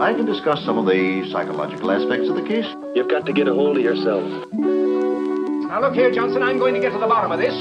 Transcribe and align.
I 0.00 0.14
can 0.14 0.26
discuss 0.26 0.64
some 0.64 0.78
of 0.78 0.86
the 0.86 1.28
psychological 1.32 1.90
aspects 1.90 2.28
of 2.28 2.36
the 2.36 2.42
case. 2.42 2.66
You've 2.94 3.10
got 3.10 3.26
to 3.26 3.32
get 3.32 3.48
a 3.48 3.52
hold 3.52 3.76
of 3.76 3.82
yourself. 3.82 4.22
Now 4.52 5.80
look 5.80 5.94
here, 5.94 6.12
Johnson, 6.12 6.40
I'm 6.40 6.56
going 6.56 6.74
to 6.74 6.80
get 6.80 6.92
to 6.92 7.00
the 7.00 7.06
bottom 7.08 7.32
of 7.32 7.40
this. 7.40 7.52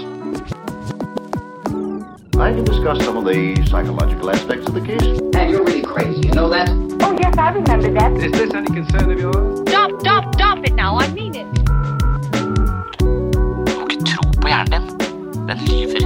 I 2.37 2.53
can 2.53 2.63
discuss 2.63 3.03
some 3.03 3.17
of 3.17 3.25
the 3.25 3.65
psychological 3.65 4.29
aspects 4.29 4.67
of 4.67 4.75
the 4.75 4.81
case. 4.81 5.19
And 5.33 5.49
you're 5.49 5.63
really 5.63 5.81
crazy, 5.81 6.27
you 6.27 6.33
know 6.35 6.47
that? 6.49 6.69
Oh, 7.01 7.17
yes, 7.19 7.35
I 7.39 7.49
remember 7.49 7.91
that. 7.93 8.13
Is 8.13 8.31
this 8.31 8.53
any 8.53 8.67
concern 8.67 9.11
of 9.11 9.19
yours? 9.19 9.59
Stop, 9.67 9.99
stop, 9.99 10.35
stop 10.35 10.63
it 10.63 10.75
now, 10.75 10.95
I 10.95 11.07
mean 11.13 11.33
it. 11.33 11.47
Du 13.65 13.73
må 13.73 13.87
ikke 13.89 14.05
tro 14.05 14.29
på 14.37 14.47
hjernen 14.53 14.85
din. 14.85 15.47
Den 15.49 15.57
lyver. 15.65 16.05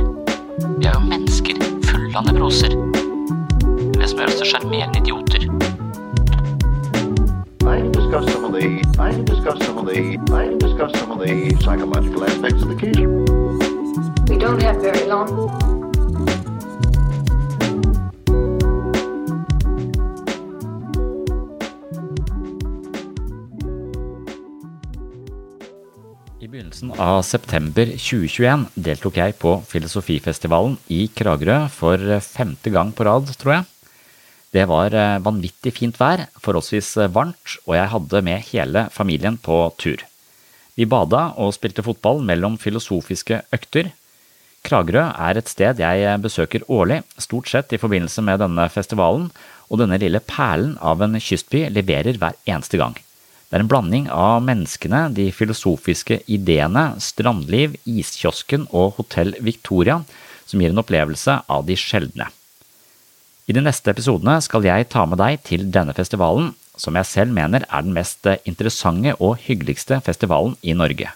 Vi 0.79 0.87
er 0.87 0.95
jo 0.95 1.03
mennesker 1.11 1.59
fulle 1.91 2.15
av 2.15 2.31
nevroser. 2.31 2.71
Det 3.99 4.07
som 4.07 4.23
gjør 4.23 4.31
oss 4.31 4.39
til 4.39 4.53
sjarmerende 4.55 5.03
idioter. 5.03 5.40
I 8.11 8.13
discuss 8.13 8.33
some 8.33 8.43
of 8.43 8.51
the 8.51 8.67
I 8.99 9.11
can 9.13 9.23
discuss 9.23 9.65
some 9.65 9.77
of 9.77 9.85
the 9.85 10.19
I 10.35 10.43
can 10.43 10.57
discuss 10.57 10.91
some 10.99 11.11
of 11.11 11.19
the 11.19 11.55
psychological 11.63 12.25
aspects 12.25 12.61
of 12.61 12.67
the 12.67 12.75
case. 12.75 12.97
We 14.27 14.37
don't 14.37 14.61
have 14.61 14.81
very 14.81 15.07
long. 15.07 15.47
I 26.41 26.47
begynnelsen 26.51 26.91
av 26.99 27.23
september 27.23 27.95
2021 27.95 28.67
deltok 28.75 29.23
jeg 29.23 29.39
på 29.39 29.61
Filosofifestivalen 29.71 30.75
i 30.91 31.05
Kragerø 31.07 31.61
for 31.71 32.19
femte 32.19 32.75
gang 32.75 32.91
på 32.91 33.07
rad, 33.07 33.31
tror 33.39 33.61
jeg. 33.61 33.71
Det 34.51 34.65
var 34.67 34.91
eh, 34.91 35.19
vanvittig 35.23 35.71
fint 35.77 35.95
vær, 35.99 36.25
forholdsvis 36.43 36.89
eh, 36.99 37.11
varmt, 37.15 37.57
og 37.63 37.75
jeg 37.77 37.91
hadde 37.93 38.23
med 38.27 38.47
hele 38.49 38.87
familien 38.91 39.37
på 39.39 39.63
tur. 39.79 40.03
Vi 40.75 40.87
bada 40.87 41.29
og 41.39 41.53
spilte 41.55 41.83
fotball 41.85 42.19
mellom 42.27 42.57
filosofiske 42.59 43.41
økter. 43.55 43.93
Kragerø 44.67 45.05
er 45.09 45.39
et 45.39 45.49
sted 45.49 45.79
jeg 45.81 46.19
besøker 46.23 46.67
årlig, 46.67 46.99
stort 47.17 47.47
sett 47.51 47.71
i 47.73 47.79
forbindelse 47.81 48.23
med 48.27 48.43
denne 48.43 48.67
festivalen, 48.71 49.29
og 49.71 49.79
denne 49.79 49.99
lille 50.01 50.19
perlen 50.19 50.75
av 50.83 50.99
en 51.01 51.15
kystby 51.15 51.63
leverer 51.71 52.19
hver 52.19 52.35
eneste 52.43 52.79
gang. 52.81 52.97
Det 53.47 53.57
er 53.57 53.63
en 53.63 53.71
blanding 53.71 54.09
av 54.11 54.43
menneskene, 54.43 55.05
de 55.15 55.29
filosofiske 55.35 56.21
ideene, 56.31 56.89
strandliv, 57.03 57.79
iskiosken 57.87 58.67
og 58.71 58.99
Hotell 58.99 59.33
Victoria 59.43 60.01
som 60.47 60.59
gir 60.59 60.71
en 60.71 60.83
opplevelse 60.83 61.39
av 61.47 61.65
de 61.67 61.79
sjeldne. 61.79 62.27
I 63.49 63.55
de 63.57 63.63
neste 63.63 63.89
episodene 63.91 64.37
skal 64.43 64.65
jeg 64.67 64.89
ta 64.93 65.05
med 65.09 65.19
deg 65.21 65.41
til 65.47 65.65
denne 65.73 65.95
festivalen, 65.97 66.51
som 66.77 66.95
jeg 66.97 67.09
selv 67.09 67.33
mener 67.35 67.65
er 67.67 67.85
den 67.85 67.95
mest 67.95 68.27
interessante 68.47 69.15
og 69.19 69.39
hyggeligste 69.45 69.99
festivalen 70.05 70.55
i 70.61 70.75
Norge. 70.77 71.09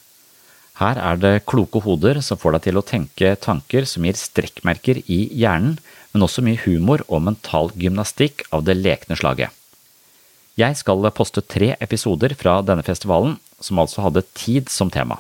Her 0.75 1.00
er 1.00 1.19
det 1.22 1.46
kloke 1.47 1.80
hoder 1.85 2.19
som 2.25 2.40
får 2.40 2.58
deg 2.58 2.66
til 2.66 2.80
å 2.80 2.84
tenke 2.84 3.35
tanker 3.40 3.85
som 3.88 4.03
gir 4.03 4.18
strekkmerker 4.19 5.00
i 5.08 5.22
hjernen, 5.31 5.78
men 6.12 6.25
også 6.25 6.44
mye 6.44 6.59
humor 6.66 7.03
og 7.08 7.24
mental 7.28 7.72
gymnastikk 7.80 8.44
av 8.56 8.66
det 8.68 8.75
lekne 8.81 9.16
slaget. 9.19 9.53
Jeg 10.59 10.75
skal 10.80 11.03
poste 11.16 11.44
tre 11.44 11.74
episoder 11.84 12.35
fra 12.40 12.62
denne 12.64 12.84
festivalen, 12.88 13.38
som 13.59 13.80
altså 13.80 14.03
hadde 14.03 14.24
tid 14.35 14.72
som 14.72 14.91
tema. 14.91 15.18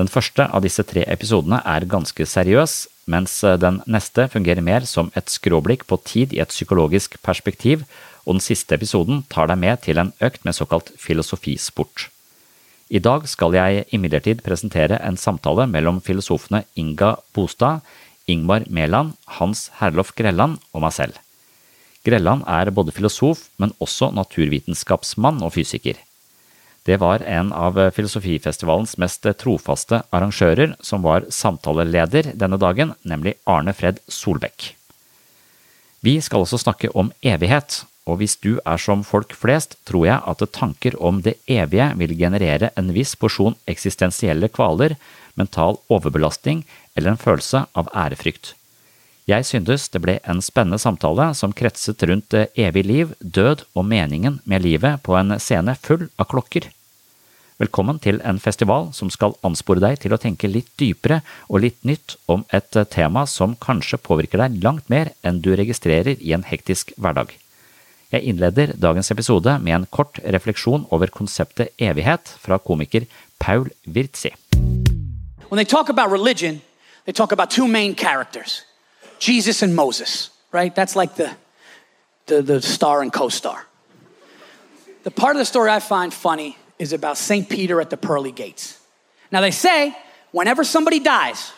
Den 0.00 0.08
første 0.08 0.46
av 0.48 0.64
disse 0.64 0.84
tre 0.88 1.04
episodene 1.12 1.60
er 1.68 1.88
ganske 1.88 2.24
seriøs, 2.28 2.86
mens 3.10 3.40
den 3.62 3.80
neste 3.90 4.28
fungerer 4.30 4.62
mer 4.64 4.86
som 4.86 5.10
et 5.18 5.32
skråblikk 5.32 5.86
på 5.90 5.98
tid 6.06 6.34
i 6.36 6.40
et 6.42 6.52
psykologisk 6.54 7.18
perspektiv, 7.26 7.82
og 8.24 8.36
den 8.36 8.44
siste 8.44 8.76
episoden 8.76 9.24
tar 9.32 9.50
deg 9.50 9.58
med 9.58 9.82
til 9.86 9.98
en 9.98 10.12
økt 10.22 10.44
med 10.46 10.56
såkalt 10.56 10.92
filosofisport. 11.00 12.08
I 12.90 12.98
dag 12.98 13.26
skal 13.30 13.54
jeg 13.54 13.84
imidlertid 13.94 14.42
presentere 14.42 14.98
en 15.06 15.18
samtale 15.20 15.68
mellom 15.70 16.00
filosofene 16.02 16.64
Inga 16.74 17.14
Bostad, 17.34 17.84
Ingmar 18.26 18.66
Mæland, 18.66 19.14
Hans 19.38 19.68
Herlof 19.78 20.10
Grelland 20.18 20.58
og 20.74 20.82
meg 20.84 20.94
selv. 20.96 21.18
Grelland 22.06 22.42
er 22.48 22.70
både 22.74 22.94
filosof, 22.96 23.46
men 23.58 23.74
også 23.78 24.10
naturvitenskapsmann 24.16 25.42
og 25.44 25.54
fysiker. 25.54 25.98
Det 26.88 26.96
var 26.96 27.22
en 27.28 27.52
av 27.52 27.76
Filosofifestivalens 27.92 28.96
mest 28.98 29.26
trofaste 29.38 30.02
arrangører 30.10 30.74
som 30.80 31.04
var 31.04 31.26
samtaleleder 31.28 32.32
denne 32.34 32.56
dagen, 32.60 32.94
nemlig 33.02 33.36
Arne 33.44 33.74
Fred 33.76 34.00
Solbekk. 34.08 34.72
Vi 36.00 36.16
skal 36.24 36.46
også 36.46 36.62
snakke 36.62 36.88
om 36.96 37.12
evighet, 37.20 37.82
og 38.08 38.22
hvis 38.22 38.38
du 38.40 38.54
er 38.64 38.80
som 38.80 39.02
folk 39.04 39.34
flest, 39.36 39.76
tror 39.84 40.06
jeg 40.08 40.24
at 40.32 40.44
tanker 40.56 40.96
om 40.96 41.20
det 41.22 41.36
evige 41.44 41.90
vil 42.00 42.16
generere 42.16 42.72
en 42.80 42.88
viss 42.96 43.12
porsjon 43.20 43.58
eksistensielle 43.68 44.48
kvaler, 44.48 44.96
mental 45.36 45.76
overbelastning 45.92 46.64
eller 46.96 47.12
en 47.12 47.20
følelse 47.20 47.66
av 47.76 47.92
ærefrykt. 47.92 48.54
Jeg 49.28 49.46
syntes 49.46 49.86
det 49.92 50.00
ble 50.02 50.16
en 50.26 50.40
spennende 50.42 50.80
samtale 50.80 51.28
som 51.38 51.52
kretset 51.54 52.02
rundt 52.08 52.34
evig 52.58 52.82
liv, 52.88 53.12
død 53.20 53.66
og 53.76 53.86
meningen 53.86 54.40
med 54.48 54.64
livet 54.64 55.04
på 55.06 55.14
en 55.20 55.36
scene 55.38 55.76
full 55.78 56.08
av 56.16 56.32
klokker. 56.32 56.66
Velkommen 57.60 57.98
til 58.00 58.22
en 58.24 58.38
festival 58.40 58.86
som 58.96 59.10
skal 59.12 59.34
anspore 59.44 59.82
deg 59.84 59.98
til 60.00 60.14
å 60.16 60.18
tenke 60.20 60.48
litt 60.48 60.70
dypere 60.80 61.18
og 61.52 61.60
litt 61.60 61.82
nytt 61.84 62.14
om 62.32 62.40
et 62.56 62.76
tema 62.88 63.26
som 63.28 63.52
kanskje 63.60 63.98
påvirker 64.00 64.40
deg 64.40 64.62
langt 64.64 64.86
mer 64.88 65.10
enn 65.20 65.42
du 65.44 65.50
registrerer 65.52 66.16
i 66.24 66.32
en 66.32 66.46
hektisk 66.48 66.94
hverdag. 66.96 67.34
Jeg 68.14 68.24
innleder 68.32 68.72
dagens 68.80 69.12
episode 69.12 69.58
med 69.60 69.74
en 69.76 69.84
kort 69.92 70.22
refleksjon 70.24 70.86
over 70.88 71.12
konseptet 71.12 71.74
evighet 71.76 72.32
fra 72.40 72.56
komiker 72.56 73.04
Paul 73.38 73.68
Virzi. 73.84 74.32
When 75.50 75.60
they 75.60 75.68
talk 75.68 75.90
about 75.90 76.10
religion, 76.10 76.62
they 77.04 77.12
talk 77.12 77.30
about 77.30 77.50
two 77.50 77.68
main 77.68 77.94
characters. 77.94 78.64
Jesus 79.18 79.62
and 79.62 79.76
Moses, 79.76 80.30
right? 80.50 80.74
That's 80.74 80.96
like 80.96 81.16
the, 81.16 81.28
the, 82.24 82.40
the 82.40 82.62
star 82.62 83.02
and 83.02 83.12
co 83.12 83.28
star. 83.28 83.66
The 85.04 85.10
part 85.10 85.36
of 85.36 85.40
the 85.40 85.44
story 85.44 85.70
I 85.70 85.80
find 85.80 86.14
funny 86.14 86.56
is 86.80 86.94
about 86.94 87.18
St. 87.18 87.46
Peter 87.46 87.78
at 87.78 87.90
the 87.90 87.96
pearly 87.98 88.32
gates. 88.32 88.80
Now, 89.30 89.42
they 89.42 89.50
say 89.50 89.94
whenever 90.32 90.64
somebody 90.64 90.98
dies, 90.98 91.52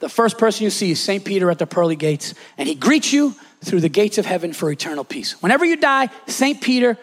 the 0.00 0.08
first 0.10 0.36
person 0.36 0.64
you 0.64 0.70
see 0.70 0.90
is 0.90 1.00
St. 1.00 1.24
Peter 1.24 1.50
at 1.50 1.58
the 1.58 1.66
pearly 1.66 1.96
gates, 1.96 2.34
and 2.58 2.68
he 2.68 2.74
greets 2.74 3.10
you 3.10 3.34
through 3.64 3.80
the 3.80 3.88
gates 3.88 4.18
of 4.18 4.26
heaven 4.26 4.52
for 4.52 4.70
eternal 4.70 5.02
peace. 5.02 5.42
Whenever 5.42 5.64
you 5.64 5.76
die, 5.76 6.10
St. 6.26 6.60
Peter, 6.60 6.98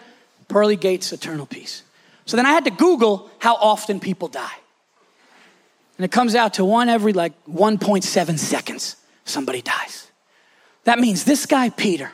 pearly 0.47 0.75
gates, 0.75 1.11
eternal 1.11 1.47
peace. 1.47 1.81
So 2.27 2.37
then 2.37 2.45
I 2.45 2.51
had 2.51 2.63
to 2.65 2.71
Google 2.71 3.29
how 3.39 3.55
often 3.55 3.99
people 3.99 4.27
die. 4.27 4.57
And 5.97 6.05
it 6.05 6.11
comes 6.11 6.35
out 6.35 6.53
to 6.55 6.65
one 6.65 6.89
every 6.89 7.11
like 7.11 7.33
1.7 7.47 8.37
seconds, 8.37 8.97
somebody 9.25 9.63
dies. 9.63 10.11
That 10.83 10.99
means 10.99 11.23
this 11.23 11.47
guy, 11.47 11.71
Peter, 11.71 12.11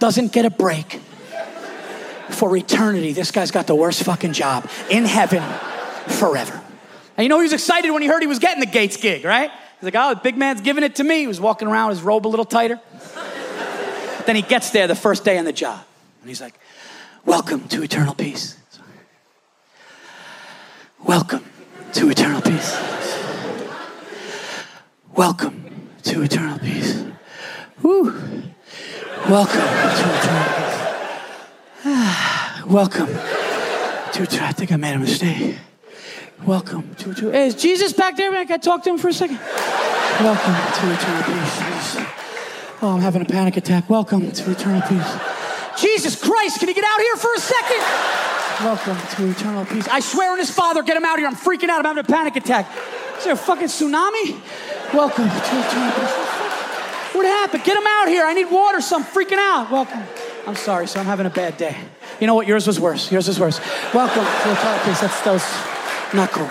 doesn't 0.00 0.32
get 0.32 0.44
a 0.44 0.50
break 0.50 1.00
for 2.36 2.56
eternity. 2.56 3.12
This 3.12 3.30
guy's 3.30 3.50
got 3.50 3.66
the 3.66 3.74
worst 3.74 4.02
fucking 4.04 4.32
job 4.32 4.68
in 4.90 5.04
heaven 5.04 5.42
forever. 6.08 6.62
And 7.16 7.24
you 7.24 7.28
know, 7.28 7.38
he 7.38 7.44
was 7.44 7.52
excited 7.52 7.90
when 7.90 8.02
he 8.02 8.08
heard 8.08 8.20
he 8.20 8.26
was 8.26 8.38
getting 8.38 8.60
the 8.60 8.66
Gates 8.66 8.96
gig, 8.96 9.24
right? 9.24 9.50
He's 9.50 9.84
like, 9.84 9.94
oh, 9.96 10.14
the 10.14 10.20
big 10.20 10.36
man's 10.36 10.60
giving 10.60 10.84
it 10.84 10.96
to 10.96 11.04
me. 11.04 11.20
He 11.20 11.26
was 11.26 11.40
walking 11.40 11.68
around 11.68 11.90
his 11.90 12.02
robe 12.02 12.26
a 12.26 12.28
little 12.28 12.44
tighter. 12.44 12.80
then 14.26 14.36
he 14.36 14.42
gets 14.42 14.70
there 14.70 14.86
the 14.86 14.94
first 14.94 15.24
day 15.24 15.38
on 15.38 15.44
the 15.44 15.52
job. 15.52 15.84
And 16.20 16.28
he's 16.28 16.40
like, 16.40 16.58
welcome 17.24 17.66
to 17.68 17.82
eternal 17.82 18.14
peace. 18.14 18.58
Welcome 21.04 21.44
to 21.92 22.10
eternal 22.10 22.42
peace. 22.42 22.76
Welcome 25.14 25.88
to 26.02 26.22
eternal 26.22 26.58
peace. 26.58 27.04
Woo. 27.82 28.12
Welcome 29.28 29.60
to 29.60 30.18
eternal 30.18 30.54
peace. 30.54 30.65
Welcome 31.84 33.08
to 33.08 34.26
I 34.40 34.52
think 34.52 34.72
I 34.72 34.76
made 34.76 34.94
a 34.94 34.98
mistake. 34.98 35.58
Welcome 36.46 36.94
to 36.96 37.10
eternal 37.10 37.32
Hey, 37.32 37.48
is 37.48 37.54
Jesus 37.54 37.92
back 37.92 38.16
there, 38.16 38.32
man? 38.32 38.46
Can 38.46 38.54
I 38.54 38.56
talk 38.56 38.82
to 38.84 38.90
him 38.90 38.96
for 38.96 39.08
a 39.08 39.12
second? 39.12 39.38
Welcome 39.38 40.54
to 40.54 40.94
eternal 40.94 41.22
peace. 41.24 41.96
Oh, 42.80 42.94
I'm 42.94 43.00
having 43.02 43.20
a 43.20 43.26
panic 43.26 43.58
attack. 43.58 43.90
Welcome 43.90 44.32
to 44.32 44.50
eternal 44.50 44.80
peace. 44.88 45.18
Jesus 45.78 46.18
Christ, 46.18 46.60
can 46.60 46.68
you 46.68 46.74
get 46.74 46.84
out 46.84 46.98
here 46.98 47.16
for 47.16 47.34
a 47.34 47.40
second? 47.40 47.82
Welcome 48.64 48.96
to 49.16 49.30
eternal 49.30 49.66
peace. 49.66 49.86
I 49.88 50.00
swear 50.00 50.32
on 50.32 50.38
his 50.38 50.50
father, 50.50 50.82
get 50.82 50.96
him 50.96 51.04
out 51.04 51.18
here. 51.18 51.28
I'm 51.28 51.36
freaking 51.36 51.68
out. 51.68 51.80
I'm 51.84 51.94
having 51.94 52.04
a 52.04 52.04
panic 52.04 52.36
attack. 52.36 52.70
Is 53.18 53.24
there 53.24 53.34
a 53.34 53.36
fucking 53.36 53.68
tsunami? 53.68 54.40
Welcome 54.94 55.28
to 55.28 55.36
eternal 55.36 55.92
peace. 55.92 57.14
What 57.14 57.26
happened? 57.26 57.64
Get 57.64 57.76
him 57.76 57.86
out 57.86 58.08
here. 58.08 58.24
I 58.24 58.32
need 58.32 58.46
water, 58.46 58.80
so 58.80 58.96
I'm 58.96 59.04
freaking 59.04 59.38
out. 59.38 59.70
Welcome. 59.70 60.02
I'm 60.46 60.54
sorry, 60.54 60.86
so 60.86 61.00
I'm 61.00 61.06
having 61.06 61.26
a 61.26 61.30
bad 61.30 61.56
day. 61.56 61.76
You 62.20 62.28
know 62.28 62.36
what? 62.36 62.46
Yours 62.46 62.68
was 62.68 62.78
worse. 62.78 63.10
Yours 63.10 63.26
was 63.26 63.40
worse. 63.40 63.60
Welcome 63.92 64.24
to 64.24 64.52
eternal 64.52 64.78
piece, 64.84 65.00
That's 65.00 65.20
those 65.22 65.44
not 66.14 66.30
cool. 66.30 66.48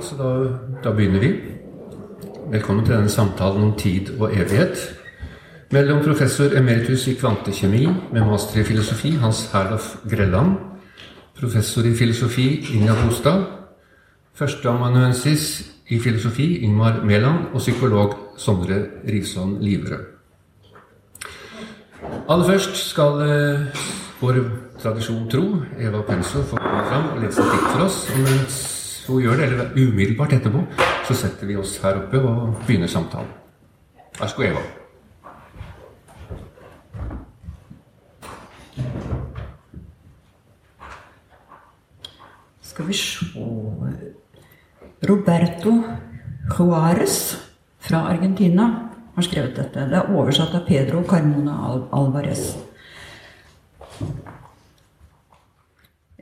Så 0.00 0.16
da, 0.16 0.58
da 0.84 0.94
begynner 0.96 1.20
vi. 1.20 1.40
Velkommen 2.50 2.84
til 2.84 2.94
denne 2.94 3.08
samtalen 3.08 3.62
om 3.62 3.72
tid 3.78 4.20
og 4.20 4.34
evighet 4.34 4.98
mellom 5.70 6.04
professor 6.04 6.56
emeritus 6.56 7.06
i 7.06 7.14
kvantekjemi 7.14 7.86
med 8.12 8.24
master 8.26 8.60
i 8.60 8.64
filosofi 8.64 9.10
Hans 9.10 9.50
Herlof 9.52 9.96
Grelland, 10.10 10.56
professor 11.40 11.82
i 11.82 11.94
filosofi 11.94 12.66
Inga 12.74 12.92
Bostad, 13.04 13.44
førsteamanuensis 14.34 15.71
i 15.92 15.98
filosofi 16.00 16.46
Ingmar 16.64 17.04
Mæland 17.04 17.52
og 17.52 17.60
psykolog 17.60 18.14
Sondre 18.36 18.78
Risholm 19.08 19.58
Liverød. 19.60 20.04
Aller 22.28 22.46
først 22.46 22.76
skal 22.76 23.20
eh, 23.28 23.82
vår 24.20 24.34
tradisjon 24.82 25.30
tro 25.30 25.42
Eva 25.78 26.00
Penso 26.02 26.42
få 26.42 26.56
komme 26.56 26.84
fram 26.88 27.08
og 27.14 27.20
lese 27.22 27.42
dikt 27.42 27.68
for 27.72 27.84
oss. 27.84 28.10
Og 28.10 28.18
mens 28.18 29.04
hun 29.08 29.22
gjør 29.22 29.36
det, 29.36 29.44
eller 29.44 29.72
umiddelbart 29.72 30.32
etterpå, 30.32 30.62
så 31.08 31.14
setter 31.14 31.46
vi 31.46 31.56
oss 31.56 31.76
her 31.82 31.98
oppe 32.00 32.20
og 32.20 32.54
begynner 32.66 32.86
samtalen. 32.86 33.28
Vær 34.20 34.26
så 34.26 34.36
god, 34.36 34.44
Eva. 34.44 34.60
Skal 42.62 42.88
vi 42.88 42.92
se 42.92 43.26
Roberto 45.02 45.82
Juárez 46.46 47.36
fra 47.78 48.04
Argentina 48.06 48.90
har 49.14 49.24
skrevet 49.26 49.56
dette. 49.58 49.86
Det 49.90 49.98
er 49.98 50.10
oversatt 50.14 50.54
av 50.54 50.66
Pedro 50.68 51.02
Carmona 51.08 51.56
Alvarez. 51.90 52.52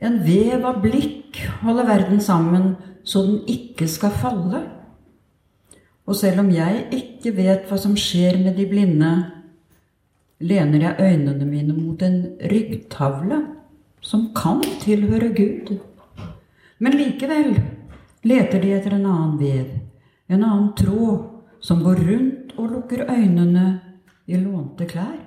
En 0.01 0.17
vev 0.25 0.65
av 0.65 0.79
blikk 0.81 1.43
holder 1.61 1.85
verden 1.91 2.23
sammen 2.25 2.71
så 3.05 3.21
den 3.27 3.43
ikke 3.53 3.85
skal 3.85 4.15
falle. 4.17 4.63
Og 6.09 6.17
selv 6.17 6.41
om 6.41 6.49
jeg 6.49 6.87
ikke 6.97 7.35
vet 7.37 7.67
hva 7.69 7.77
som 7.77 7.93
skjer 7.93 8.39
med 8.41 8.57
de 8.57 8.65
blinde, 8.65 9.11
lener 10.41 10.87
jeg 10.87 11.11
øynene 11.11 11.45
mine 11.45 11.75
mot 11.77 12.01
en 12.01 12.17
ryggtavle 12.49 13.43
som 14.01 14.31
kan 14.33 14.63
tilhøre 14.81 15.29
Gud. 15.37 15.75
Men 16.81 16.97
likevel 16.97 17.53
leter 18.23 18.61
de 18.61 18.73
etter 18.75 18.95
en 18.95 19.05
annen 19.05 19.37
vev, 19.39 19.71
en 20.27 20.43
annen 20.43 20.71
tråd, 20.77 21.27
som 21.61 21.83
går 21.83 21.99
rundt 22.07 22.53
og 22.57 22.71
lukker 22.71 23.05
øynene 23.05 23.65
i 24.25 24.37
lånte 24.37 24.87
klær, 24.89 25.19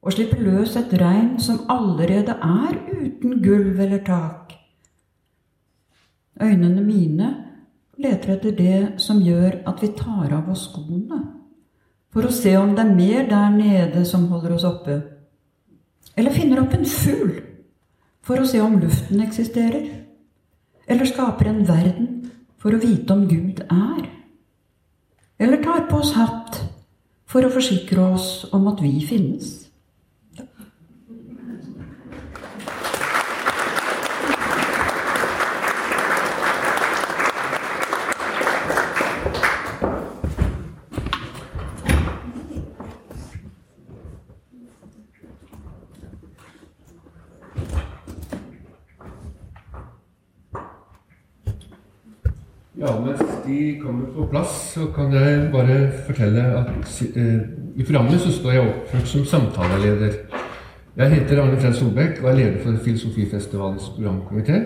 og 0.00 0.14
slipper 0.14 0.40
løs 0.40 0.76
et 0.78 0.92
regn 1.00 1.34
som 1.42 1.64
allerede 1.72 2.36
er 2.36 2.78
uten 2.92 3.42
gulv 3.42 3.80
eller 3.80 4.04
tak. 4.06 4.54
Øynene 6.40 6.84
mine 6.84 7.32
leter 7.98 8.36
etter 8.36 8.56
det 8.56 9.00
som 9.02 9.20
gjør 9.24 9.62
at 9.68 9.82
vi 9.82 9.92
tar 9.96 10.32
av 10.36 10.48
oss 10.52 10.68
skoene, 10.70 11.20
for 12.12 12.28
å 12.28 12.32
se 12.32 12.54
om 12.56 12.72
det 12.76 12.84
er 12.84 12.96
mer 12.96 13.28
der 13.28 13.52
nede 13.52 14.04
som 14.08 14.28
holder 14.30 14.56
oss 14.56 14.64
oppe, 14.68 15.00
eller 16.16 16.32
finner 16.32 16.62
opp 16.62 16.72
en 16.76 16.88
fugl 16.88 17.34
for 18.24 18.40
å 18.40 18.48
se 18.48 18.60
om 18.62 18.78
luften 18.80 19.20
eksisterer 19.20 20.05
eller 20.86 21.04
skaper 21.04 21.50
en 21.50 21.64
verden 21.68 22.08
for 22.62 22.74
å 22.74 22.80
vite 22.82 23.12
om 23.14 23.26
Gud 23.28 23.62
er. 23.66 24.08
Eller 25.38 25.62
tar 25.62 25.86
på 25.90 26.00
oss 26.00 26.14
hatt 26.16 26.62
for 27.28 27.44
å 27.44 27.52
forsikre 27.52 28.10
oss 28.14 28.46
om 28.56 28.68
at 28.70 28.82
vi 28.82 28.98
finnes. 29.04 29.66
Ja, 52.78 53.00
mens 53.00 53.22
kommer 53.86 54.06
på 54.14 54.26
plass, 54.30 54.72
så 54.74 54.86
kan 54.94 55.12
jeg 55.12 55.48
bare 55.52 55.76
fortelle 56.06 56.42
at 56.60 57.02
eh, 57.16 57.40
i 57.76 57.84
programmet 57.84 58.20
så 58.20 58.32
står 58.32 58.52
jeg 58.52 58.68
oppført 58.68 59.08
som 59.08 59.24
samtaleleder. 59.24 60.12
Jeg 60.96 61.10
heter 61.10 61.42
Arne 61.42 61.60
Fred 61.60 61.74
Solbekk 61.74 62.22
og 62.22 62.30
er 62.30 62.36
leder 62.36 62.62
for 62.64 62.78
Filosofifestivalens 62.84 63.90
programkomité. 63.96 64.60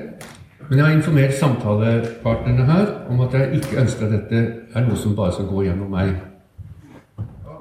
Men 0.69 0.79
jeg 0.79 0.87
har 0.87 0.95
informert 0.95 1.35
samtalepartnerne 1.35 2.65
her 2.65 2.87
om 3.11 3.21
at 3.21 3.33
jeg 3.35 3.55
ikke 3.55 3.81
ønsker 3.81 4.07
at 4.07 4.12
dette 4.12 4.43
er 4.75 4.87
noe 4.87 4.97
som 4.97 5.17
bare 5.17 5.33
skal 5.35 5.49
gå 5.50 5.65
gjennom 5.67 5.91
meg. 5.91 6.15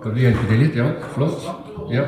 Kan 0.03 0.13
du 0.13 0.21
hjelpe 0.21 0.45
til 0.47 0.61
litt? 0.63 0.77
Ja, 0.77 0.91
flott. 1.15 1.49
Ja. 1.91 2.05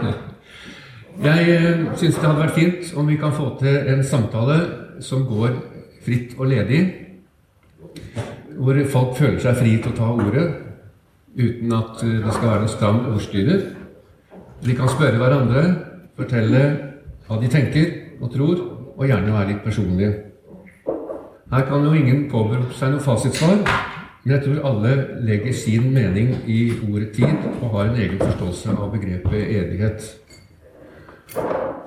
jeg 1.28 1.56
eh, 1.56 1.82
syns 1.96 2.14
det 2.14 2.24
hadde 2.24 2.40
vært 2.44 2.56
fint 2.56 2.94
om 2.96 3.10
vi 3.10 3.18
kan 3.20 3.34
få 3.34 3.50
til 3.60 3.92
en 3.94 4.04
samtale 4.06 4.60
som 5.02 5.26
går 5.28 5.58
fritt 6.06 6.38
og 6.38 6.46
ledig 6.54 6.84
hvor 8.58 8.80
folk 8.92 9.16
føler 9.18 9.38
seg 9.42 9.58
fri 9.60 9.76
til 9.78 9.92
å 9.92 9.98
ta 9.98 10.08
ordet 10.14 10.46
uten 11.36 11.72
at 11.76 12.02
eh, 12.02 12.18
det 12.24 12.34
skal 12.34 12.48
være 12.48 12.64
noen 12.64 12.72
stram 12.72 12.98
ordstyrer. 13.12 13.62
De 14.64 14.76
kan 14.76 14.90
spørre 14.90 15.20
hverandre, 15.20 15.62
fortelle 16.18 16.64
hva 17.28 17.38
de 17.40 17.48
tenker 17.52 17.92
og 18.20 18.32
tror, 18.34 18.58
og 18.96 19.06
gjerne 19.08 19.32
være 19.32 19.52
litt 19.54 19.62
personlige. 19.64 20.10
Her 21.50 21.64
kan 21.66 21.86
jo 21.86 21.94
ingen 21.96 22.26
påberope 22.30 22.74
seg 22.76 22.92
noe 22.92 23.02
fasitsvar, 23.02 23.62
men 24.22 24.34
jeg 24.34 24.42
tror 24.44 24.66
alle 24.68 24.92
legger 25.24 25.54
sin 25.56 25.88
mening 25.94 26.34
i 26.46 26.60
ordet 26.84 27.14
tid 27.16 27.46
og 27.62 27.72
har 27.72 27.88
en 27.88 27.96
egen 27.96 28.20
forståelse 28.20 28.74
av 28.76 28.90
begrepet 28.92 29.54
evighet. 29.56 30.10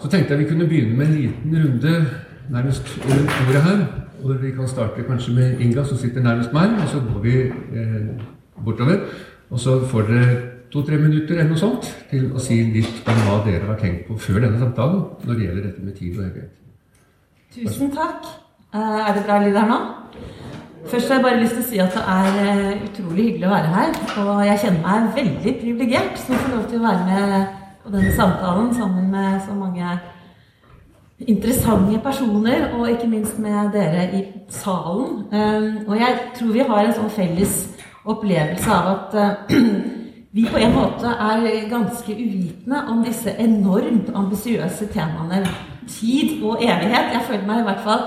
Så 0.01 0.10
tenkte 0.10 0.34
jeg 0.34 0.41
vi 0.41 0.50
kunne 0.50 0.67
begynne 0.67 0.98
med 0.98 1.08
en 1.08 1.20
liten 1.20 1.53
runde 1.63 1.93
nærmest 2.51 2.89
rundt 3.05 3.38
ordet 3.46 3.62
her. 3.67 3.86
Hvor 4.24 4.39
vi 4.39 4.53
kan 4.56 4.68
starte 4.72 5.03
kanskje 5.03 5.36
med 5.36 5.62
Inga, 5.62 5.84
som 5.84 5.98
sitter 6.00 6.24
nærmest 6.24 6.53
meg. 6.56 6.77
Og 6.80 6.89
så 6.89 7.01
går 7.03 7.22
vi 7.24 7.38
eh, 7.44 8.10
bortover. 8.65 9.03
Og 9.51 9.60
så 9.60 9.80
får 9.92 10.08
dere 10.10 10.38
to-tre 10.74 10.98
minutter 10.98 11.38
eller 11.38 11.51
noe 11.51 11.62
sånt 11.62 11.89
til 12.10 12.32
å 12.34 12.42
si 12.42 12.56
litt 12.74 13.10
om 13.10 13.20
hva 13.27 13.42
dere 13.46 13.68
har 13.68 13.77
tenkt 13.82 14.08
på 14.08 14.15
før 14.18 14.39
denne 14.48 14.62
samtalen 14.62 15.03
når 15.27 15.36
det 15.36 15.46
gjelder 15.46 15.68
dette 15.68 15.84
med 15.86 15.98
tid 16.00 16.15
og 16.18 16.24
evighet. 16.25 16.56
Tusen 17.53 17.92
takk. 17.94 18.32
Eh, 18.74 19.01
er 19.03 19.12
det 19.13 19.25
bra 19.27 19.42
lyd 19.44 19.60
her 19.60 19.68
nå? 19.70 19.82
Først 20.89 21.12
har 21.12 21.20
jeg 21.20 21.24
bare 21.24 21.42
lyst 21.44 21.53
til 21.56 21.63
å 21.63 21.68
si 21.68 21.84
at 21.84 21.94
det 21.96 22.01
er 22.15 22.39
eh, 22.44 22.82
utrolig 22.88 23.27
hyggelig 23.27 23.48
å 23.48 23.53
være 23.53 23.75
her. 23.75 23.94
Og 24.24 24.42
jeg 24.48 24.63
kjenner 24.63 24.88
meg 24.88 25.13
veldig 25.20 25.53
privilegert 25.62 26.18
som 26.24 26.39
får 26.39 26.56
lov 26.56 26.65
til 26.72 26.82
å 26.82 26.88
være 26.88 27.06
med 27.12 27.62
på 27.84 27.94
denne 27.94 28.15
samtalen 28.18 28.74
sammen 28.75 29.12
med 29.13 29.39
så 29.46 29.56
mange 29.58 29.94
interessante 31.27 32.00
personer, 32.03 32.70
og 32.74 32.89
ikke 32.89 33.08
minst 33.08 33.39
med 33.39 33.72
dere 33.74 34.08
i 34.13 34.24
salen. 34.50 35.25
Eh, 35.34 35.88
og 35.88 35.98
jeg 36.00 36.20
tror 36.38 36.53
vi 36.53 36.68
har 36.70 36.86
en 36.86 36.96
sånn 37.00 37.13
felles 37.13 37.58
opplevelse 38.06 38.72
av 38.72 38.89
at 38.94 39.53
vi 40.36 40.48
på 40.50 40.60
en 40.60 40.74
måte 40.75 41.08
er 41.08 41.70
ganske 41.70 42.12
uvitende 42.12 42.84
om 42.89 43.03
disse 43.06 43.36
enormt 43.39 44.10
ambisiøse 44.15 44.89
temaene 44.94 45.44
tid 45.88 46.44
og 46.44 46.63
evighet. 46.63 47.13
Jeg 47.13 47.25
føler 47.27 47.48
meg 47.48 47.63
i 47.63 47.68
hvert 47.68 47.84
fall 47.86 48.06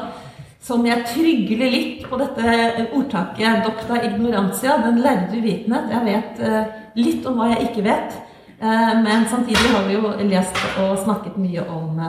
som 0.67 0.87
jeg 0.87 1.05
trygler 1.07 1.71
litt 1.71 2.07
på 2.09 2.19
dette 2.19 2.87
ordtaket 2.97 3.63
'docta 3.63 4.01
ignorantia', 4.09 4.81
den 4.83 4.99
lærde 4.99 5.39
uvitenhet. 5.39 5.93
Jeg 5.93 6.03
vet 6.05 6.41
uh, 6.43 6.65
litt 6.97 7.27
om 7.27 7.39
hva 7.39 7.53
jeg 7.53 7.69
ikke 7.69 7.85
vet. 7.87 8.17
Uh, 8.59 8.95
men 9.05 9.29
samtidig 9.31 9.71
har 9.71 9.87
vi 9.87 9.95
jo 9.95 10.11
lest 10.27 10.59
og 10.83 10.99
snakket 11.05 11.37
mye 11.39 11.63
om 11.71 12.01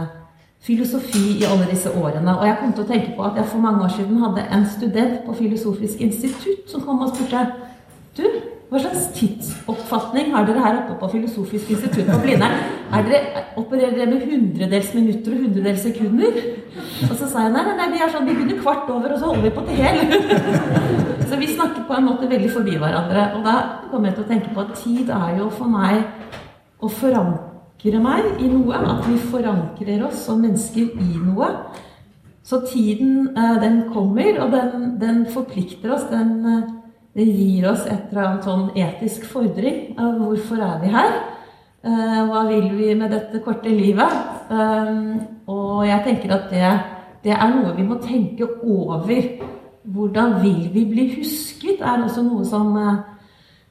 filosofi 0.65 1.37
i 1.39 1.45
alle 1.45 1.69
disse 1.69 1.91
årene. 1.91 2.33
Og 2.39 2.45
jeg 2.47 2.57
kom 2.59 2.73
til 2.73 2.83
å 2.83 2.89
tenke 2.89 3.15
på 3.15 3.25
at 3.27 3.39
jeg 3.39 3.49
for 3.53 3.63
mange 3.63 3.85
år 3.85 3.95
siden 3.95 4.19
hadde 4.23 4.45
en 4.57 4.67
student 4.73 5.23
på 5.25 5.37
Filosofisk 5.37 6.03
institutt 6.03 6.69
som 6.71 6.83
kom 6.85 7.01
og 7.05 7.13
spurte 7.13 7.47
Du, 8.17 8.23
hva 8.67 8.79
slags 8.81 9.11
tidsoppfatning 9.15 10.33
har 10.33 10.47
dere 10.47 10.63
her 10.63 10.79
oppe 10.81 10.95
på 10.99 11.07
Filosofisk 11.13 11.69
institutt 11.71 12.09
på 12.09 12.17
Blindern? 12.23 12.57
Opererer 13.61 13.93
dere 13.95 14.09
med 14.09 14.25
hundredels 14.27 14.89
minutter 14.97 15.35
og 15.35 15.43
hundredels 15.45 15.85
sekunder? 15.85 16.41
Og 17.07 17.13
så 17.13 17.29
sa 17.29 17.45
jeg 17.45 17.53
nei, 17.53 17.63
nei, 17.77 17.87
vi, 17.93 18.01
er 18.01 18.11
sånn, 18.11 18.27
vi 18.27 18.35
begynner 18.35 18.59
kvart 18.59 18.89
over, 18.91 19.13
og 19.13 19.21
så 19.21 19.29
holder 19.29 19.45
vi 19.45 19.53
på 19.55 19.63
til 19.69 19.79
hel. 19.79 20.01
så 21.29 21.39
vi 21.39 21.51
snakker 21.53 21.85
på 21.87 21.95
en 21.95 22.09
måte 22.09 22.27
veldig 22.27 22.51
forbi 22.57 22.75
hverandre. 22.81 23.27
Og 23.37 23.45
da 23.47 23.55
kommer 23.91 24.09
jeg 24.09 24.17
til 24.17 24.25
å 24.25 24.31
tenke 24.33 24.55
på 24.55 24.65
at 24.65 24.75
tid 24.81 25.13
er 25.15 25.37
jo 25.37 25.51
for 25.53 25.71
meg 25.71 26.01
å 26.83 26.91
forankre 26.91 27.46
meg 27.85 28.41
i 28.41 28.47
noe. 28.49 28.73
At 28.75 29.05
vi 29.07 29.17
forankrer 29.17 30.05
oss 30.07 30.25
som 30.25 30.41
mennesker 30.41 30.97
i 30.97 31.19
noe. 31.21 31.47
Så 32.43 32.61
tiden, 32.65 33.37
eh, 33.37 33.61
den 33.61 33.83
kommer, 33.93 34.39
og 34.41 34.51
den, 34.51 34.99
den 34.99 35.25
forplikter 35.25 35.93
oss. 35.93 36.09
den 36.09 36.63
den, 37.13 37.27
gir 37.35 37.71
oss 37.71 37.85
et 37.85 38.11
eller 38.11 38.27
annet 38.27 38.43
sånn 38.43 38.69
etisk 38.77 39.25
fordring 39.25 39.97
av 39.97 40.19
hvorfor 40.21 40.61
er 40.61 40.79
vi 40.81 40.87
her? 40.93 41.15
Uh, 41.81 42.27
hva 42.29 42.43
vil 42.45 42.67
vi 42.77 42.93
med 42.93 43.09
dette 43.09 43.39
korte 43.41 43.69
livet? 43.69 44.11
Og 45.47 45.85
jeg 45.87 46.03
tenker 46.05 46.33
at 46.35 46.49
det, 46.51 46.69
det, 47.23 47.31
er 47.33 47.53
noe 47.55 47.73
vi 47.73 47.83
må 47.83 47.97
tenke 48.03 48.45
over. 48.61 49.23
Hvordan 49.81 50.41
vil 50.43 50.69
vi 50.73 50.85
bli 50.85 51.07
husket? 51.15 51.81
er 51.81 52.03
også 52.03 52.21
noe 52.21 52.45
som 52.45 52.75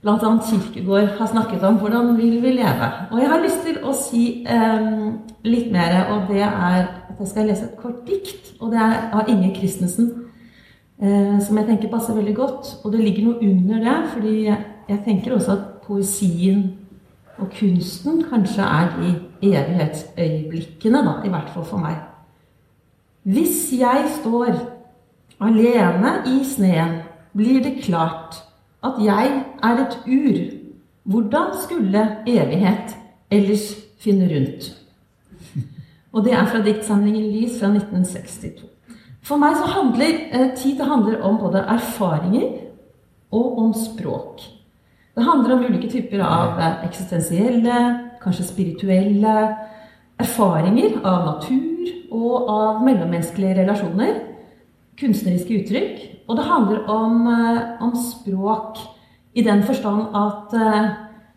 bl.a. 0.07 0.39
Kirkegård 0.47 1.09
har 1.19 1.27
snakket 1.27 1.65
om. 1.67 1.81
Hvordan 1.83 2.17
vil 2.17 2.39
vi 2.43 2.53
leve? 2.61 2.91
Og 3.11 3.19
jeg 3.21 3.31
har 3.31 3.43
lyst 3.43 3.65
til 3.67 3.81
å 3.83 3.95
si 3.97 4.23
um, 4.47 5.17
litt 5.43 5.73
mer, 5.75 5.97
og 6.15 6.31
det 6.31 6.45
er 6.47 6.87
at 7.11 7.19
jeg 7.19 7.33
skal 7.33 7.51
lese 7.51 7.67
et 7.67 7.81
kort 7.81 8.05
dikt. 8.07 8.53
Og 8.61 8.71
det 8.71 8.79
er 8.79 9.11
av 9.11 9.31
Inger 9.33 9.55
Christensen 9.57 10.13
eh, 11.03 11.39
som 11.43 11.59
jeg 11.59 11.67
tenker 11.67 11.91
passer 11.91 12.15
veldig 12.15 12.35
godt. 12.37 12.73
Og 12.85 12.93
det 12.95 13.03
ligger 13.03 13.27
noe 13.27 13.43
under 13.43 13.83
det, 13.83 13.97
fordi 14.15 14.35
jeg, 14.47 14.59
jeg 14.89 15.03
tenker 15.09 15.35
også 15.35 15.57
at 15.57 15.65
poesien 15.87 16.63
og 17.37 17.51
kunsten 17.59 18.23
kanskje 18.31 18.65
er 18.65 18.95
de 18.97 19.11
evighetsøyeblikkene, 19.45 21.03
da, 21.05 21.19
i 21.25 21.33
hvert 21.33 21.51
fall 21.53 21.67
for 21.69 21.83
meg. 21.83 21.99
Hvis 23.27 23.69
jeg 23.75 24.07
står 24.21 24.55
alene 25.43 26.15
i 26.31 26.39
sneen, 26.47 27.01
blir 27.37 27.61
det 27.65 27.83
klart 27.85 28.39
at 28.87 29.03
jeg 29.03 29.43
er 29.67 29.83
et 29.85 29.99
ur. 30.07 30.41
Hvordan 31.07 31.53
skulle 31.63 32.03
evighet 32.27 32.97
ellers 33.31 33.69
finne 34.03 34.29
rundt? 34.31 34.73
Og 36.13 36.25
det 36.25 36.33
er 36.33 36.47
fra 36.49 36.63
diktsamlingen 36.65 37.29
Lys 37.35 37.59
fra 37.61 37.69
1962. 37.75 38.65
For 39.27 39.41
meg 39.43 39.59
så 39.59 39.67
handler 39.69 40.21
eh, 40.31 40.53
tid 40.57 40.81
handler 40.81 41.21
om 41.27 41.39
både 41.41 41.65
erfaringer 41.67 42.47
og 43.35 43.59
om 43.59 43.73
språk. 43.75 44.45
Det 45.17 45.25
handler 45.25 45.57
om 45.57 45.65
ulike 45.67 45.91
typer 45.91 46.23
av 46.25 46.61
eh, 46.61 46.85
eksistensielle, 46.89 47.79
kanskje 48.23 48.49
spirituelle 48.49 49.37
erfaringer 50.23 51.01
av 51.05 51.27
natur 51.27 51.91
og 52.15 52.51
av 52.53 52.83
mellommenneskelige 52.87 53.61
relasjoner. 53.61 54.21
Kunstneriske 54.97 55.61
uttrykk. 55.61 56.05
Og 56.27 56.39
det 56.39 56.47
handler 56.47 56.87
om, 56.91 57.27
eh, 57.27 57.83
om 57.83 57.93
språk 57.99 58.79
i 59.37 59.45
den 59.45 59.63
forstand 59.69 60.15
at 60.17 60.55
eh, 60.57 60.93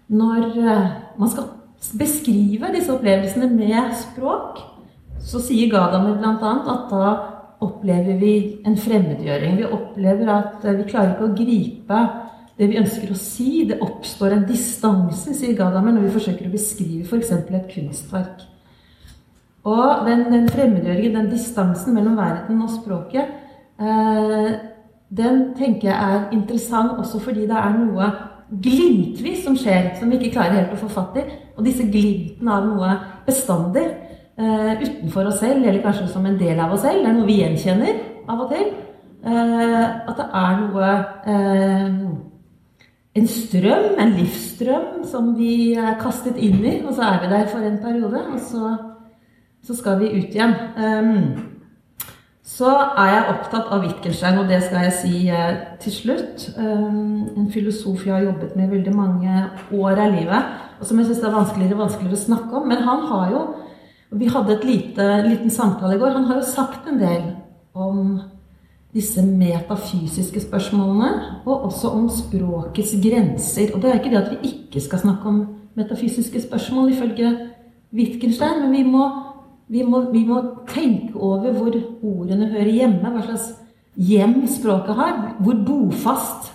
når 0.10 0.46
eh, 0.58 0.92
man 1.20 1.32
skal 1.32 1.50
beskrive 2.00 2.72
disse 2.74 2.94
opplevelsene 2.94 3.50
med 3.52 3.92
språk, 4.00 4.62
så 5.20 5.42
sier 5.44 5.72
Gadamer 5.72 6.16
bl.a. 6.18 6.54
at 6.74 6.88
da 6.94 7.12
opplever 7.60 8.16
vi 8.22 8.34
en 8.68 8.78
fremmedgjøring. 8.80 9.60
Vi 9.60 9.68
opplever 9.68 10.32
at 10.32 10.64
eh, 10.66 10.78
vi 10.80 10.88
klarer 10.90 11.16
ikke 11.16 11.28
å 11.28 11.38
gripe 11.38 12.04
det 12.60 12.70
vi 12.72 12.80
ønsker 12.80 13.12
å 13.12 13.20
si. 13.20 13.66
Det 13.68 13.82
oppstår 13.84 14.38
en 14.38 14.48
distanse, 14.48 15.36
sier 15.36 15.58
Gadamer, 15.60 15.96
når 15.96 16.08
vi 16.08 16.16
forsøker 16.16 16.48
å 16.48 16.56
beskrive 16.56 17.04
f.eks. 17.08 17.36
et 17.36 17.70
kunstverk. 17.74 18.48
Og 19.68 20.08
den, 20.08 20.26
den 20.32 20.48
fremmedgjøringen, 20.50 21.20
den 21.20 21.32
distansen 21.34 21.94
mellom 21.94 22.16
verden 22.18 22.64
og 22.64 22.72
språket, 22.80 23.36
eh, 23.76 24.52
den 25.10 25.54
tenker 25.58 25.90
jeg 25.90 25.98
er 26.16 26.28
interessant 26.36 27.00
også 27.00 27.20
fordi 27.24 27.48
det 27.50 27.58
er 27.58 27.78
noe 27.78 28.10
glimtvis 28.50 29.44
som 29.46 29.58
skjer, 29.58 29.94
som 30.00 30.10
vi 30.10 30.18
ikke 30.20 30.36
klarer 30.38 30.58
helt 30.58 30.74
å 30.74 30.82
få 30.82 30.90
fatt 30.94 31.18
i. 31.22 31.26
Og 31.58 31.66
disse 31.66 31.86
glimtene 31.90 32.56
av 32.56 32.66
noe 32.66 32.94
bestandig 33.28 33.86
uh, 34.40 34.74
utenfor 34.80 35.30
oss 35.30 35.42
selv, 35.44 35.66
eller 35.66 35.84
kanskje 35.84 36.08
som 36.10 36.26
en 36.26 36.40
del 36.40 36.62
av 36.62 36.74
oss 36.74 36.86
selv. 36.86 37.04
Det 37.04 37.12
er 37.12 37.18
noe 37.18 37.30
vi 37.30 37.40
gjenkjenner 37.42 38.02
av 38.30 38.46
og 38.46 38.54
til. 38.54 38.72
Uh, 39.26 39.86
at 40.10 40.16
det 40.18 40.28
er 40.42 40.60
noe 40.64 40.90
uh, 41.28 42.10
En 43.20 43.26
strøm, 43.28 43.96
en 44.00 44.12
livsstrøm, 44.14 45.00
som 45.10 45.32
vi 45.36 45.74
er 45.74 45.98
kastet 46.00 46.38
inn 46.38 46.62
i. 46.62 46.76
Og 46.86 46.94
så 46.94 47.08
er 47.08 47.24
vi 47.24 47.32
der 47.34 47.48
for 47.50 47.66
en 47.66 47.80
periode, 47.82 48.22
og 48.32 48.38
så, 48.40 48.76
så 49.66 49.76
skal 49.76 49.98
vi 50.00 50.12
ut 50.14 50.38
igjen. 50.38 50.54
Um, 50.78 51.59
så 52.50 52.70
er 52.98 53.12
jeg 53.14 53.28
opptatt 53.36 53.70
av 53.70 53.84
Wittgenstein, 53.86 54.40
og 54.42 54.50
det 54.50 54.64
skal 54.66 54.88
jeg 54.88 54.96
si 54.98 55.20
til 55.84 55.94
slutt. 55.94 56.48
Um, 56.58 57.28
en 57.38 57.50
filosof 57.54 58.08
jeg 58.08 58.16
har 58.16 58.26
jobbet 58.26 58.56
med 58.58 58.66
i 58.66 58.72
veldig 58.74 58.94
mange 58.98 59.44
år 59.78 60.02
av 60.02 60.16
livet, 60.18 60.56
og 60.80 60.90
som 60.90 61.00
jeg 61.00 61.12
syns 61.12 61.22
er 61.24 61.36
vanskeligere 61.36 61.78
og 61.78 61.84
vanskeligere 61.86 62.18
å 62.18 62.24
snakke 62.24 62.58
om. 62.58 62.66
Men 62.72 62.82
han 62.88 63.06
har 63.12 63.36
jo 63.36 63.44
vi 64.10 64.26
hadde 64.26 64.56
et 64.56 64.66
lite, 64.66 65.06
liten 65.28 65.52
samtale 65.54 65.96
i 65.96 66.00
går. 66.02 66.16
Han 66.18 66.26
har 66.26 66.40
jo 66.40 66.50
sagt 66.50 66.88
en 66.90 66.98
del 66.98 67.28
om 67.78 68.20
disse 68.94 69.22
metafysiske 69.22 70.42
spørsmålene, 70.48 71.10
og 71.46 71.66
også 71.70 71.92
om 71.94 72.08
språkets 72.10 72.96
grenser. 73.04 73.70
Og 73.76 73.82
det 73.82 73.92
er 73.92 74.00
ikke 74.00 74.10
det 74.16 74.24
at 74.24 74.32
vi 74.32 74.54
ikke 74.54 74.82
skal 74.82 75.04
snakke 75.04 75.30
om 75.30 75.44
metafysiske 75.78 76.42
spørsmål, 76.42 76.90
ifølge 76.92 77.36
Wittgenstein, 77.94 78.64
men 78.64 78.74
vi 78.74 78.84
må, 78.84 79.06
vi 79.70 79.84
må, 79.86 80.02
vi 80.12 80.24
må 80.26 80.42
tenke 80.70 81.14
over 81.16 81.54
hvor 81.54 81.76
ordene 82.02 82.50
hører 82.50 82.72
hjemme, 82.74 83.12
hva 83.14 83.22
slags 83.28 83.52
hjem 84.00 84.42
språket 84.50 84.98
har, 84.98 85.20
hvor 85.44 85.60
bofast 85.68 86.50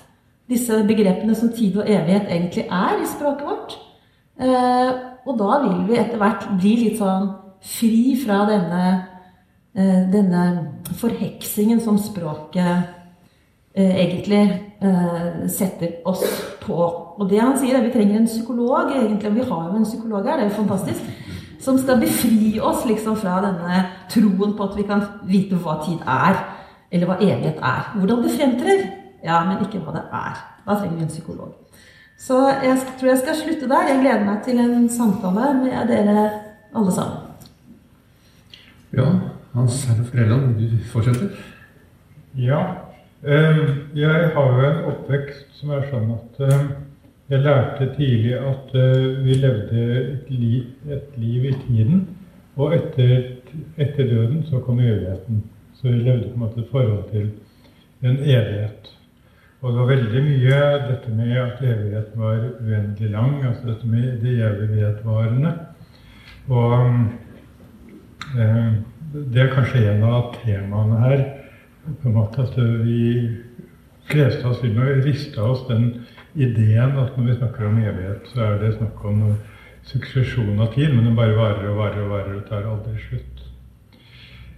disse 0.50 0.83
begrepene 0.88 1.37
som 1.38 1.52
tid 1.54 1.78
og 1.78 1.88
evighet 1.88 2.28
egentlig 2.28 2.66
er 2.66 3.00
i 3.00 3.09
språket 3.09 3.47
vårt. 3.49 3.76
Eh, 4.42 4.90
og 5.25 5.38
da 5.40 5.61
vil 5.62 5.85
vi 5.88 5.99
etter 6.00 6.21
hvert 6.21 6.47
bli 6.59 6.75
litt 6.83 6.99
sånn 7.00 7.30
fri 7.64 8.16
fra 8.21 8.42
denne, 8.49 8.83
eh, 9.75 10.02
denne 10.12 10.42
forheksingen 11.00 11.80
som 11.80 12.00
språket 12.02 12.90
eh, 13.75 13.94
egentlig 14.04 14.42
eh, 14.83 15.47
setter 15.49 16.00
oss 16.04 16.26
på. 16.61 16.76
Og 17.18 17.30
det 17.30 17.40
han 17.40 17.56
sier, 17.59 17.76
er 17.76 17.85
at 17.85 17.88
vi 17.88 17.94
trenger 17.94 18.21
en 18.21 18.28
psykolog, 18.28 18.92
egentlig, 18.92 19.37
vi 19.38 19.49
har 19.49 19.71
jo 19.71 19.78
en 19.78 19.88
psykolog 19.88 20.26
her, 20.26 20.37
det 20.37 20.49
er 20.49 20.50
jo 20.50 20.61
fantastisk, 20.61 21.14
som 21.64 21.78
skal 21.80 22.00
befri 22.02 22.59
oss 22.61 22.85
liksom 22.88 23.16
fra 23.16 23.40
denne 23.44 23.80
troen 24.12 24.54
på 24.56 24.68
at 24.68 24.76
vi 24.78 24.87
kan 24.88 25.04
vite 25.28 25.59
hva 25.61 25.78
tid 25.85 26.04
er, 26.04 26.38
eller 26.92 27.11
hva 27.11 27.18
evighet 27.18 27.61
er. 27.64 27.90
Hvordan 27.97 28.23
det 28.25 28.35
fremtrer, 28.37 28.87
ja, 29.25 29.40
men 29.49 29.64
ikke 29.64 29.80
hva 29.83 29.97
det 29.97 30.04
er. 30.12 30.40
Da 30.64 30.78
trenger 30.78 30.99
vi 30.99 31.06
en 31.06 31.12
psykolog. 31.12 31.52
Så 32.21 32.38
jeg 32.62 32.76
tror 32.99 33.09
jeg 33.11 33.18
skal 33.21 33.40
slutte 33.40 33.68
der. 33.68 33.88
Jeg 33.90 34.00
gleder 34.00 34.25
meg 34.25 34.42
til 34.44 34.61
en 34.62 34.88
samtale 34.88 35.50
med 35.59 35.88
dere 35.90 36.28
alle 36.75 36.92
sammen. 36.92 37.21
Ja, 38.94 39.09
Hans 39.54 39.85
Herre 39.88 40.04
Frelland, 40.06 40.54
du 40.61 40.78
fortsetter. 40.92 41.35
Ja. 42.38 42.61
Ehm, 43.26 43.88
jeg 43.97 44.30
har 44.35 44.52
jo 44.52 44.64
en 44.68 44.85
oppvekst 44.92 45.59
som 45.59 45.71
er 45.75 45.87
skjønner 45.88 46.18
at 46.21 46.40
ehm, 46.44 46.66
jeg 47.31 47.40
lærte 47.40 47.95
tidlig 47.97 48.35
at 48.37 48.75
eh, 48.75 49.25
vi 49.25 49.35
levde 49.35 49.85
et 50.12 50.31
liv, 50.31 50.62
et 50.90 51.16
liv 51.16 51.45
i 51.45 51.52
tiden. 51.66 52.09
Og 52.57 52.75
etter, 52.76 53.23
etter, 53.76 54.04
døden 54.11 54.43
så 54.47 54.61
kom 54.61 54.81
evigheten. 54.81 55.45
Så 55.75 55.88
vi 55.88 55.99
levde 55.99 56.28
på 56.28 56.35
en 56.35 56.38
måte 56.38 56.61
et 56.61 56.71
forhold 56.71 57.11
til 57.11 57.31
en 58.02 58.19
evighet. 58.19 58.90
Og 59.61 59.73
det 59.73 59.81
var 59.81 59.87
veldig 59.87 60.23
mye 60.25 60.59
dette 60.90 61.14
med 61.16 61.37
at 61.40 61.62
evigheten 61.62 62.21
var 62.21 62.43
uendelig 62.61 63.11
lang, 63.11 63.45
altså 63.47 63.66
dette 63.66 63.87
med 63.87 64.21
det 64.21 64.35
evighetvarende. 64.45 65.54
Og 66.49 66.75
eh, 68.38 68.73
det 69.14 69.43
er 69.43 69.54
kanskje 69.54 69.87
en 69.95 70.04
av 70.04 70.35
temaene 70.43 71.00
her. 71.00 71.25
på 72.02 72.09
en 72.09 72.14
måte 72.14 72.43
At 72.43 72.85
vi 72.85 73.28
fleste 74.11 74.45
av 74.45 74.50
oss 74.50 74.62
vil 74.62 74.78
riste 75.04 75.43
oss 75.43 75.64
den 75.69 76.03
ideen 76.35 76.99
at 76.99 77.17
når 77.17 77.29
vi 77.29 77.37
snakker 77.38 77.69
om 77.69 77.79
evighet, 77.79 78.31
så 78.33 78.47
er 78.49 78.59
det 78.62 78.75
snakk 78.76 79.05
om 79.05 79.23
suksesjon 79.85 80.61
av 80.61 80.73
tid, 80.75 80.95
men 80.95 81.09
det 81.09 81.17
bare 81.17 81.37
varer 81.37 81.69
og 81.71 81.79
varer 81.79 82.03
og 82.05 82.11
varer 82.14 82.38
og 82.38 82.49
tar 82.49 82.69
aldri 82.71 82.97
slutt. 83.03 83.45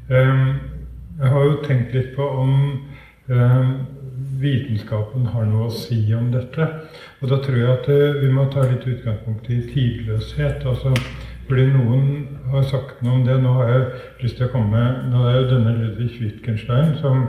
Eh, 0.08 0.42
jeg 1.18 1.32
har 1.32 1.44
jo 1.44 1.60
tenkt 1.64 1.94
litt 1.96 2.12
på 2.16 2.26
om 2.42 2.52
eh, 3.28 3.70
vitenskapen 4.40 5.30
har 5.32 5.46
noe 5.48 5.68
å 5.68 5.74
si 5.74 6.00
om 6.14 6.28
dette. 6.32 6.66
Og 7.20 7.30
da 7.32 7.40
tror 7.42 7.58
jeg 7.58 7.72
at 7.72 7.88
eh, 7.92 8.20
vi 8.20 8.30
må 8.32 8.46
ta 8.52 8.66
litt 8.68 8.86
utgangspunkt 8.86 9.50
i 9.50 9.62
tidløshet. 9.72 10.66
altså 10.66 10.94
fordi 11.46 11.68
noen 11.70 12.38
har 12.50 12.64
sagt 12.66 13.02
noe 13.06 13.20
om 13.20 13.26
det. 13.26 13.36
Nå 13.38 13.52
har 13.60 13.68
jeg 13.70 13.82
lyst 14.24 14.38
til 14.38 14.48
å 14.48 14.52
komme 14.54 14.72
med 14.74 15.10
Nå 15.12 15.26
er 15.28 15.36
jo 15.36 15.50
denne 15.52 15.74
Ludvig 15.76 16.16
Wittgenstein, 16.18 16.96
som 16.98 17.22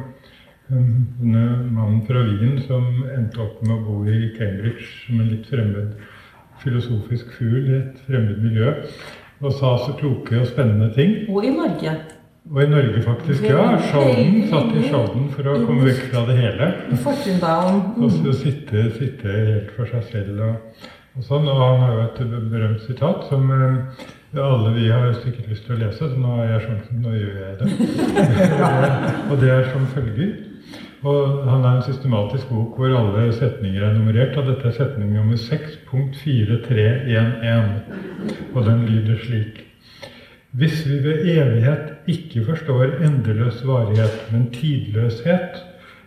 denne 0.70 1.44
mannen 1.72 2.02
fra 2.08 2.22
Wien 2.28 2.58
som 2.68 3.04
endte 3.16 3.40
opp 3.44 3.62
med 3.64 3.76
å 3.78 3.84
bo 3.86 4.02
i 4.12 4.34
Cambridge 4.36 4.88
som 5.06 5.22
en 5.22 5.32
litt 5.32 5.48
fremmed 5.48 5.96
filosofisk 6.64 7.32
fugl 7.38 7.70
i 7.70 7.78
et 7.78 8.04
fremmed 8.08 8.42
miljø, 8.42 8.74
og 9.44 9.54
sa 9.54 9.76
så 9.84 9.94
kloke 10.00 10.40
og 10.42 10.48
spennende 10.50 10.90
ting. 10.96 11.20
Og 11.30 11.46
i 11.46 11.54
Norge. 11.54 11.94
Og 12.48 12.62
i 12.64 12.68
Norge, 12.72 13.02
faktisk. 13.06 13.44
Ja. 13.46 13.78
Skjolden. 13.90 14.38
Satt 14.50 14.76
i 14.76 14.84
Skjolden 14.88 15.28
for 15.36 15.52
å 15.52 15.58
komme 15.68 15.88
vekk 15.90 16.06
fra 16.12 16.24
det 16.30 16.38
hele. 16.40 16.70
Og 18.00 18.14
så 18.16 18.36
sitte, 18.40 18.88
sitte 18.98 19.34
helt 19.34 19.74
for 19.76 19.90
seg 19.92 20.06
selv 20.12 20.44
og, 20.48 20.86
og, 21.16 21.26
sånn. 21.28 21.48
Og 21.52 21.62
han 21.62 21.84
har 21.84 21.96
jo 21.96 22.06
et 22.08 22.22
berømt 22.50 22.86
sitat 22.88 23.28
som 23.30 23.52
eh, 23.54 24.06
alle 24.42 24.74
vi 24.78 24.90
har 24.90 25.12
sikkert 25.22 25.52
lyst 25.52 25.68
til 25.68 25.78
å 25.78 25.82
lese, 25.84 26.10
så 26.10 26.24
nå 26.24 26.36
har 26.40 26.54
jeg 26.56 26.66
sjansen. 26.66 27.04
Nå 27.04 27.16
gjør 27.20 27.40
jeg 27.44 27.58
det. 27.62 27.72
og 29.30 29.36
det 29.44 29.54
er 29.54 29.74
som 29.74 29.90
følger. 29.94 30.38
Og 31.06 31.46
han 31.50 31.64
har 31.64 31.76
en 31.78 31.84
systematisk 31.86 32.50
bok 32.50 32.78
hvor 32.80 32.98
alle 32.98 33.34
setninger 33.36 33.84
er 33.86 33.94
nummerert. 33.94 34.38
Og 34.38 34.46
dette 34.50 34.68
er 34.68 34.72
setning 34.78 35.14
nummer 35.14 35.38
6.4311. 35.38 37.72
Og 38.56 38.66
den 38.66 38.86
lyder 38.90 39.18
slik. 39.24 39.64
Hvis 40.58 40.90
vi 40.90 40.96
ved 41.04 41.18
evighet 41.30 41.86
ikke 42.08 42.46
forstår 42.46 42.84
endeløs 43.06 43.68
varighet, 43.68 44.32
men 44.32 44.54
tidløshet, 44.54 45.50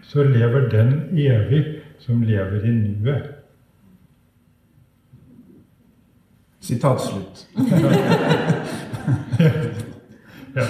så 0.03 0.25
lever 0.25 0.69
den 0.69 1.09
evig 1.13 1.65
som 1.99 2.23
lever 2.23 2.65
i 2.65 2.71
nuet. 2.71 3.23
Sitat 6.61 7.01
slutt. 7.01 7.49
ja. 10.57 10.63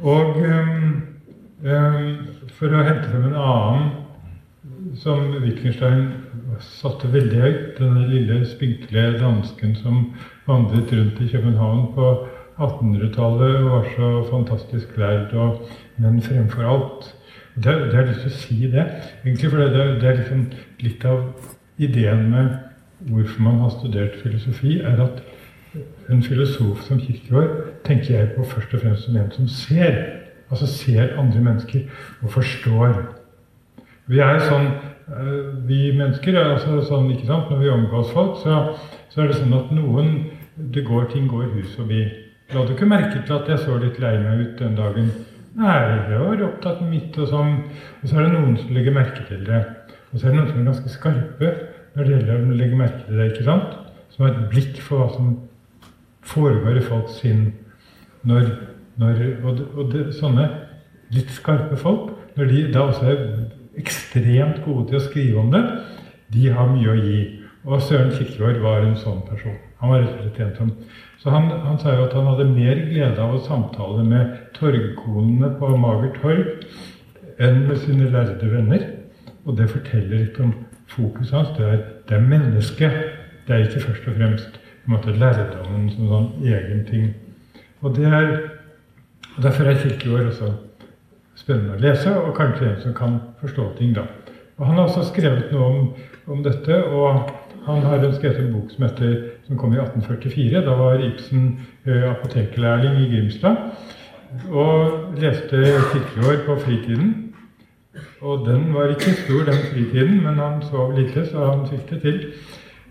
Og 0.00 0.36
um, 0.36 1.02
um, 1.64 2.16
for 2.56 2.72
å 2.72 2.84
hente 2.86 3.10
frem 3.10 3.26
en 3.28 3.38
annen 3.40 3.90
som 4.96 5.28
Wittgenstein 5.42 6.06
satte 6.62 7.10
veldig 7.12 7.40
høyt, 7.42 7.66
denne 7.78 8.06
lille, 8.08 8.40
spinkle 8.48 9.10
dansken 9.20 9.74
som 9.76 10.00
vandret 10.46 10.92
rundt 10.94 11.20
i 11.20 11.28
København 11.32 11.90
på 11.96 12.08
1800-tallet 12.56 13.58
og 13.60 13.70
var 13.74 13.90
så 13.92 14.10
fantastisk 14.30 14.96
lærd, 14.96 15.34
og, 15.36 15.66
men 16.00 16.22
fremfor 16.24 16.64
alt 16.64 17.10
det, 17.56 17.72
det 17.72 17.94
har 17.94 18.02
jeg 18.02 18.08
lyst 18.10 18.24
til 18.24 18.32
å 18.32 18.38
si 18.40 18.58
det, 18.72 18.84
egentlig, 19.24 19.50
for 19.52 19.62
det, 19.62 19.84
det 20.00 20.08
er 20.08 20.18
liksom 20.20 20.42
litt 20.84 21.04
av 21.08 21.22
ideen 21.80 22.26
med 22.32 22.50
hvorfor 23.08 23.44
man 23.44 23.62
har 23.64 23.72
studert 23.76 24.18
filosofi, 24.22 24.78
er 24.80 25.00
at 25.04 25.22
en 26.12 26.22
filosof 26.24 26.82
som 26.86 27.00
Kirkegård 27.00 27.80
tenker 27.84 28.14
jeg 28.14 28.32
på 28.36 28.44
først 28.48 28.76
og 28.76 28.84
fremst 28.84 29.08
som 29.08 29.16
en 29.20 29.32
som 29.32 29.48
ser. 29.52 29.98
Altså 30.50 30.68
ser 30.70 31.16
andre 31.18 31.42
mennesker 31.42 31.86
og 32.22 32.30
forstår. 32.36 33.00
Vi 34.06 34.20
er 34.22 34.38
sånn, 34.44 34.68
eh, 35.10 35.40
vi 35.66 35.90
mennesker 35.96 36.36
er 36.36 36.52
altså 36.52 36.80
sånn, 36.86 37.10
ikke 37.10 37.26
sant, 37.26 37.50
Når 37.50 37.58
vi 37.58 37.72
omgås 37.72 38.12
folk, 38.14 38.36
så, 38.42 38.76
så 39.10 39.22
er 39.22 39.32
det 39.32 39.40
sånn 39.40 39.56
at 39.58 39.72
noen 39.74 40.12
det 40.56 40.84
går, 40.86 41.08
Ting 41.12 41.26
går 41.28 41.50
hus 41.56 41.74
forbi. 41.76 42.04
La 42.54 42.62
du 42.62 42.76
ikke 42.76 42.86
merke 42.86 43.24
til 43.26 43.34
at 43.34 43.48
jeg 43.50 43.58
så 43.64 43.74
litt 43.82 43.98
lei 43.98 44.14
meg 44.22 44.44
ut 44.44 44.60
den 44.60 44.76
dagen? 44.78 45.10
Nei, 45.56 45.74
jeg 46.12 46.20
var 46.20 46.44
opptatt 46.46 46.82
med 46.84 46.92
mitt 46.92 47.18
og 47.18 47.30
sånn. 47.32 47.56
Og 48.02 48.06
så 48.06 48.20
er 48.20 48.26
det 48.26 48.36
noen 48.36 48.54
som 48.60 48.70
legger 48.76 48.94
merke 48.94 49.24
til 49.26 49.42
det. 49.48 49.62
Og 50.12 50.20
så 50.20 50.28
er 50.28 50.32
det 50.32 50.38
noen 50.38 50.50
som 50.52 50.60
er 50.60 50.68
ganske 50.70 50.92
skarpe 50.92 51.50
når 51.96 52.04
det 52.04 52.12
gjelder 52.12 52.44
å 52.44 52.56
legge 52.60 52.78
merke 52.78 53.02
til 53.06 53.18
det. 53.18 53.28
ikke 53.32 53.46
sant? 53.48 53.76
Som 54.12 54.26
har 54.26 54.34
et 54.34 54.48
blikk 54.52 54.80
for 54.84 55.02
hva 55.02 55.08
som 55.16 55.32
foregår 56.26 56.78
i 56.78 56.84
folks 56.86 57.18
sinn. 57.22 57.46
Når, 58.28 58.50
når, 59.00 59.22
og, 59.44 59.62
og 59.76 59.92
det, 59.92 60.06
sånne 60.16 60.46
litt 61.14 61.30
skarpe 61.34 61.78
folk, 61.80 62.14
når 62.36 62.50
de 62.52 62.62
da 62.74 62.86
også 62.88 63.10
er 63.12 63.24
ekstremt 63.76 64.62
gode 64.64 64.88
til 64.90 64.98
å 64.98 65.04
skrive 65.04 65.42
om 65.42 65.52
det, 65.52 65.62
de 66.34 66.48
har 66.52 66.70
mye 66.72 66.92
å 66.92 66.98
gi. 66.98 67.20
Og 67.66 67.82
Søren 67.82 68.12
Kirkegaard 68.14 68.62
var 68.62 68.84
en 68.86 68.98
sånn 68.98 69.22
person. 69.26 69.56
Han 69.82 69.92
var 69.92 70.04
rett 70.04 70.22
og 70.22 70.38
slett 70.38 70.60
så 71.26 71.32
han, 71.32 71.48
han, 71.50 71.78
sa 71.78 71.94
jo 71.96 72.04
at 72.06 72.12
han 72.14 72.28
hadde 72.28 72.44
mer 72.52 72.80
glede 72.86 73.18
av 73.18 73.32
å 73.34 73.42
samtale 73.42 74.04
med 74.06 74.34
torgkonene 74.54 75.48
på 75.58 75.70
Mager 75.80 76.12
torg 76.20 76.50
enn 77.42 77.64
med 77.66 77.80
sine 77.82 78.10
lærde 78.12 78.46
venner. 78.52 78.84
Og 79.42 79.56
det 79.58 79.66
forteller 79.72 80.20
litt 80.22 80.38
om 80.42 80.52
fokuset 80.92 81.34
hans. 81.34 81.50
Det 81.56 81.66
er, 81.66 81.80
det 82.06 82.18
er 82.18 82.28
mennesket. 82.30 83.00
Det 83.46 83.56
er 83.56 83.64
ikke 83.64 83.82
først 83.88 84.06
og 84.06 84.18
fremst 84.20 84.60
på 84.60 84.90
en 84.90 84.94
måte, 84.94 85.16
lærdommen 85.18 85.88
som 85.96 86.12
sånn 86.12 86.28
egen 86.46 86.84
ting. 86.86 87.08
Og 87.82 87.96
det 87.96 88.06
er, 88.06 88.30
og 89.36 89.42
Derfor 89.42 89.64
er 89.64 89.80
Kirkegård 89.82 90.30
også 90.30 90.52
spennende 91.36 91.76
å 91.76 91.80
lese, 91.80 92.12
og 92.16 92.34
kanskje 92.36 92.70
en 92.70 92.78
som 92.82 92.94
kan 92.96 93.18
forstå 93.40 93.66
ting 93.78 93.92
da. 93.96 94.06
Og 94.56 94.66
Han 94.66 94.78
har 94.78 94.86
også 94.88 95.04
skrevet 95.10 95.52
noe 95.52 95.66
om, 95.66 95.90
om 96.26 96.42
dette. 96.42 96.84
og 96.84 97.30
han 97.66 97.82
har 97.82 98.12
skrevet 98.14 98.38
en 98.38 98.52
bok 98.52 98.70
som, 98.70 98.84
heter, 98.86 99.14
som 99.46 99.58
kom 99.58 99.72
i 99.74 99.78
1844. 99.82 100.60
Da 100.62 100.74
var 100.78 101.02
Ibsen 101.02 101.60
apoteklærling 101.86 103.00
i 103.02 103.08
Grimstad. 103.10 103.56
Og 104.50 105.16
leste 105.18 105.56
Kirkegård 105.90 106.44
på 106.46 106.56
fritiden. 106.62 107.34
Og 108.20 108.46
den 108.46 108.74
var 108.74 108.92
ikke 108.92 109.16
stor, 109.18 109.42
den 109.48 109.58
fritiden, 109.72 110.22
men 110.22 110.38
han 110.38 110.62
sov 110.62 110.94
lite, 110.98 111.26
så 111.26 111.50
han 111.50 111.66
fikk 111.68 111.90
det 111.90 112.00
til. 112.00 112.20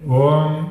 Og 0.07 0.63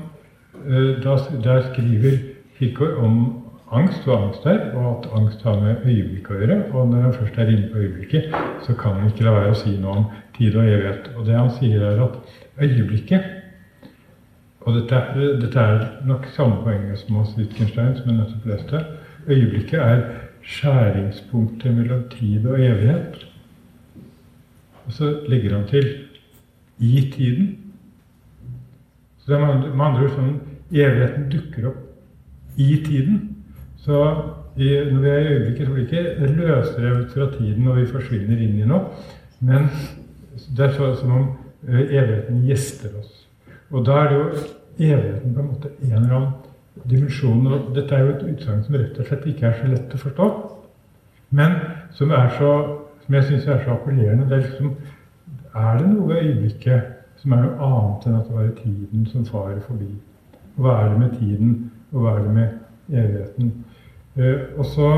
eh, 0.69 1.03
da, 1.05 1.17
der 1.45 1.65
skriver 1.73 2.19
Kirkegård 2.59 2.99
om 2.99 3.44
angst 3.79 4.09
og 4.09 4.17
angst 4.23 4.45
der, 4.45 4.61
og 4.75 4.91
at 4.91 5.09
angst 5.19 5.43
har 5.43 5.61
med 5.61 5.87
øyeblikk 5.87 6.31
å 6.31 6.41
gjøre. 6.41 6.59
Og 6.73 6.91
når 6.91 7.07
han 7.07 7.17
først 7.17 7.39
er 7.39 7.53
inne 7.53 7.71
på 7.73 7.83
øyeblikket, 7.83 8.35
så 8.67 8.77
kan 8.79 8.99
han 8.99 9.11
ikke 9.11 9.27
la 9.27 9.37
være 9.37 9.55
å 9.55 9.63
si 9.63 9.77
noe 9.79 9.97
om 10.03 10.05
tid 10.37 10.57
og 10.57 10.69
evighet. 10.69 11.11
Og 11.17 11.27
det 11.27 11.39
han 11.39 11.51
sier, 11.59 11.83
er 11.83 12.05
at 12.05 12.21
øyeblikket 12.63 13.33
og 14.65 14.75
dette, 14.75 15.01
dette, 15.43 15.61
er 15.61 16.07
nok 16.09 16.27
samme 16.33 16.63
poenget 16.65 16.99
som 16.99 17.19
hos 17.21 17.35
Wittgenstein, 17.37 17.97
som 17.99 18.09
jeg 18.09 18.17
nettopp 18.17 18.47
leste. 18.49 18.81
Øyeblikket 19.29 19.81
er 19.81 20.05
skjæringspunktet 20.45 21.75
mellom 21.75 22.07
tid 22.09 22.47
og 22.47 22.61
evighet. 22.61 23.27
Og 24.87 24.93
så 24.93 25.11
legger 25.29 25.59
han 25.59 25.69
til 25.69 25.91
i 26.79 27.11
tiden. 27.13 27.59
Så 29.19 29.33
det 29.33 29.41
er 29.41 29.77
med 29.77 29.85
andre 29.85 30.07
ord 30.07 30.17
sånn 30.17 30.35
evigheten 30.73 31.29
dukker 31.33 31.69
opp 31.71 32.57
i 32.57 32.81
tiden. 32.85 33.34
Så 33.85 34.01
i, 34.57 34.69
når 34.93 35.01
vi 35.01 35.09
er 35.09 35.19
i 35.19 35.33
øyeblikket, 35.35 35.67
så 35.67 35.73
blir 35.73 35.87
det 35.87 35.99
ikke 35.99 36.33
løsrevet 36.39 37.11
fra 37.13 37.31
tiden 37.39 37.69
og 37.69 37.77
vi 37.77 37.87
forsvinner 37.91 38.41
inn 38.41 38.61
i 38.63 38.69
noe. 38.69 38.87
Men 39.45 39.69
det 40.57 40.69
er 40.69 40.77
sånn 40.79 40.97
som 40.97 41.13
om 41.19 41.27
evigheten 41.69 42.45
gjester 42.49 42.95
oss. 43.01 43.27
Og 43.75 43.85
da 43.87 43.99
er 44.05 44.11
det 44.11 44.19
jo 44.21 44.27
evigheten 44.79 45.35
på 45.35 45.43
en 45.43 45.51
måte 45.51 45.73
en 45.83 45.93
eller 45.93 46.17
annen 46.17 46.89
dimensjon. 46.91 47.47
Og 47.47 47.69
dette 47.77 47.95
er 47.95 48.05
jo 48.05 48.15
et 48.15 48.25
utsagn 48.33 48.65
som 48.65 48.79
rett 48.79 48.99
og 48.99 49.09
slett 49.09 49.29
ikke 49.31 49.51
er 49.51 49.61
så 49.61 49.71
lett 49.73 49.95
å 49.95 50.03
forstå, 50.05 50.31
men 51.35 51.55
som, 51.95 52.13
så, 52.39 52.51
som 53.05 53.17
jeg 53.19 53.29
syns 53.29 53.47
er 53.51 53.63
så 53.65 53.75
appellerende. 53.75 54.29
Det 54.31 54.39
er 54.39 54.47
liksom 54.49 54.77
Er 55.55 55.77
det 55.79 55.87
noe 55.87 56.09
ved 56.09 56.25
øyeblikket 56.25 57.21
som 57.21 57.33
er 57.33 57.45
noe 57.45 57.67
annet 57.69 58.07
enn 58.09 58.17
at 58.19 58.27
det 58.27 58.35
var 58.35 58.49
tiden 58.59 59.05
som 59.07 59.27
farer 59.29 59.61
forbi? 59.63 59.93
Hva 60.59 60.81
er 60.81 60.89
det 60.91 60.99
med 60.99 61.13
tiden, 61.19 61.53
og 61.93 62.01
hva 62.03 62.17
er 62.17 62.25
det 62.25 62.33
med 62.35 62.97
evigheten? 63.03 63.53
Eh, 64.17 64.59
og 64.59 64.67
så 64.71 64.91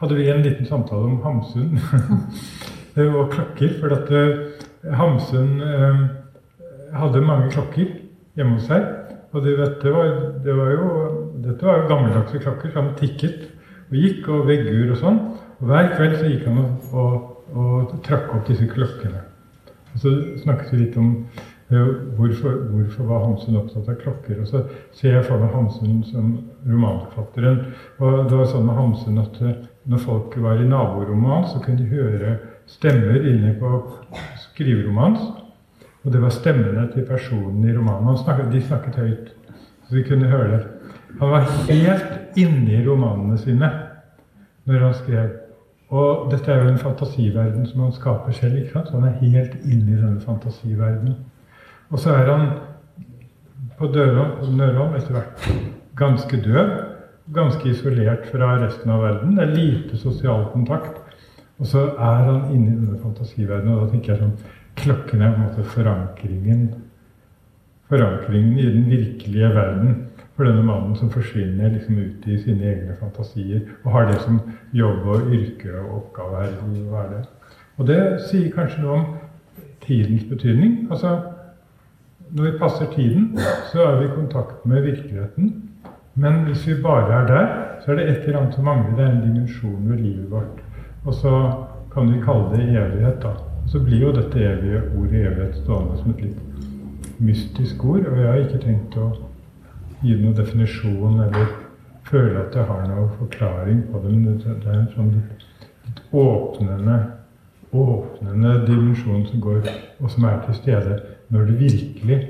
hadde 0.00 0.16
vi 0.16 0.28
en 0.28 0.42
liten 0.44 0.68
samtale 0.68 1.08
om 1.08 1.20
Hamsun 1.24 1.78
og 3.20 3.30
klokker. 3.32 3.76
For 3.80 3.94
at 3.96 4.12
eh, 4.12 4.94
Hamsun 4.96 5.60
eh, 5.64 6.02
hadde 6.96 7.24
mange 7.24 7.50
klokker 7.54 7.94
hjemme 8.36 8.58
hos 8.58 8.68
seg. 8.68 8.84
Og 9.32 9.44
det, 9.44 9.56
dette, 9.60 9.92
var, 9.94 10.12
det 10.44 10.56
var 10.58 10.70
jo, 10.74 10.86
dette 11.44 11.66
var 11.66 11.80
jo 11.80 11.88
gammeldagse 11.92 12.42
klokker 12.42 12.72
som 12.74 12.92
tikket 12.98 13.46
og 13.90 13.98
gikk, 13.98 14.28
og 14.30 14.46
veggur 14.48 14.94
og 14.94 14.98
sånn. 15.00 15.20
Og 15.60 15.68
Hver 15.70 15.92
kveld 15.94 16.16
så 16.18 16.30
gikk 16.30 16.48
han 16.48 16.62
og, 16.64 16.88
og, 16.92 17.14
og 17.54 17.94
trakk 18.06 18.32
opp 18.34 18.48
disse 18.48 18.66
klokkene. 18.70 19.22
Og 19.94 20.02
så 20.02 20.12
snakket 20.42 20.74
vi 20.74 20.84
litt 20.84 20.98
om 21.00 21.14
hvorfor, 21.70 22.56
hvorfor 22.70 23.04
var 23.04 23.24
Hamsun 23.24 23.56
opptatt 23.60 23.88
av 23.88 23.98
klokker. 24.00 24.40
Og 24.42 24.48
så 24.48 24.62
ser 24.96 25.14
jeg 25.14 25.26
for 25.28 25.38
meg 25.38 25.52
Hamsun 25.54 26.00
som 26.08 26.32
romanforfatteren. 26.66 27.60
Og 28.02 28.24
det 28.30 28.40
var 28.40 28.48
sånn 28.50 28.66
med 28.66 28.78
Hamsun 28.78 29.20
at 29.22 29.38
uh, 29.44 29.52
når 29.90 30.02
folk 30.02 30.34
var 30.42 30.60
i 30.60 30.68
naborommet 30.68 31.52
så 31.52 31.60
kunne 31.62 31.80
de 31.80 31.92
høre 31.92 32.34
stemmer 32.70 33.22
inne 33.26 33.54
på 33.58 33.70
skriverommet 34.50 35.22
Og 36.04 36.12
det 36.12 36.20
var 36.22 36.34
stemmene 36.34 36.88
til 36.94 37.06
personen 37.06 37.64
i 37.68 37.76
romanen. 37.76 38.18
Snakket, 38.18 38.52
de 38.52 38.62
snakket 38.64 38.96
høyt, 38.96 39.32
så 39.86 39.96
de 39.96 40.04
kunne 40.08 40.30
høre 40.32 40.50
det. 40.56 40.60
Han 41.20 41.30
var 41.30 41.48
helt 41.68 42.38
inne 42.38 42.72
i 42.78 42.84
romanene 42.86 43.38
sine 43.38 43.70
når 44.66 44.86
han 44.86 44.94
skrev. 44.94 45.34
Og 45.90 46.30
dette 46.30 46.52
er 46.52 46.62
jo 46.62 46.70
en 46.70 46.78
fantasiverden 46.78 47.66
som 47.66 47.80
han 47.84 47.92
skaper 47.92 48.32
selv. 48.32 48.56
ikke 48.56 48.72
sant? 48.72 48.88
Så 48.88 49.00
han 49.00 49.08
er 49.08 49.18
helt 49.20 49.56
inne 49.64 49.92
i 49.92 49.98
denne 49.98 50.20
fantasiverdenen. 50.20 51.18
Og 51.90 51.98
så 51.98 52.14
er 52.14 52.30
han 52.30 52.46
på 53.78 53.88
Nørholm 53.90 54.94
etter 54.96 55.16
hvert 55.16 55.46
ganske 55.98 56.42
død. 56.44 56.72
Ganske 57.34 57.70
isolert 57.70 58.26
fra 58.30 58.56
resten 58.58 58.90
av 58.90 59.02
verden. 59.04 59.36
Det 59.36 59.44
er 59.44 59.54
lite 59.54 59.98
sosial 59.98 60.48
kontakt. 60.52 60.98
Og 61.60 61.66
så 61.66 61.90
er 61.92 62.22
han 62.26 62.44
inne 62.54 62.72
i 62.72 62.76
denne 62.78 62.98
fantasiverdenen, 63.02 63.74
og 63.74 63.84
da 63.84 63.92
tenker 63.92 64.14
jeg 64.14 64.22
sånn 64.22 64.56
Klokken 64.80 65.20
er 65.20 65.32
på 65.34 65.40
en 65.40 65.48
måte 65.48 65.64
forankringen 65.74 66.60
Forankringen 67.90 68.54
i 68.58 68.68
den 68.70 68.86
virkelige 68.88 69.48
verden 69.52 69.96
for 70.36 70.46
denne 70.46 70.62
mannen 70.64 70.94
som 70.96 71.10
forsvinner 71.12 71.72
liksom 71.74 71.98
ut 71.98 72.28
i 72.30 72.36
sine 72.40 72.68
egne 72.70 72.94
fantasier 73.00 73.64
og 73.82 73.90
har 73.92 74.06
det 74.08 74.20
som 74.22 74.38
jobb 74.72 75.08
og 75.10 75.34
yrke 75.34 75.74
og 75.82 75.96
oppgave 75.96 76.44
her 76.44 76.54
i 76.54 76.70
livet. 76.76 77.26
Og 77.76 77.90
det 77.90 77.98
sier 78.28 78.54
kanskje 78.54 78.84
noe 78.84 79.00
om 79.00 79.04
tidens 79.82 80.24
betydning. 80.30 80.86
Altså, 80.86 81.18
når 82.32 82.44
vi 82.44 82.58
passer 82.58 82.86
tiden, 82.94 83.38
så 83.72 83.82
er 83.82 83.98
vi 84.00 84.04
i 84.06 84.14
kontakt 84.14 84.66
med 84.66 84.82
virkeligheten. 84.82 85.62
Men 86.14 86.44
hvis 86.44 86.66
vi 86.68 86.82
bare 86.82 87.22
er 87.22 87.26
der, 87.26 87.46
så 87.84 87.90
er 87.90 87.96
det 87.96 88.08
et 88.08 88.26
eller 88.26 88.40
annet 88.40 88.54
som 88.54 88.64
mangler. 88.64 88.96
Det 88.96 89.04
er 89.04 89.10
en 89.10 89.22
dimensjon 89.22 89.90
ved 89.90 89.98
livet 89.98 90.30
vårt. 90.30 90.62
Og 91.04 91.14
så 91.14 91.52
kan 91.94 92.12
vi 92.12 92.20
kalle 92.24 92.50
det 92.52 92.68
evighet, 92.68 93.22
da. 93.22 93.32
Så 93.66 93.80
blir 93.80 94.00
jo 94.00 94.12
dette 94.12 94.38
evige 94.38 94.82
ordet 94.98 95.26
evighet 95.26 95.56
stående 95.56 95.98
som 95.98 96.10
et 96.10 96.22
litt 96.22 97.18
mystisk 97.18 97.84
ord. 97.84 98.06
Og 98.06 98.18
jeg 98.18 98.26
har 98.26 98.42
ikke 98.44 98.62
tenkt 98.64 98.98
å 98.98 99.10
gi 100.02 100.16
noen 100.16 100.36
definisjon 100.36 101.20
eller 101.26 101.54
føle 102.10 102.40
at 102.40 102.56
jeg 102.56 102.66
har 102.66 102.84
noen 102.88 103.14
forklaring 103.18 103.82
på 103.92 104.02
det. 104.04 104.12
Men 104.12 104.38
det 104.42 104.68
er 104.68 104.78
en 104.78 104.92
sånn 104.94 105.14
litt, 105.14 105.46
litt 105.86 106.02
åpnende, 106.12 106.98
åpnende 107.72 108.54
dimensjon 108.66 109.26
som 109.26 109.40
går, 109.40 109.66
og 110.00 110.10
som 110.10 110.26
er 110.28 110.44
til 110.46 110.58
stede 110.62 111.00
når 111.30 111.48
det 111.48 111.60
virkelig 111.60 112.20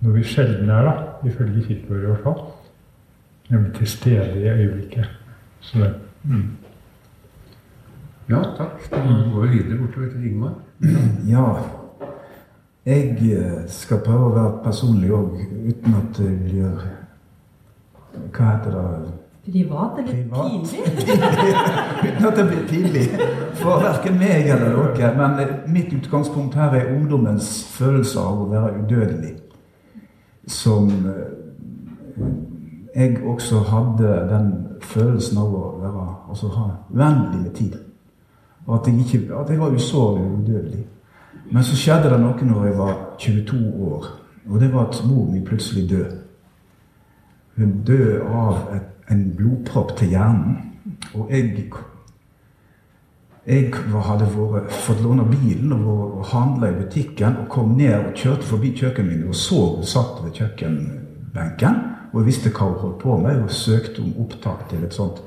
Når 0.00 0.12
vi 0.14 0.22
sjelden 0.22 0.68
er, 0.70 0.84
da, 0.86 0.92
ifølge 1.26 1.64
Kittvor 1.64 1.96
i 1.96 2.06
hvert 2.06 2.20
fall, 2.22 2.42
nemlig 3.50 3.72
til 3.74 3.88
stede 3.90 4.36
i 4.38 4.44
øyeblikket. 4.46 5.08
Så 5.60 5.78
det, 5.78 5.94
mm. 6.22 6.44
Ja, 8.30 8.42
takk. 8.56 8.90
Da 8.90 9.00
går 9.32 9.46
vi 9.46 9.48
videre 9.56 9.78
bortover 9.78 10.10
til 10.12 10.26
Ingmar. 10.30 10.54
Ja. 11.28 11.44
Jeg 12.86 13.18
eh, 13.32 13.64
skal 13.66 14.04
prøve 14.04 14.28
å 14.28 14.34
være 14.36 14.60
personlig 14.64 15.10
òg, 15.12 15.34
uten 15.68 15.96
at 15.98 16.20
det 16.20 16.30
blir 16.44 16.84
Hva 18.32 18.52
heter 18.52 18.76
det? 18.76 19.10
Privat 19.52 19.98
eller 19.98 20.12
Privat. 20.12 20.50
pinlig? 20.50 20.80
uten 22.08 22.26
at 22.26 22.36
det 22.36 22.46
blir 22.48 22.66
pinlig 22.68 23.04
for 23.54 23.80
verken 23.82 24.18
meg 24.18 24.48
eller 24.50 24.76
dere. 24.94 25.12
Men 25.16 25.72
mitt 25.72 25.92
utgangspunkt 25.92 26.54
her 26.54 26.74
er 26.76 26.92
ungdommens 26.96 27.64
følelse 27.78 28.20
av 28.20 28.42
å 28.42 28.48
være 28.50 28.74
udødelig. 28.82 29.34
Som 30.46 30.88
eh, 31.08 32.28
jeg 32.94 33.18
også 33.24 33.64
hadde 33.68 34.14
den 34.30 34.52
følelsen 34.82 35.38
av 35.38 35.54
å 35.54 35.64
være, 35.80 36.06
altså 36.28 36.52
ha 36.54 36.68
uendelig 36.90 37.42
med 37.42 37.52
tid. 37.54 37.74
Og 38.66 38.80
at 38.80 38.88
jeg, 38.88 39.00
ikke, 39.00 39.34
at 39.36 39.50
jeg 39.50 39.60
var 39.60 39.74
usårlig 39.74 40.24
udødelig. 40.38 40.86
Men 41.50 41.64
så 41.64 41.76
skjedde 41.76 42.10
det 42.12 42.20
noe 42.20 42.48
når 42.48 42.64
jeg 42.66 42.78
var 42.78 42.96
22 43.18 43.60
år. 43.92 44.08
Og 44.48 44.60
det 44.60 44.72
var 44.72 44.88
at 44.88 45.02
mor 45.08 45.28
mi 45.30 45.40
plutselig 45.44 45.90
døde. 45.90 46.18
Hun 47.56 47.80
døde 47.86 48.20
av 48.22 48.68
et, 48.76 48.90
en 49.10 49.22
blodpropp 49.36 49.96
til 49.98 50.12
hjernen. 50.14 50.56
Og 51.14 51.30
jeg, 51.30 51.68
jeg 53.46 53.72
hadde 54.08 54.28
vært, 54.34 54.72
fått 54.84 55.02
låne 55.04 55.24
bilen 55.28 55.72
og, 55.78 56.24
handla 56.32 56.72
i 56.72 56.78
butikken 56.82 57.42
og 57.44 57.48
kom 57.52 57.76
ned 57.78 57.94
og 57.96 58.18
kjørte 58.18 58.44
forbi 58.48 58.74
kjøkkenet 58.76 59.14
mitt 59.14 59.28
og 59.30 59.38
så 59.38 59.60
hun 59.76 59.86
satt 59.86 60.18
ved 60.24 60.34
kjøkkenbenken. 60.36 61.80
Og 62.12 62.20
jeg 62.20 62.28
visste 62.28 62.52
hva 62.52 62.68
hun 62.68 62.78
holdt 62.82 63.02
på 63.02 63.16
med, 63.20 63.42
og 63.44 63.52
søkte 63.52 64.00
om 64.02 64.14
opptak 64.24 64.68
til 64.70 64.84
et 64.84 64.96
sånt 64.96 65.20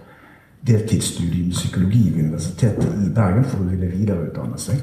deltidsstudium 0.65 1.49
i 1.49 1.57
psykologi 1.57 2.07
ved 2.09 2.25
Universitetet 2.25 3.05
i 3.05 3.09
Bergen 3.13 3.45
for 3.45 3.61
hun 3.61 3.71
ville 3.73 3.89
videreutdanne 3.93 4.57
seg. 4.61 4.81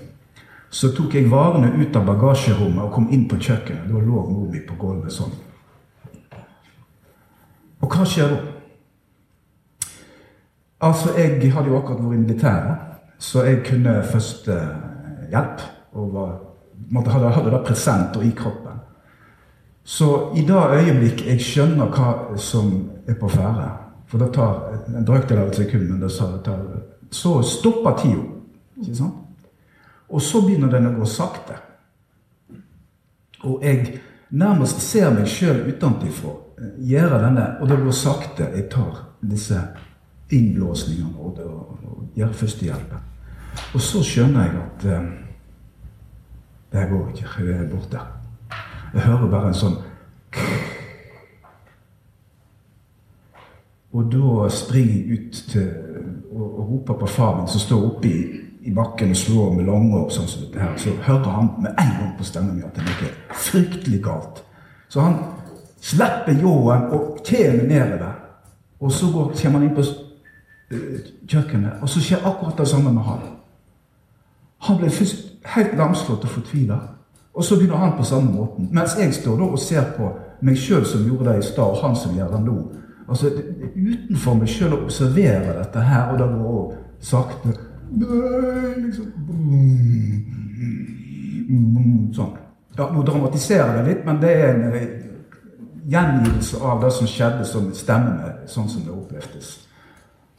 Så 0.70 0.90
tok 0.92 1.14
jeg 1.14 1.30
varene 1.30 1.70
ut 1.78 1.96
av 1.96 2.04
bagasjerommet 2.06 2.82
og 2.84 2.92
kom 2.92 3.08
inn 3.14 3.24
på 3.28 3.38
kjøkkenet. 3.40 3.86
Da 3.88 4.02
lå 4.02 4.24
mor 4.28 4.48
mi 4.52 4.60
på 4.66 4.76
gulvet 4.80 5.14
sånn. 5.14 5.32
Og 7.78 7.94
hva 7.94 8.04
skjer 8.06 8.34
da? 8.34 8.57
Altså, 10.80 11.12
jeg 11.18 11.52
hadde 11.52 11.68
jo 11.68 11.78
akkurat 11.78 12.02
vært 12.04 12.14
i 12.14 12.22
militæret, 12.22 12.76
så 13.18 13.42
jeg 13.42 13.64
kunne 13.66 14.02
førstehjelp. 14.12 15.64
Og 15.92 16.12
var, 16.14 16.34
måtte, 16.90 17.10
hadde, 17.10 17.32
hadde 17.34 17.50
det 17.50 17.64
presenter 17.66 18.22
i 18.22 18.30
kroppen. 18.36 18.78
Så 19.84 20.32
i 20.36 20.44
det 20.46 20.54
øyeblikk 20.54 21.24
jeg 21.26 21.40
skjønner 21.40 21.88
hva 21.90 22.36
som 22.36 22.90
er 23.08 23.16
på 23.16 23.28
ferde 23.32 23.70
For 24.08 24.20
det 24.20 24.34
tar 24.36 24.58
en 24.96 25.04
brøkdel 25.04 25.38
av 25.38 25.48
et 25.48 25.56
sekund, 25.56 25.88
men 25.88 26.00
det 26.00 26.12
tar, 26.44 26.60
så 27.10 27.42
stopper 27.42 27.96
tida. 27.98 28.22
Ikke 28.80 28.94
sant? 28.96 29.24
Og 30.08 30.22
så 30.22 30.40
begynner 30.44 30.70
den 30.72 30.88
å 30.88 30.94
gå 30.96 31.08
sakte. 31.08 31.56
Og 33.44 33.64
jeg 33.64 33.98
nærmest 34.30 34.80
ser 34.80 35.10
meg 35.12 35.28
sjøl 35.28 35.66
utenfra 35.68 36.32
gjøre 36.78 37.20
denne, 37.22 37.44
og 37.60 37.68
det 37.68 37.78
går 37.82 37.96
sakte. 37.96 38.48
Jeg 38.54 38.68
tar 38.72 39.04
disse 39.20 39.60
innblåsningene 40.30 41.18
og, 41.18 41.38
og, 41.44 41.78
og 41.84 42.18
gjør 42.18 42.32
førstehjelpen. 42.32 43.04
Og 43.74 43.80
så 43.80 44.02
skjønner 44.04 44.46
jeg 44.46 44.62
at 44.62 44.86
eh, 44.92 45.06
det 46.72 46.88
går 46.90 47.12
ikke. 47.12 47.28
Jeg 47.46 47.60
er 47.62 47.70
borte. 47.70 48.02
Jeg 48.94 49.02
hører 49.02 49.30
bare 49.30 49.52
en 49.52 49.62
sånn 49.62 49.78
Og 53.92 54.10
da 54.12 54.48
springer 54.52 54.94
jeg 54.94 55.16
ut 55.16 55.38
til, 55.48 55.68
og, 56.30 56.44
og 56.44 56.66
roper 56.70 56.98
på 57.00 57.06
far 57.08 57.38
min 57.38 57.48
som 57.48 57.62
står 57.62 57.86
oppe 57.86 58.10
i 58.10 58.18
i 58.68 58.74
bakken 58.74 59.14
og 59.14 59.16
slår 59.16 59.52
med 59.56 59.68
langhår, 59.68 60.08
sånn 60.12 60.28
som 60.28 60.44
dette 60.44 60.60
her, 60.60 60.74
så 60.80 60.92
hører 61.06 61.30
han 61.32 61.50
med 61.62 61.78
en 61.78 61.92
gang 62.00 62.10
på 62.18 62.26
stemmen 62.26 62.58
min 62.58 62.66
at 62.66 62.76
det 62.76 62.84
er 62.84 62.90
noe 62.90 63.38
fryktelig 63.46 64.00
galt. 64.04 64.42
Så 64.92 65.04
han 65.04 65.16
slipper 65.80 66.36
ljåen 66.36 66.88
og 66.92 67.22
kommer 67.24 67.64
nedover. 67.70 68.16
Og 68.78 68.92
så 68.92 69.08
går, 69.12 69.32
kommer 69.38 69.58
han 69.58 69.68
inn 69.68 69.76
på 69.76 69.86
kjøkkenet, 70.70 71.80
og 71.82 71.88
så 71.88 72.00
skjer 72.00 72.26
akkurat 72.26 72.58
det 72.58 72.68
samme 72.68 72.92
med 72.92 73.02
han. 73.02 73.20
Han 74.68 74.78
ble 74.78 74.90
først 74.90 75.24
helt 75.54 75.76
lamslått 75.78 76.24
og 76.26 76.30
fortvila. 76.30 76.78
Og 77.34 77.44
så 77.44 77.56
begynner 77.56 77.76
han 77.76 77.96
på 77.96 78.04
samme 78.04 78.32
måten. 78.32 78.68
Mens 78.72 78.96
jeg 78.98 79.14
står 79.14 79.42
og 79.42 79.58
ser 79.58 79.84
på 79.96 80.10
meg 80.42 80.58
sjøl 80.58 80.84
som 80.86 81.06
gjorde 81.06 81.30
det 81.30 81.38
i 81.38 81.46
stad, 81.46 81.64
og 81.64 81.82
han 81.82 81.96
som 81.96 82.16
gjør 82.16 82.32
det 82.34 82.40
nå. 82.44 82.56
Altså, 83.08 83.30
Utenfor 83.76 84.34
meg 84.34 84.50
sjøl 84.50 84.74
å 84.74 84.82
observere 84.82 85.54
dette 85.60 85.84
her, 85.86 86.12
og 86.12 86.18
det 86.18 86.28
går 86.34 86.74
sakte 87.00 87.54
liksom 88.84 89.06
Sånn. 92.12 92.34
Ja, 92.76 92.88
nå 92.92 93.02
dramatiserer 93.06 93.78
jeg 93.78 93.86
litt, 93.86 94.02
men 94.06 94.18
det 94.20 94.32
er 94.34 94.50
en 94.50 94.74
eh, 94.76 94.90
gjengivelse 95.88 96.60
av 96.60 96.82
det 96.82 96.90
som 96.94 97.08
skjedde, 97.10 97.46
som 97.48 97.70
stemmer 97.74 98.18
med 98.18 98.50
sånn 98.52 98.68
som 98.70 98.84
det 98.84 98.92
opplevdes. 98.92 99.67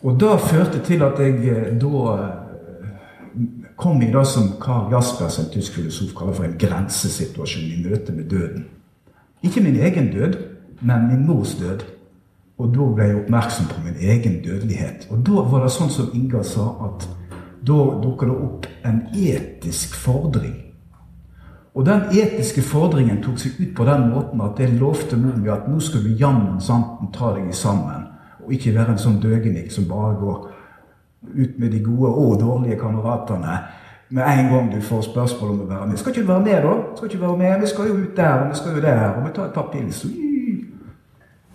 Og 0.04 0.20
det 0.20 0.40
førte 0.48 0.80
til 0.86 1.04
at 1.04 1.20
jeg 1.20 1.36
eh, 1.52 1.72
da 1.82 2.16
eh, 2.16 3.46
kom 3.80 4.02
i 4.02 4.12
det 4.12 4.26
som 4.28 4.54
Karl 4.62 4.94
Jaspers, 4.94 5.40
en 5.40 5.52
tysk 5.52 5.76
filosof, 5.76 6.14
kaller 6.16 6.38
for 6.38 6.48
en 6.48 6.58
grensesituasjon 6.60 7.68
i 7.68 7.82
møte 7.84 8.16
med 8.16 8.30
døden. 8.32 8.66
Ikke 9.44 9.64
min 9.64 9.80
egen 9.80 10.12
død, 10.14 10.38
men 10.82 11.08
min 11.08 11.28
mors 11.28 11.56
død. 11.60 11.84
Og 12.60 12.74
da 12.76 12.88
ble 12.96 13.06
jeg 13.08 13.20
oppmerksom 13.22 13.68
på 13.72 13.84
min 13.86 14.00
egen 14.00 14.42
dødelighet. 14.44 15.08
Og 15.12 15.24
da 15.28 15.44
var 15.52 15.64
det 15.64 15.72
sånn 15.72 15.92
som 15.92 16.10
Inga 16.16 16.44
sa, 16.44 16.66
at 16.90 17.08
da 17.64 17.78
dukker 18.04 18.28
det 18.28 18.36
opp 18.36 18.68
en 18.88 19.00
etisk 19.16 19.96
fordring. 20.00 20.58
Og 21.76 21.86
den 21.88 22.10
etiske 22.12 22.64
fordringen 22.66 23.22
tok 23.24 23.40
seg 23.40 23.60
ut 23.60 23.72
på 23.78 23.86
den 23.88 24.10
måten 24.12 24.42
at 24.44 24.60
jeg 24.60 24.76
lovte 24.80 25.20
mor 25.20 25.38
mi 25.40 25.52
at 25.54 25.68
nå 25.70 25.80
skal 25.84 26.04
du 26.04 26.16
jammen 26.20 26.58
santen 26.64 27.12
ta 27.16 27.32
deg 27.38 27.54
sammen, 27.56 28.09
og 28.50 28.54
ikke 28.58 28.74
være 28.74 28.96
en 28.96 29.02
sånn 29.02 29.20
døgenik 29.22 29.70
som 29.72 29.86
bare 29.86 30.16
går 30.18 30.38
ut 31.30 31.60
med 31.62 31.70
de 31.70 31.84
gode 31.84 32.10
og 32.10 32.40
dårlige 32.42 32.80
kameratene 32.80 33.58
med 34.10 34.24
en 34.26 34.48
gang 34.54 34.72
du 34.74 34.82
får 34.82 35.02
spørsmål 35.02 35.52
om 35.52 35.60
å 35.62 35.68
være 35.70 35.88
med. 35.88 35.98
Skal 36.02 36.16
ikke 36.16 36.22
du 36.22 36.32
være 36.32 36.46
med, 36.48 36.64
da? 36.66 36.72
Skal 36.96 37.12
ikke 37.12 37.22
være 37.22 37.38
med? 37.38 37.60
Vi 37.62 37.68
skal 37.70 37.88
jo 37.88 37.98
ut 38.00 38.16
der, 38.18 38.32
og 38.34 38.50
vi 38.50 38.56
skal 38.58 38.76
jo 38.76 38.82
der, 38.82 39.04
og 39.10 39.28
vi 39.28 39.34
tar 39.36 39.46
et 39.46 39.54
par 39.54 39.70
pils. 39.72 40.06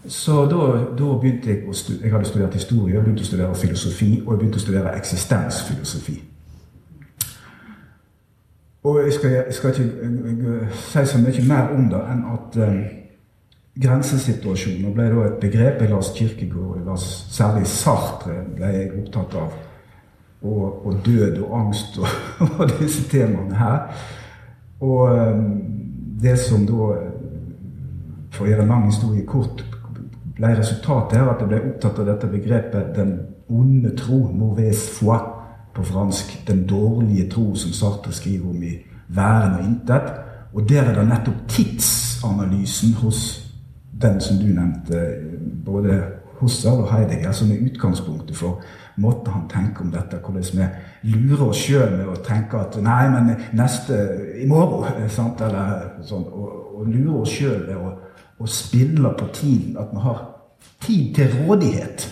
Så 0.06 0.44
da, 0.46 0.68
da, 0.98 1.08
begynte 1.18 1.50
jeg 1.50 1.64
å 1.66 1.72
studere 1.72 2.04
Jeg 2.04 2.12
hadde 2.12 2.28
studert 2.28 2.54
historie, 2.54 2.94
jeg 2.94 3.02
begynte 3.02 3.24
å 3.24 3.26
studere 3.26 3.54
filosofi, 3.54 4.10
og 4.26 4.32
jeg 4.32 4.38
begynte 4.38 4.60
å 4.60 4.64
studere 4.66 4.96
eksistensfilosofi. 5.00 6.18
Og 8.84 9.00
jeg 9.02 9.12
skal, 9.16 9.30
jeg 9.30 9.56
skal 9.56 9.70
ikke 9.70 10.68
si 10.76 11.06
så 11.08 11.22
mye 11.24 11.46
mer 11.48 11.72
om 11.74 11.88
det 11.90 12.02
enn 12.12 12.24
at 12.36 12.58
um, 12.68 12.82
grensesituasjoner 13.80 14.94
ble 14.94 15.08
da 15.10 15.26
et 15.28 15.38
begrep. 15.42 15.82
Jeg 15.82 15.90
las 15.90 16.12
Kirkegård, 16.14 16.78
jeg 16.78 16.86
las 16.86 17.06
særlig 17.34 17.66
Sartre 17.66 18.40
ble 18.54 18.70
jeg 18.74 18.90
opptatt 19.00 19.36
av. 19.40 19.60
Og, 20.44 20.86
og 20.86 20.98
død 21.06 21.38
og 21.46 21.54
angst 21.60 21.98
og, 21.98 22.08
og, 22.58 22.66
disse 22.78 23.06
temaene 23.10 23.58
her. 23.58 23.86
Og 24.84 25.10
um, 25.10 25.46
det 26.20 26.36
som 26.38 26.66
da, 26.68 26.90
for 28.34 28.44
å 28.44 28.50
gjøre 28.50 28.66
en 28.66 28.74
lang 28.74 28.90
historie 28.90 29.24
kort, 29.26 29.64
ble 30.34 30.50
resultatet 30.58 31.18
her 31.18 31.30
at 31.30 31.40
jeg 31.42 31.50
ble 31.50 31.62
opptatt 31.70 32.00
av 32.02 32.10
dette 32.10 32.28
begrepet 32.30 32.92
'den 32.94 33.14
onde 33.48 33.94
tro', 33.96 34.32
'mauvaise 34.32 34.90
foi' 34.98 35.30
på 35.74 35.82
fransk 35.82 36.46
'den 36.46 36.66
dårlige 36.66 37.30
tro', 37.30 37.54
som 37.56 37.72
Sartre 37.72 38.12
skriver 38.12 38.50
om 38.50 38.62
i 38.62 38.78
'Væren 39.08 39.58
og 39.58 39.64
intet'. 39.64 40.12
Og 40.54 40.68
der 40.68 40.82
er 40.82 40.94
det 40.94 41.08
nettopp 41.08 41.48
tidsanalysen 41.48 42.94
hos 42.94 43.43
den 44.02 44.20
som 44.20 44.38
du 44.38 44.46
nevnte, 44.46 45.02
både 45.64 46.02
Husserl 46.40 46.82
og 46.82 46.90
Heidegger, 46.92 47.32
som 47.32 47.52
er 47.52 47.62
utgangspunktet 47.64 48.36
for 48.36 48.62
måten 48.96 49.32
han 49.32 49.48
tenker 49.50 49.84
om 49.84 49.90
dette. 49.90 50.18
Hvordan 50.22 50.44
vi 51.02 51.10
lurer 51.14 51.48
oss 51.48 51.62
sjøl 51.62 51.96
med 51.96 52.10
å 52.10 52.18
tenke 52.26 52.58
at 52.58 52.76
'nei, 52.82 53.10
men 53.10 53.36
neste 53.52 53.98
i 54.42 54.46
morgen', 54.46 55.08
sant? 55.18 55.40
Eller 55.40 56.02
sånn, 56.02 56.26
og, 56.32 56.78
og 56.78 56.86
lurer 56.86 57.20
oss 57.20 57.30
sjøl 57.30 57.66
ved 57.66 57.76
å, 57.76 57.94
å 58.38 58.46
spille 58.46 59.14
på 59.18 59.30
tiden. 59.32 59.76
At 59.78 59.92
vi 59.92 60.04
har 60.04 60.22
tid 60.80 61.14
til 61.14 61.38
rådighet 61.40 62.08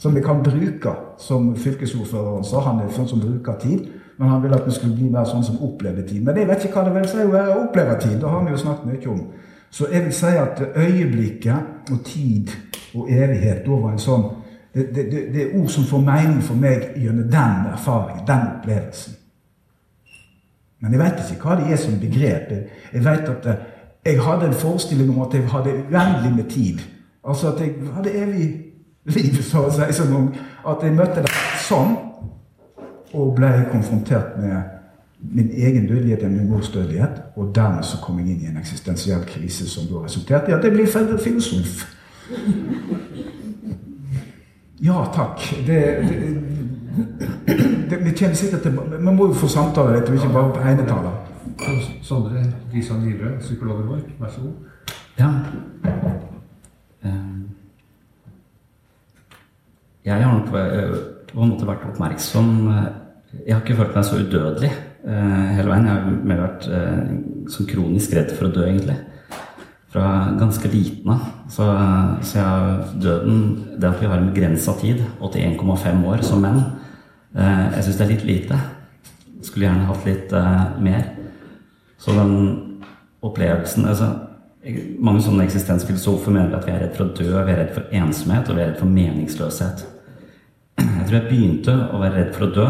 som 0.00 0.14
vi 0.14 0.22
kan 0.24 0.42
bruke, 0.42 0.92
som 1.18 1.56
fylkesordføreren 1.56 2.44
sa. 2.44 2.60
Han 2.60 2.80
er 2.80 2.92
sånn 2.94 3.08
som 3.08 3.20
bruker 3.20 3.58
tid. 3.60 3.88
Men 4.20 4.28
han 4.28 4.42
ville 4.42 4.56
at 4.56 4.66
vi 4.66 4.72
skulle 4.76 4.96
bli 4.96 5.06
mer 5.08 5.24
sånn 5.24 5.44
som 5.44 5.62
opplever 5.64 6.04
tid. 6.04 6.20
Men 6.24 6.36
jeg 6.36 6.48
vet 6.48 6.64
ikke 6.64 6.76
hva 6.76 6.88
det 6.88 6.96
vil 6.98 7.06
si 7.08 7.22
å 7.24 7.60
oppleve 7.62 7.94
tid. 8.02 8.18
Det 8.20 8.28
har 8.28 8.42
vi 8.44 8.52
jo 8.52 8.58
snakket 8.60 8.88
mye 8.90 9.08
om. 9.08 9.22
Så 9.70 9.86
jeg 9.92 10.04
vil 10.04 10.12
si 10.14 10.26
at 10.26 10.62
øyeblikket 10.76 11.90
og 11.90 12.04
tid 12.04 12.50
og 12.94 13.10
evighet 13.10 13.68
var 13.68 13.92
en 13.92 14.02
sånn 14.02 14.28
det, 14.74 14.84
det, 14.94 15.10
det, 15.34 15.42
er 15.42 15.54
ord 15.58 15.68
som 15.68 15.84
får 15.84 16.02
mening 16.06 16.42
for 16.46 16.54
meg 16.54 16.92
gjennom 16.94 17.26
den 17.26 17.64
erfaringen, 17.72 18.26
den 18.26 18.44
opplevelsen. 18.52 19.16
Men 20.80 20.94
jeg 20.94 21.00
vet 21.00 21.32
ikke 21.32 21.48
hva 21.48 21.56
det 21.58 21.72
er 21.72 21.80
som 21.80 21.96
begrep. 22.00 22.52
Jeg 22.92 23.04
vet 23.04 23.32
at 23.32 23.48
eh, 23.50 23.64
jeg 24.06 24.20
hadde 24.22 24.46
en 24.46 24.54
forestilling 24.54 25.10
om 25.10 25.24
at 25.26 25.34
jeg 25.34 25.48
hadde 25.50 25.74
uendelig 25.90 26.32
med 26.36 26.50
tid. 26.50 26.78
Altså 27.26 27.50
at 27.52 27.60
jeg 27.60 27.74
hadde 27.94 28.14
evig 28.14 28.46
liv, 29.04 29.42
så 29.42 29.66
å 29.66 29.72
si, 29.74 29.90
Sånn. 29.98 30.30
At 30.66 30.84
jeg 30.86 30.94
møtte 30.94 31.24
det 31.26 31.34
sånn, 31.66 31.96
og 33.10 33.34
ble 33.34 33.50
konfrontert 33.72 34.38
med 34.38 34.79
min 35.22 35.50
egen 35.50 35.86
dødelighet 35.86 36.22
og 36.24 36.30
min 36.30 36.48
mors 36.48 36.68
dødelighet. 36.68 37.22
Og 37.36 37.54
dermed 37.54 37.82
så 37.82 37.96
kom 38.02 38.18
jeg 38.18 38.28
inn 38.28 38.44
i 38.44 38.50
en 38.50 38.60
eksistensiell 38.60 39.24
krise 39.28 39.68
som 39.68 39.88
da 39.90 40.04
resulterte 40.04 40.50
i 40.50 40.54
at 40.56 40.64
jeg 40.64 40.72
ble 40.72 40.86
filosof. 41.18 41.84
Ja, 44.80 45.04
takk. 45.14 45.42
Det, 45.66 45.80
det, 46.08 47.56
det, 47.90 47.98
vi 48.04 48.14
kommer 48.18 48.34
sikkert 48.34 48.62
til 48.62 48.72
Vi 48.72 49.04
må 49.04 49.26
jo 49.26 49.32
få 49.36 49.48
samtale 49.48 49.98
litt, 49.98 50.08
og 50.08 50.14
ikke 50.16 50.32
bare 50.32 50.54
på 50.54 50.68
enetaler. 50.72 51.18
Sondre 52.02 52.44
Risan 52.72 53.04
Livrød, 53.04 53.40
psykologen 53.40 53.88
vår, 53.88 54.00
vær 54.20 54.32
så 54.32 54.40
god. 54.40 54.52
Ja. 55.18 55.34
Um 57.04 57.40
jeg 60.04 60.24
har 60.24 60.38
nok 60.38 60.46
eh, 60.56 60.94
på 61.32 61.42
en 61.42 61.50
måte 61.52 61.66
vært 61.68 61.82
oppmerksom 61.90 62.46
eh, 62.72 62.86
Jeg 63.46 63.54
har 63.54 63.60
ikke 63.60 63.76
følt 63.82 63.98
meg 63.98 64.06
så 64.08 64.16
udødelig 64.16 64.70
hele 65.04 65.70
veien. 65.70 65.86
Jeg 65.86 65.94
har 65.94 66.18
mer 66.30 66.42
vært 66.44 66.66
sånn 67.52 67.68
kronisk 67.70 68.12
redd 68.16 68.34
for 68.36 68.48
å 68.48 68.52
dø, 68.54 68.66
egentlig. 68.66 68.98
Fra 69.90 70.04
ganske 70.38 70.70
liten 70.70 71.14
av. 71.14 71.24
Så, 71.50 71.66
så 72.22 72.38
jeg, 72.38 72.74
døden 73.02 73.40
Det 73.80 73.88
at 73.88 74.02
vi 74.02 74.10
har 74.10 74.20
en 74.20 74.28
begrensa 74.30 74.76
tid, 74.78 75.00
81,5 75.18 76.04
år 76.12 76.22
som 76.26 76.44
menn, 76.44 76.60
jeg 77.34 77.86
syns 77.86 77.98
det 77.98 78.04
er 78.04 78.12
litt 78.12 78.26
lite. 78.28 78.60
Skulle 79.46 79.66
gjerne 79.68 79.88
hatt 79.88 80.06
litt 80.06 80.34
mer. 80.84 81.08
Så 82.00 82.14
den 82.16 82.36
opplevelsen 83.24 83.88
altså, 83.88 84.08
mange 85.00 85.22
sånne 85.24 85.46
eksistensfilosofer 85.46 86.34
mener 86.34 86.56
at 86.56 86.66
vi 86.68 86.74
er 86.74 86.82
redd 86.84 86.96
for 86.96 87.08
å 87.08 87.14
dø, 87.16 87.32
vi 87.32 87.52
er 87.54 87.62
redd 87.62 87.74
for 87.76 87.96
ensomhet 87.96 88.48
og 88.48 88.56
vi 88.56 88.62
er 88.64 88.70
redd 88.72 88.80
for 88.80 88.92
meningsløshet. 88.92 89.84
Jeg 90.80 91.06
tror 91.06 91.16
jeg 91.16 91.28
begynte 91.28 91.76
å 91.90 92.00
være 92.00 92.16
redd 92.18 92.34
for 92.36 92.46
å 92.46 92.54
dø. 92.56 92.66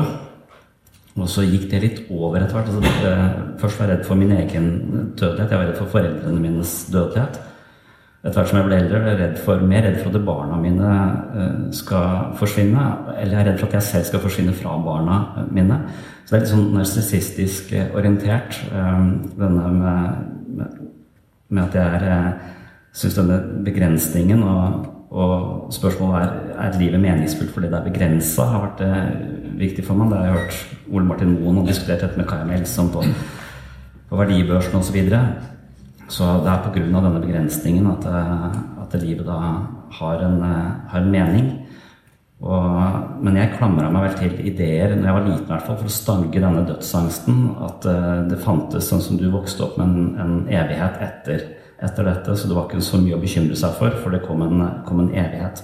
Og 1.18 1.26
så 1.28 1.42
gikk 1.42 1.66
det 1.72 1.80
litt 1.82 2.00
over 2.14 2.38
etter 2.38 2.56
hvert. 2.56 2.68
Altså, 2.70 3.14
først 3.60 3.80
var 3.80 3.88
jeg 3.88 3.96
redd 3.96 4.04
for 4.06 4.20
min 4.20 4.34
egen 4.36 4.68
dødelighet. 5.18 5.50
Jeg 5.50 5.58
var 5.58 5.66
redd 5.68 5.80
for 5.80 5.94
foreldrene 5.96 6.42
mines 6.42 6.74
dødelighet. 6.92 7.40
Etter 8.20 8.36
hvert 8.36 8.50
som 8.50 8.58
jeg 8.60 8.68
ble 8.68 8.78
eldre, 8.82 9.00
ble 9.00 9.12
jeg 9.14 9.20
redd 9.22 9.40
for, 9.40 9.64
mer 9.64 9.86
redd 9.86 9.98
for 10.02 10.12
at 10.12 10.24
barna 10.28 10.60
mine 10.60 10.92
eh, 11.40 11.58
skal 11.76 12.34
forsvinne. 12.38 12.84
Eller 13.16 13.34
jeg 13.34 13.40
er 13.40 13.50
redd 13.50 13.60
for 13.62 13.70
at 13.70 13.78
jeg 13.78 13.88
selv 13.88 14.08
skal 14.10 14.24
forsvinne 14.26 14.54
fra 14.54 14.76
barna 14.84 15.18
mine. 15.50 15.80
Så 16.22 16.34
det 16.34 16.38
er 16.38 16.44
litt 16.44 16.52
sånn 16.52 16.70
narsissistisk 16.76 17.74
orientert, 17.96 18.60
eh, 18.70 19.02
denne 19.40 19.74
med, 19.80 20.80
med 21.50 21.62
at 21.64 21.78
jeg 21.80 22.00
er 22.00 22.08
syns 22.96 23.16
denne 23.18 23.38
begrensningen 23.66 24.42
og 24.42 24.89
spørsmålet 25.74 26.22
er 26.22 26.50
er 26.60 26.78
livet 26.80 27.00
meningsfullt 27.02 27.52
fordi 27.54 27.70
det 27.70 27.78
er 27.78 27.86
begrensa, 27.86 28.46
har 28.52 28.66
vært 28.66 28.82
eh, 28.84 29.22
viktig 29.60 29.84
for 29.86 29.98
meg. 29.98 30.10
Det 30.10 30.18
har 30.18 30.26
jeg 30.26 30.36
hørt 30.38 30.90
Ole 30.90 31.06
Martin 31.08 31.36
Moen 31.36 31.62
og 31.62 31.70
diskutert 31.70 32.04
dette 32.04 32.20
med 32.20 32.28
Kaja 32.28 32.48
Melsom 32.48 32.90
på, 32.92 33.04
på 34.10 34.20
verdibørsen 34.20 34.76
osv. 34.78 34.90
Så, 34.90 34.96
videre. 34.96 35.22
så 36.08 36.30
det 36.44 36.52
er 36.52 36.62
pga. 36.66 36.86
denne 36.86 37.16
begrensningen 37.16 37.90
at, 37.94 38.06
eh, 38.10 38.46
at, 38.84 39.00
livet 39.02 39.26
da 39.26 39.40
har 40.00 40.24
en, 40.26 40.42
eh, 40.42 40.70
har 40.92 41.00
en 41.00 41.12
mening. 41.12 41.50
Og, 42.40 43.20
men 43.20 43.36
jeg 43.36 43.52
klamra 43.58 43.90
meg 43.92 44.06
vel 44.06 44.14
til 44.16 44.46
ideer 44.48 44.94
når 44.96 45.06
jeg 45.06 45.16
var 45.16 45.26
liten, 45.26 45.44
i 45.44 45.52
hvert 45.52 45.66
fall, 45.66 45.76
for 45.76 45.90
å 45.90 45.92
stange 45.92 46.40
denne 46.40 46.62
dødsangsten. 46.64 47.40
At 47.66 47.84
uh, 47.84 48.22
det 48.30 48.38
fantes, 48.40 48.86
sånn 48.88 49.02
som 49.04 49.18
du 49.20 49.26
vokste 49.28 49.66
opp 49.66 49.76
med 49.76 49.90
en, 49.90 50.06
en 50.24 50.38
evighet 50.48 51.02
etter 51.04 51.42
etter 51.80 52.06
dette, 52.06 52.36
så 52.36 52.48
det 52.48 52.56
var 52.56 52.68
ikke 52.68 52.82
så 52.84 53.00
mye 53.00 53.16
å 53.16 53.22
bekymre 53.22 53.56
seg 53.58 53.76
for, 53.78 53.94
for 54.02 54.14
det 54.14 54.22
kom 54.26 54.42
en, 54.44 54.64
kom 54.86 55.00
en 55.02 55.12
evighet. 55.14 55.62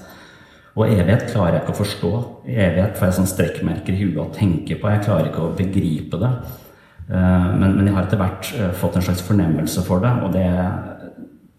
Og 0.77 0.91
evighet 0.91 1.31
klarer 1.31 1.57
jeg 1.57 1.65
ikke 1.65 1.73
å 1.73 1.79
forstå. 1.79 2.13
Evighet 2.53 2.99
får 2.99 3.09
jeg 3.09 3.17
sånn 3.19 3.31
strekkmerker 3.31 3.97
i 3.97 4.01
huet 4.03 4.19
å 4.21 4.33
tenke 4.35 4.77
på. 4.77 4.91
Jeg 4.93 5.05
klarer 5.07 5.31
ikke 5.31 5.45
å 5.47 5.55
begripe 5.57 6.21
det. 6.21 6.33
Eh, 7.09 7.47
men, 7.57 7.79
men 7.79 7.87
jeg 7.87 7.95
har 7.97 8.05
etter 8.05 8.21
hvert 8.21 8.51
eh, 8.53 8.75
fått 8.77 8.99
en 8.99 9.07
slags 9.07 9.25
fornemmelse 9.25 9.85
for 9.87 10.05
det, 10.05 10.13
og 10.27 10.35
det, 10.35 10.45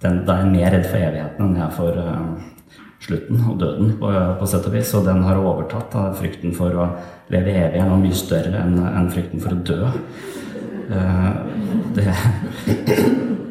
den, 0.04 0.22
da 0.28 0.36
er 0.36 0.46
jeg 0.46 0.54
mer 0.54 0.76
redd 0.76 0.86
for 0.86 1.02
evigheten 1.02 1.46
enn 1.48 1.58
jeg 1.58 1.65
er 1.65 1.74
for 1.74 1.98
uh, 1.98 2.76
slutten 3.02 3.41
og 3.50 3.56
døden, 3.62 3.93
på, 3.98 4.12
på, 4.38 4.50
sett 4.52 4.67
og 4.70 4.76
vis. 4.78 4.93
Og 5.00 5.08
den 5.08 5.24
har 5.26 5.41
overtatt. 5.41 5.89
Da. 5.96 6.12
Frykten 6.17 6.54
for 6.58 6.78
å 6.78 6.89
leve 7.34 7.56
evig 7.58 7.82
er 7.82 7.89
noe 7.89 8.02
mye 8.04 8.17
større 8.17 8.62
enn, 8.62 8.78
enn 8.86 9.10
frykten 9.13 9.41
for 9.41 9.58
å 9.58 9.63
dø. 9.65 9.82
Det 11.98 12.06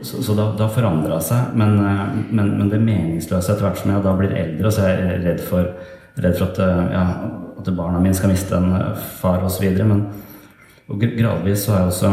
så, 0.07 0.23
så 0.23 0.37
da, 0.39 0.51
da 0.59 0.69
forandra 0.73 1.19
seg. 1.25 1.57
Men, 1.59 1.77
eh, 1.83 2.05
men, 2.31 2.53
men, 2.61 2.71
det 2.73 2.83
meningsløse 2.83 3.53
etter 3.53 3.67
hvert 3.67 3.81
som 3.81 3.93
jeg 3.93 4.05
da 4.07 4.15
blir 4.19 4.37
eldre, 4.39 4.73
så 4.73 4.87
er 4.87 5.03
jeg 5.03 5.25
redd 5.27 5.43
for, 5.45 5.73
redd 6.23 6.39
for 6.39 6.53
at, 6.53 6.63
eh, 6.63 6.85
ja, 6.95 7.05
at, 7.57 7.73
barna 7.77 8.01
mine 8.03 8.17
skal 8.17 8.33
miste 8.33 8.57
en 8.57 8.73
eh, 8.79 9.09
far 9.21 9.45
osv. 9.47 9.67
Men 9.83 10.07
og 10.87 11.03
gradvis 11.03 11.65
så 11.67 11.75
har 11.75 11.81
jeg 11.81 11.95
også 11.95 12.11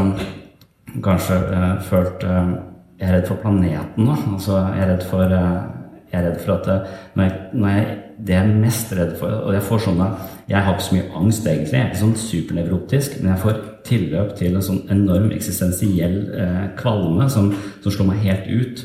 kanskje 1.03 1.35
eh, 1.57 1.73
følt 1.89 2.23
eh, 2.25 2.53
Jeg 2.99 3.09
er 3.09 3.15
redd 3.17 3.27
for 3.27 3.41
planeten 3.41 4.07
nå. 4.07 4.15
Altså, 4.35 4.57
jeg 4.73 4.83
er 4.85 4.91
redd 4.93 5.05
for, 5.09 5.35
eh, 5.37 5.99
jeg 6.11 6.19
er 6.19 6.27
redd 6.29 6.41
for 6.45 6.55
at 6.55 6.89
når 7.17 7.23
jeg, 7.27 7.37
når 7.53 7.75
jeg, 7.75 7.99
Det 8.17 8.33
jeg 8.33 8.43
er 8.43 8.59
mest 8.61 8.91
redd 8.93 9.15
for 9.19 9.37
Og 9.47 9.53
jeg 9.53 9.63
får 9.65 9.79
sånne 9.87 10.09
Jeg 10.47 10.61
har 10.61 10.73
ikke 10.73 10.87
så 10.87 10.95
mye 10.95 11.21
angst, 11.21 11.47
egentlig. 11.47 11.77
Jeg 11.77 11.81
er 11.81 11.91
ikke 11.91 12.03
sånn 12.03 12.19
supernevrotisk, 12.23 13.21
men 13.21 13.31
jeg 13.33 13.41
får 13.45 13.61
tilløp 13.87 14.33
til 14.39 14.57
en 14.57 14.65
sånn 14.65 14.83
enorm 14.93 15.31
eksistensiell 15.35 16.17
eh, 16.39 16.65
kvalme 16.79 17.29
som, 17.31 17.51
som, 17.83 17.91
slår 17.91 18.09
meg 18.09 18.25
helt 18.25 18.49
ut. 18.49 18.83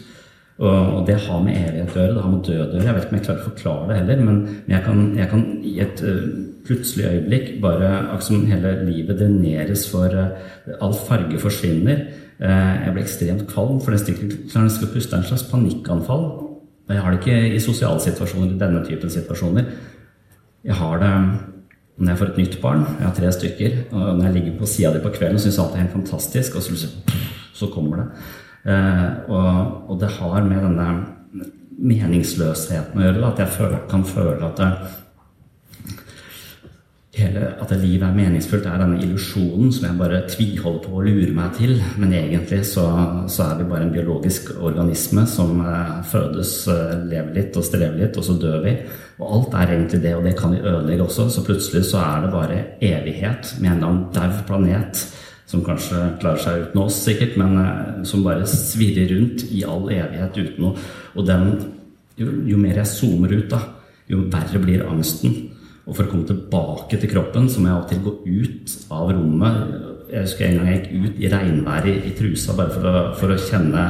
Og, 0.58 0.68
og, 0.68 1.00
det 1.06 1.20
har 1.22 1.42
med 1.44 1.54
evighet 1.54 1.94
å 1.94 2.00
gjøre, 2.00 2.14
det 2.16 2.22
har 2.24 2.32
med 2.32 2.46
død 2.48 2.58
å 2.58 2.64
gjøre. 2.66 2.86
Jeg 2.88 2.94
vet 2.96 3.04
ikke 3.04 3.12
om 3.12 3.18
jeg 3.18 3.26
klarer 3.28 3.42
å 3.42 3.48
forklare 3.48 3.88
det 3.88 3.98
heller, 4.00 4.22
men 4.26 4.38
jeg 4.72 4.84
kan, 4.86 5.02
jeg 5.20 5.30
kan 5.30 5.44
i 5.62 5.74
et 5.84 6.02
uh, 6.02 6.24
plutselig 6.66 7.06
øyeblikk 7.06 7.52
bare 7.62 7.92
akkurat 8.00 8.26
som 8.26 8.48
hele 8.50 8.72
livet 8.88 9.20
dreneres 9.20 9.84
for 9.92 10.16
uh, 10.18 10.80
All 10.82 10.96
farge 10.98 11.38
forsvinner. 11.44 12.02
Uh, 12.42 12.74
jeg 12.82 12.96
blir 12.96 13.04
ekstremt 13.04 13.46
kvalm, 13.52 13.78
for 13.84 13.94
nesten 13.94 14.16
ikke 14.16 14.32
å 14.58 14.90
puste. 14.96 15.14
en 15.14 15.28
slags 15.30 15.46
panikkanfall. 15.52 16.26
Og 16.88 16.96
jeg 16.96 17.04
har 17.04 17.14
det 17.14 17.20
ikke 17.22 17.54
i 17.54 17.62
sosiale 17.62 18.02
situasjoner, 18.02 18.50
i 18.50 18.58
denne 18.58 18.82
typen 18.88 19.14
situasjoner. 19.14 19.70
Jeg 20.66 20.74
har 20.74 20.98
det 21.04 21.12
når 21.98 22.12
jeg 22.12 22.18
får 22.20 22.30
et 22.30 22.40
nytt 22.42 22.56
barn, 22.62 22.84
jeg 22.86 23.06
har 23.06 23.14
tre 23.16 23.30
stykker, 23.34 23.78
og 23.90 24.02
når 24.18 24.26
jeg 24.28 24.34
ligger 24.36 24.58
på 24.60 24.68
sida 24.70 24.92
di 24.94 25.00
på 25.02 25.10
kvelden 25.16 25.40
og 25.40 25.46
jeg 25.48 25.58
alt 25.58 25.74
er 25.74 25.82
helt 25.82 25.96
fantastisk, 25.96 26.58
og 26.58 26.62
så, 26.62 26.90
så 27.58 27.70
kommer 27.72 28.02
det. 28.02 28.06
Eh, 28.70 29.06
og, 29.32 29.48
og, 29.88 29.96
det 30.00 30.12
har 30.18 30.46
med 30.46 30.62
denne 30.62 30.88
meningsløsheten 31.78 32.98
å 32.98 33.04
gjøre, 33.04 33.32
at 33.32 33.42
jeg 33.42 33.54
føler, 33.56 33.82
kan 33.90 34.06
føle 34.06 34.38
at 34.46 34.62
det, 34.62 34.70
hele, 37.18 37.42
at 37.60 37.72
livet 37.78 38.06
er 38.06 38.16
meningsfullt, 38.16 38.66
er 38.66 38.80
denne 38.80 38.98
illusjonen 39.02 39.72
som 39.74 39.86
jeg 39.88 39.98
bare 39.98 40.20
tviholder 40.30 40.84
på 40.84 40.98
å 40.98 41.04
lure 41.04 41.34
meg 41.34 41.54
til. 41.58 41.74
Men 42.00 42.14
egentlig 42.16 42.60
så, 42.68 42.84
så 43.30 43.44
er 43.48 43.60
vi 43.60 43.66
bare 43.70 43.86
en 43.86 43.92
biologisk 43.94 44.52
organisme 44.56 45.24
som 45.30 45.60
eh, 45.64 45.94
fødes, 46.10 46.52
eh, 46.72 46.94
lever 47.10 47.34
litt 47.36 47.58
og 47.58 47.66
strever 47.66 47.98
litt, 48.00 48.18
og 48.18 48.26
så 48.26 48.36
dør 48.40 48.62
vi. 48.64 48.74
Og 49.18 49.34
alt 49.36 49.56
er 49.60 49.74
egentlig 49.74 50.02
det, 50.04 50.14
og 50.16 50.28
det 50.28 50.34
kan 50.38 50.54
vi 50.54 50.62
ødelegge 50.62 51.06
også. 51.08 51.28
Så 51.34 51.44
plutselig 51.46 51.84
så 51.90 52.02
er 52.04 52.24
det 52.24 52.34
bare 52.34 52.60
evighet 52.78 53.54
med 53.58 53.70
en 53.70 53.76
eller 53.76 53.88
annen 53.88 54.04
daud 54.14 54.44
planet. 54.50 55.02
Som 55.48 55.62
kanskje 55.64 56.02
klarer 56.20 56.42
seg 56.44 56.66
uten 56.66 56.82
oss, 56.82 57.02
sikkert, 57.06 57.38
men 57.40 57.58
eh, 57.62 58.02
som 58.08 58.24
bare 58.26 58.46
svirrer 58.48 59.10
rundt 59.14 59.46
i 59.48 59.64
all 59.66 59.88
evighet 59.88 60.38
uten 60.38 60.64
noe. 60.66 60.88
Og 61.16 61.26
den, 61.28 61.54
jo, 62.20 62.30
jo 62.52 62.60
mer 62.60 62.82
jeg 62.82 62.92
zoomer 62.92 63.32
ut, 63.38 63.48
da, 63.50 63.62
jo 64.08 64.26
verre 64.32 64.60
blir 64.62 64.84
angsten. 64.88 65.47
Og 65.88 65.96
for 65.96 66.04
å 66.04 66.10
komme 66.10 66.28
tilbake 66.28 66.98
til 67.00 67.08
kroppen, 67.10 67.46
så 67.48 67.62
må 67.62 67.70
jeg 67.70 67.76
av 67.76 67.84
og 67.86 67.88
til 67.88 68.02
gå 68.04 68.12
ut 68.26 68.74
av 68.92 69.08
rommet. 69.08 69.54
Jeg 70.12 70.24
husker 70.26 70.44
en 70.46 70.58
gang 70.58 70.68
jeg 70.68 70.82
gikk 70.82 70.90
ut 70.92 71.22
i 71.22 71.30
regnværet 71.32 72.04
i, 72.10 72.12
trusa 72.16 72.56
bare 72.56 72.74
for 72.74 72.88
å, 72.88 72.92
for 73.16 73.32
å 73.32 73.40
kjenne 73.40 73.84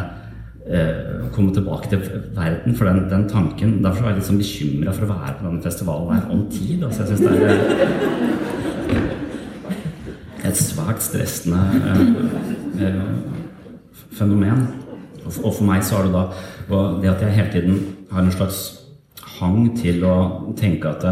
eh, 0.67 1.05
Komme 1.35 1.53
tilbake 1.55 1.91
til 1.91 2.01
verden. 2.35 2.75
For 2.79 2.89
den, 2.89 3.03
den 3.11 3.27
tanken 3.31 3.83
Derfor 3.85 4.07
var 4.07 4.15
jeg 4.15 4.19
litt 4.21 4.29
sånn 4.31 4.41
bekymra 4.41 4.95
for 4.97 5.05
å 5.05 5.11
være 5.11 5.35
på 5.37 5.45
denne 5.45 5.65
festivalen 5.67 6.15
her 6.15 6.31
om 6.35 6.45
tid. 6.55 6.87
Altså, 6.87 7.03
jeg 7.03 7.09
synes 7.11 7.23
det 7.27 7.33
er 7.37 7.51
eh, 7.53 9.09
et 10.49 10.59
svært 10.63 11.03
stressende 11.05 11.61
eh, 11.83 12.03
eh, 12.87 13.03
fenomen. 14.17 14.61
Og 15.25 15.31
for, 15.33 15.51
og 15.51 15.59
for, 15.59 15.67
meg 15.69 15.85
så 15.85 15.99
har 15.99 16.09
det 16.09 16.15
da 16.15 16.25
det 17.03 17.11
at 17.11 17.27
jeg 17.27 17.37
hele 17.41 17.53
tiden 17.53 17.83
har 18.13 18.23
en 18.23 18.35
slags 18.39 18.63
hang 19.39 19.59
til 19.79 20.03
å 20.07 20.17
tenke 20.59 20.95
at 20.95 21.03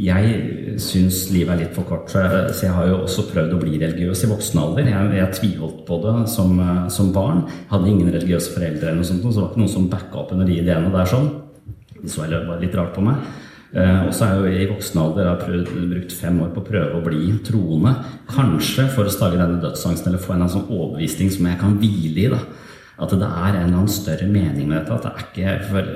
jeg 0.00 0.78
syns 0.82 1.18
livet 1.30 1.52
er 1.52 1.60
litt 1.64 1.76
for 1.76 1.86
kort, 1.86 2.08
så 2.10 2.24
jeg, 2.24 2.72
har 2.74 2.88
jo 2.88 3.02
også 3.04 3.26
prøvd 3.30 3.52
å 3.54 3.60
bli 3.60 3.78
religiøs 3.78 4.24
i 4.26 4.30
voksen 4.30 4.62
alder. 4.62 4.88
Jeg, 4.90 5.10
jeg 5.18 5.36
tviholdt 5.36 5.84
på 5.86 5.98
det 6.04 6.14
som, 6.32 6.56
som, 6.90 7.12
barn. 7.14 7.44
Hadde 7.70 7.90
ingen 7.90 8.10
religiøse 8.10 8.54
foreldre, 8.54 8.88
eller 8.88 9.02
noe 9.02 9.10
sånt, 9.10 9.22
så 9.22 9.36
det 9.36 9.44
var 9.44 9.52
ikke 9.52 9.62
noen 9.62 9.74
som 9.74 9.90
backa 9.92 10.22
opp 10.22 10.32
under 10.34 10.48
de 10.48 10.58
ideene 10.62 10.90
der. 10.94 11.10
sånn. 11.10 11.30
De 12.00 12.10
så 12.10 12.26
jeg 12.26 12.48
var 12.48 12.62
litt 12.62 12.74
rart 12.78 12.96
på 12.96 13.04
meg. 13.04 13.22
Uh, 13.70 14.08
og 14.08 14.14
så 14.16 14.26
er 14.26 14.32
jeg 14.32 14.40
jo 14.40 14.64
i 14.64 14.70
voksen 14.72 14.98
alder 14.98 15.28
har 15.30 15.42
prøvd, 15.44 15.68
brukt 15.92 16.14
fem 16.18 16.40
år 16.42 16.48
på 16.56 16.64
å 16.64 16.66
prøve 16.66 16.96
å 16.98 17.04
bli 17.04 17.36
troende. 17.46 17.92
Kanskje 18.30 18.88
for 18.90 19.06
å 19.06 19.12
stage 19.14 19.38
denne 19.38 19.60
dødsangsten, 19.62 20.10
eller 20.10 20.24
få 20.24 20.34
en 20.34 20.50
sånn 20.50 20.66
overbevisning 20.66 21.30
som 21.30 21.46
jeg 21.46 21.60
kan 21.60 21.78
hvile 21.78 22.24
i. 22.24 22.32
da 22.32 22.42
at 23.00 23.12
det 23.16 23.24
er 23.24 23.46
en 23.48 23.54
eller 23.56 23.78
annen 23.78 23.88
større 23.88 24.26
mening 24.28 24.66
med 24.68 24.84
dette. 24.84 24.92
At 24.92 25.30
det 25.34 25.44
er 25.44 25.54
ikke 25.56 25.68
for, 25.70 25.86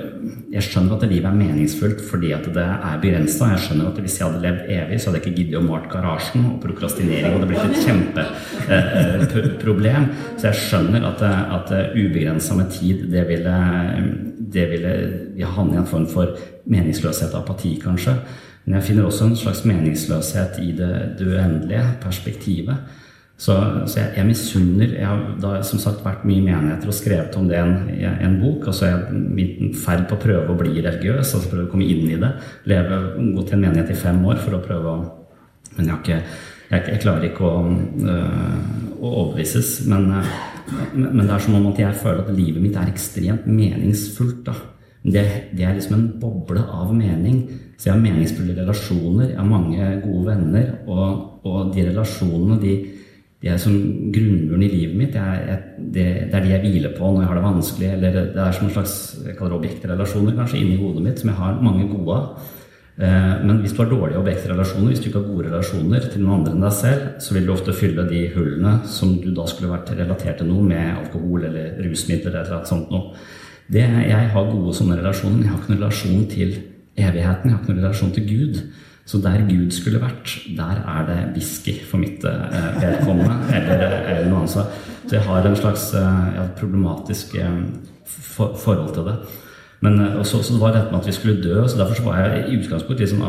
jeg 0.54 0.64
skjønner 0.64 0.94
at 0.96 1.04
livet 1.10 1.28
er 1.28 1.36
meningsfullt 1.36 2.00
fordi 2.08 2.30
at 2.32 2.46
det 2.56 2.64
er 2.64 3.02
begrensa. 3.02 3.50
Jeg 3.52 3.64
skjønner 3.66 3.90
at 3.90 4.00
hvis 4.00 4.16
jeg 4.20 4.26
hadde 4.28 4.44
levd 4.44 4.70
evig, 4.76 4.96
så 5.00 5.10
hadde 5.10 5.20
jeg 5.20 5.26
ikke 5.26 5.38
giddet 5.42 5.58
å 5.60 5.64
malt 5.66 5.90
garasjen. 5.92 6.46
Og 6.48 6.56
prokrastinering 6.62 7.36
hadde 7.36 7.50
blitt 7.50 7.66
et 7.66 7.82
kjempeproblem. 8.70 10.08
Eh, 10.08 10.32
så 10.38 10.48
jeg 10.48 10.60
skjønner 10.62 11.00
at, 11.10 11.20
at 11.58 11.68
ubegrensa 11.92 12.56
med 12.56 12.72
tid, 12.72 12.98
det 13.12 13.24
ville, 13.28 13.56
det 14.56 14.66
ville 14.72 14.92
havne 15.44 15.76
i 15.76 15.82
en 15.82 15.92
form 15.92 16.08
for 16.08 16.26
meningsløshet 16.64 17.34
og 17.34 17.42
apati, 17.44 17.76
kanskje. 17.84 18.16
Men 18.64 18.78
jeg 18.78 18.86
finner 18.88 19.04
også 19.10 19.28
en 19.28 19.36
slags 19.36 19.64
meningsløshet 19.68 20.56
i 20.64 20.72
det, 20.72 20.92
det 21.18 21.28
uendelige 21.28 21.84
perspektivet. 22.00 23.02
Så, 23.34 23.54
så 23.90 23.98
jeg, 23.98 24.10
jeg 24.14 24.26
misunner 24.28 24.92
Jeg 24.94 25.06
har 25.08 25.22
da, 25.42 25.56
som 25.66 25.80
sagt 25.82 26.04
vært 26.04 26.22
mye 26.22 26.38
i 26.38 26.44
menigheter 26.44 26.90
og 26.90 26.94
skrevet 26.94 27.34
om 27.34 27.48
det 27.50 27.58
i 27.58 28.04
en, 28.06 28.20
en, 28.22 28.38
bok. 28.38 28.68
Og 28.70 28.76
så 28.76 28.86
er 28.86 28.94
jeg 28.94 29.42
i 29.42 29.70
ferd 29.78 30.06
på 30.08 30.18
å 30.18 30.22
prøve 30.22 30.54
å 30.54 30.58
bli 30.58 30.78
religiøs, 30.78 31.34
altså 31.34 31.50
prøve 31.50 31.66
å 31.66 31.72
komme 31.72 31.88
inn 31.90 32.06
i 32.14 32.20
det. 32.20 32.30
Leve, 32.70 33.00
Gå 33.34 33.42
til 33.42 33.58
en 33.58 33.66
menighet 33.66 33.90
i 33.90 33.98
fem 33.98 34.22
år 34.30 34.40
for 34.42 34.58
å 34.58 34.64
prøve 34.64 34.96
å 34.96 34.98
Men 35.74 35.88
jeg, 35.88 35.96
ikke, 36.04 36.16
jeg, 36.70 36.82
jeg 36.92 36.98
klarer 37.02 37.24
ikke 37.26 37.48
å, 37.48 37.62
øh, 38.06 38.58
å 39.00 39.08
overbevises. 39.08 39.80
Men, 39.90 40.04
øh, 40.20 40.28
men, 40.94 41.24
det 41.24 41.32
er 41.34 41.42
som 41.42 41.56
om 41.58 41.66
at 41.72 41.80
jeg 41.82 41.98
føler 41.98 42.20
at 42.22 42.36
livet 42.36 42.62
mitt 42.62 42.76
er 42.78 42.92
ekstremt 42.92 43.48
meningsfullt. 43.50 44.44
da. 44.46 44.54
Det, 45.02 45.24
det, 45.50 45.64
er 45.66 45.74
liksom 45.74 45.96
en 45.98 46.06
boble 46.22 46.62
av 46.62 46.94
mening. 46.94 47.40
Så 47.74 47.88
jeg 47.88 47.96
har 47.96 48.04
meningsfulle 48.04 48.54
relasjoner, 48.54 49.32
jeg 49.32 49.40
har 49.40 49.50
mange 49.50 49.88
gode 50.04 50.28
venner, 50.28 50.70
og, 50.86 51.42
og 51.42 51.74
de 51.74 51.88
relasjonene 51.88 52.60
de 52.62 52.76
de 53.44 53.50
er 53.52 53.58
som 53.60 53.74
grunnmuren 54.08 54.62
i 54.64 54.70
livet 54.72 54.96
mitt. 54.96 55.16
Jeg, 55.18 55.40
jeg, 55.50 55.86
det, 55.92 56.04
det, 56.30 56.36
er 56.38 56.44
de 56.46 56.52
jeg 56.54 56.62
hviler 56.62 56.94
på 56.96 57.10
når 57.10 57.20
jeg 57.20 57.28
har 57.28 57.36
det 57.36 57.44
vanskelig. 57.44 57.88
Eller 57.92 58.14
det 58.32 58.40
er 58.40 58.54
som 58.56 58.68
en 58.70 58.72
slags 58.72 58.94
jeg 59.20 59.36
kaller 59.36 59.58
objektrelasjoner 59.58 60.38
kanskje 60.38 60.62
inni 60.62 60.78
hodet 60.80 61.04
mitt, 61.04 61.20
som 61.20 61.28
jeg 61.28 61.40
har 61.42 61.58
mange 61.60 61.84
gode 61.90 62.16
av. 62.16 62.46
Eh, 62.94 63.34
men 63.44 63.60
hvis 63.60 63.74
du 63.76 63.82
har 63.82 63.90
dårlige 63.90 64.22
objektrelasjoner, 64.22 64.88
hvis 64.88 65.02
du 65.04 65.10
ikke 65.10 65.20
har 65.20 65.28
gode 65.28 65.48
relasjoner 65.50 66.08
til 66.08 66.24
noen 66.24 66.38
andre 66.38 66.54
enn 66.54 66.64
deg 66.64 66.76
selv, 66.78 67.04
så 67.26 67.36
vil 67.36 67.44
du 67.44 67.52
ofte 67.52 67.76
fylle 67.76 68.06
de 68.08 68.22
hullene 68.32 68.74
som 68.88 69.12
du 69.20 69.28
da 69.36 69.44
skulle 69.50 69.74
vært 69.74 69.92
relatert 69.98 70.40
til 70.40 70.48
noe, 70.48 70.64
med 70.64 70.94
alkohol 70.94 71.44
eller 71.50 71.76
rusmidler 71.84 72.32
eller 72.32 72.62
et 72.62 72.72
sånt 72.72 72.94
noe. 72.94 73.12
Det, 73.68 73.84
jeg 73.84 74.32
har 74.32 74.50
gode 74.54 74.72
sånne 74.80 74.96
relasjoner, 75.02 75.44
jeg 75.44 75.52
har 75.52 75.60
ikke 75.60 75.74
noen 75.74 75.82
relasjon 75.82 76.24
til 76.32 76.56
evigheten. 76.96 77.50
Jeg 77.50 77.58
har 77.58 77.60
ikke 77.60 77.74
noen 77.74 77.84
relasjon 77.84 78.16
til 78.16 78.26
Gud. 78.30 78.64
Så 79.06 79.18
der 79.20 79.42
Gud 79.48 79.70
skulle 79.70 80.00
vært, 80.00 80.32
der 80.56 80.78
er 80.88 81.06
det 81.08 81.18
whisky 81.34 81.74
for 81.84 82.00
mitt 82.00 82.24
eh, 82.24 82.80
vedkommende. 82.80 83.36
Eller, 83.52 83.82
eller, 84.00 84.28
noe 84.30 84.44
annet. 84.44 84.50
Så 85.04 85.12
jeg 85.12 85.26
har 85.26 85.44
en 85.44 85.56
slags 85.56 85.90
eh, 85.98 86.38
problematisk 86.56 87.34
eh, 87.36 87.58
for, 88.08 88.56
forhold 88.56 88.94
til 88.94 89.10
det. 89.10 89.16
Men 89.84 90.00
også, 90.00 90.40
så 90.42 90.56
var 90.56 90.72
dette 90.72 90.88
med 90.92 91.02
at 91.02 91.06
vi 91.06 91.12
skulle 91.12 91.42
dø, 91.44 91.66
så 91.68 91.78
derfor 91.78 91.94
så 91.94 92.06
var 92.06 92.22
jeg 92.22 92.44
i 92.48 92.56
utgangspunktet 92.56 93.00
liksom, 93.00 93.24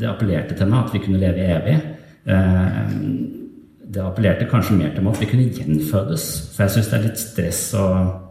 Det 0.00 0.08
appellerte 0.08 0.56
til 0.58 0.66
meg 0.66 0.84
at 0.84 0.94
vi 0.94 0.98
kunne 1.04 1.20
leve 1.22 1.44
evig. 1.46 1.76
Det 3.94 4.02
appellerte 4.02 4.48
kanskje 4.50 4.74
mer 4.76 4.90
til 4.94 5.06
meg 5.06 5.14
at 5.14 5.20
vi 5.20 5.28
kunne 5.30 5.52
gjenfødes. 5.54 6.24
For 6.56 6.64
jeg 6.64 6.74
syns 6.74 6.90
det 6.90 6.98
er 6.98 7.06
litt 7.06 7.22
stress 7.22 7.62
og 7.78 8.27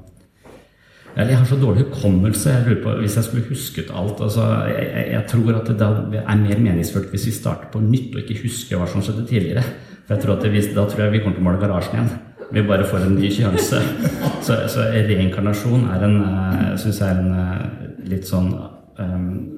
jeg 1.18 1.38
har 1.38 1.46
så 1.50 1.58
dårlig 1.58 1.88
hukommelse. 1.88 2.50
jeg 2.50 2.66
lurer 2.68 2.84
på, 2.84 2.92
Hvis 3.02 3.16
jeg 3.16 3.24
skulle 3.24 3.48
husket 3.50 3.90
alt 3.90 4.22
altså, 4.22 4.44
jeg, 4.70 5.08
jeg, 5.12 5.24
tror 5.30 5.56
at 5.56 5.68
det 5.68 6.22
er 6.22 6.36
mer 6.44 6.60
meningsfullt 6.60 7.10
hvis 7.10 7.26
vi 7.26 7.32
starter 7.32 7.72
på 7.74 7.82
nytt 7.82 8.16
og 8.16 8.22
ikke 8.22 8.44
husker 8.44 8.78
hva 8.78 8.88
som 8.88 9.02
skjedde 9.02 9.26
tidligere. 9.26 9.64
For 10.06 10.16
jeg 10.16 10.24
tror 10.24 10.38
at 10.38 10.44
det, 10.46 10.76
Da 10.76 10.86
tror 10.86 11.04
jeg 11.04 11.12
vi 11.12 11.20
kommer 11.24 11.38
til 11.38 11.46
å 11.46 11.50
måle 11.50 11.62
garasjen 11.62 11.98
igjen. 11.98 12.12
Vi 12.52 12.64
bare 12.64 12.86
får 12.88 13.08
en 13.08 13.18
ny 13.18 13.32
sjanse. 13.34 13.82
Så, 14.46 14.56
så 14.72 14.86
reinkarnasjon 14.94 15.90
er 15.92 16.04
en, 16.06 16.22
eh, 16.24 16.78
synes 16.80 17.02
jeg 17.02 17.10
er 17.10 17.20
en 17.20 17.34
eh, 17.36 17.88
litt 18.08 18.30
sånn 18.30 18.54
um, 19.02 19.58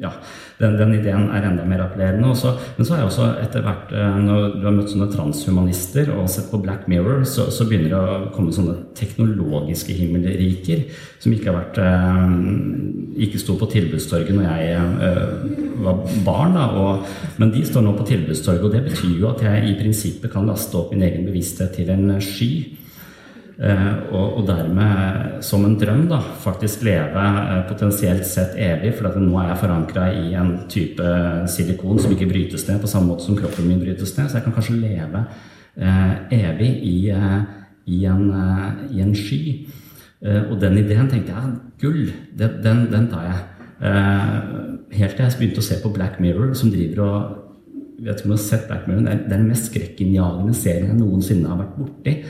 ja, 0.00 0.10
den, 0.60 0.76
den, 0.80 0.94
ideen 0.98 1.28
er 1.32 1.46
enda 1.48 1.64
mer 1.68 1.84
appellerende. 1.86 2.32
Også. 2.32 2.54
Men 2.76 2.86
så 2.86 2.94
har 2.94 3.02
jeg 3.02 3.10
også 3.10 3.28
etter 3.42 3.64
hvert, 3.66 3.94
eh, 3.96 4.18
når 4.26 4.58
du 4.58 4.66
har 4.68 4.76
møtt 4.76 4.92
sånne 4.92 5.10
transhumanister 5.12 6.12
og 6.16 6.28
sett 6.32 6.50
på 6.52 6.60
Black 6.62 6.88
Mirror, 6.90 7.24
så, 7.28 7.48
så 7.54 7.66
begynner 7.68 7.94
det 7.94 8.00
å 8.00 8.20
komme 8.34 8.54
sånne 8.54 8.76
teknologiske 8.98 9.96
himmelriker 9.96 10.84
som 11.22 11.34
ikke 11.34 11.50
har 11.50 11.58
vært 11.60 11.80
eh, 11.82 12.36
ikke 13.26 13.40
sto 13.40 13.56
på 13.60 13.68
tilbudstorget 13.72 14.34
når 14.36 14.46
jeg 14.48 14.76
uh, 15.02 15.82
var 15.84 16.04
barn. 16.26 16.56
Da, 16.56 16.68
og, 16.80 17.08
men 17.40 17.52
de 17.54 17.64
står 17.66 17.84
nå 17.84 17.94
på 17.98 18.06
tilbudstorget, 18.08 18.64
og 18.66 18.74
det 18.74 18.84
betyr 18.88 19.18
jo 19.20 19.30
at 19.32 19.42
jeg 19.44 19.68
i 19.68 19.76
prinsippet 19.80 20.32
kan 20.32 20.48
laste 20.48 20.78
opp 20.78 20.94
min 20.94 21.04
egen 21.06 21.26
bevissthet 21.28 21.76
til 21.76 21.92
en 21.92 22.16
sky. 22.22 22.52
Eh, 23.62 23.90
og, 24.10 24.40
og, 24.40 24.46
dermed, 24.48 25.36
som 25.46 25.62
en 25.62 25.76
drøm, 25.78 26.08
da, 26.10 26.18
faktisk 26.42 26.82
leve 26.82 27.22
eh, 27.22 27.60
potensielt 27.68 28.26
sett 28.26 28.56
evig. 28.58 28.90
For 28.98 29.20
nå 29.22 29.36
er 29.38 29.52
jeg 29.52 29.60
forankra 29.60 30.08
i 30.18 30.32
en 30.34 30.56
type 30.72 31.12
silikon 31.52 32.02
som 32.02 32.14
ikke 32.14 32.30
brytes 32.32 32.66
ned 32.66 32.80
på 32.82 32.90
samme 32.90 33.12
måte 33.12 33.28
som 33.28 33.38
kroppen 33.38 33.68
min 33.70 33.78
brytes 33.82 34.16
ned. 34.16 34.26
Så 34.26 34.40
jeg 34.40 34.48
kan 34.48 34.56
kanskje 34.56 34.80
leve 34.80 35.22
eh, 35.76 36.12
evig 36.40 36.72
i, 36.90 36.96
eh, 37.14 37.38
i, 37.86 38.02
en, 38.10 38.26
eh, 38.34 38.66
i, 38.96 39.06
en, 39.06 39.14
sky. 39.14 39.40
Eh, 40.26 40.42
og 40.42 40.58
den 40.62 40.82
ideen 40.82 41.10
tenkte 41.12 41.36
jeg 41.36 41.56
gull, 41.84 42.12
den, 42.38 42.60
den, 42.66 42.86
den 42.90 43.10
tar 43.14 43.30
jeg. 43.30 43.40
helt 44.92 45.16
til 45.16 45.24
jeg 45.24 45.38
begynte 45.38 45.62
å 45.62 45.66
se 45.66 45.78
på 45.82 45.90
Black 45.90 46.20
Mirror, 46.22 46.52
som 46.54 46.70
driver 46.70 47.00
og 47.02 47.38
vet 48.02 48.20
ikke 48.20 48.28
om 48.28 48.32
du 48.32 48.36
har 48.36 48.42
sett 48.42 48.68
Black 48.68 48.86
Mirror, 48.86 49.06
Det 49.06 49.12
er 49.14 49.28
den 49.30 49.48
mest 49.48 49.70
skrekkinnjagende 49.70 50.54
serien 50.54 50.90
jeg 50.90 50.98
noensinne 50.98 51.50
har 51.50 51.62
vært 51.62 51.78
borti. 51.78 52.22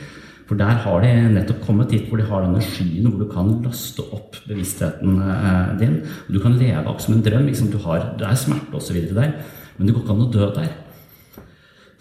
For 0.52 0.60
der 0.60 0.82
har 0.84 1.00
de 1.00 1.10
nettopp 1.32 1.62
kommet 1.64 1.88
dit 1.88 2.02
hvor 2.10 2.20
de 2.20 2.26
har 2.28 2.42
denne 2.44 2.60
skyen 2.60 3.06
hvor 3.08 3.22
du 3.22 3.28
kan 3.32 3.46
laste 3.64 4.04
opp 4.12 4.36
bevisstheten 4.44 5.14
eh, 5.24 5.70
din. 5.80 5.94
Du 6.28 6.42
kan 6.42 6.58
leve 6.60 6.82
opp 6.90 7.00
som 7.00 7.14
en 7.14 7.22
drøm. 7.24 7.46
Liksom. 7.48 7.70
Du 7.72 7.78
har, 7.86 8.10
det 8.20 8.26
er 8.28 8.36
smerte 8.36 8.76
osv. 8.76 8.98
der, 9.16 9.30
men 9.78 9.88
det 9.88 9.94
går 9.94 10.02
ikke 10.02 10.12
an 10.12 10.26
å 10.26 10.26
dø 10.34 10.48
der. 10.58 10.74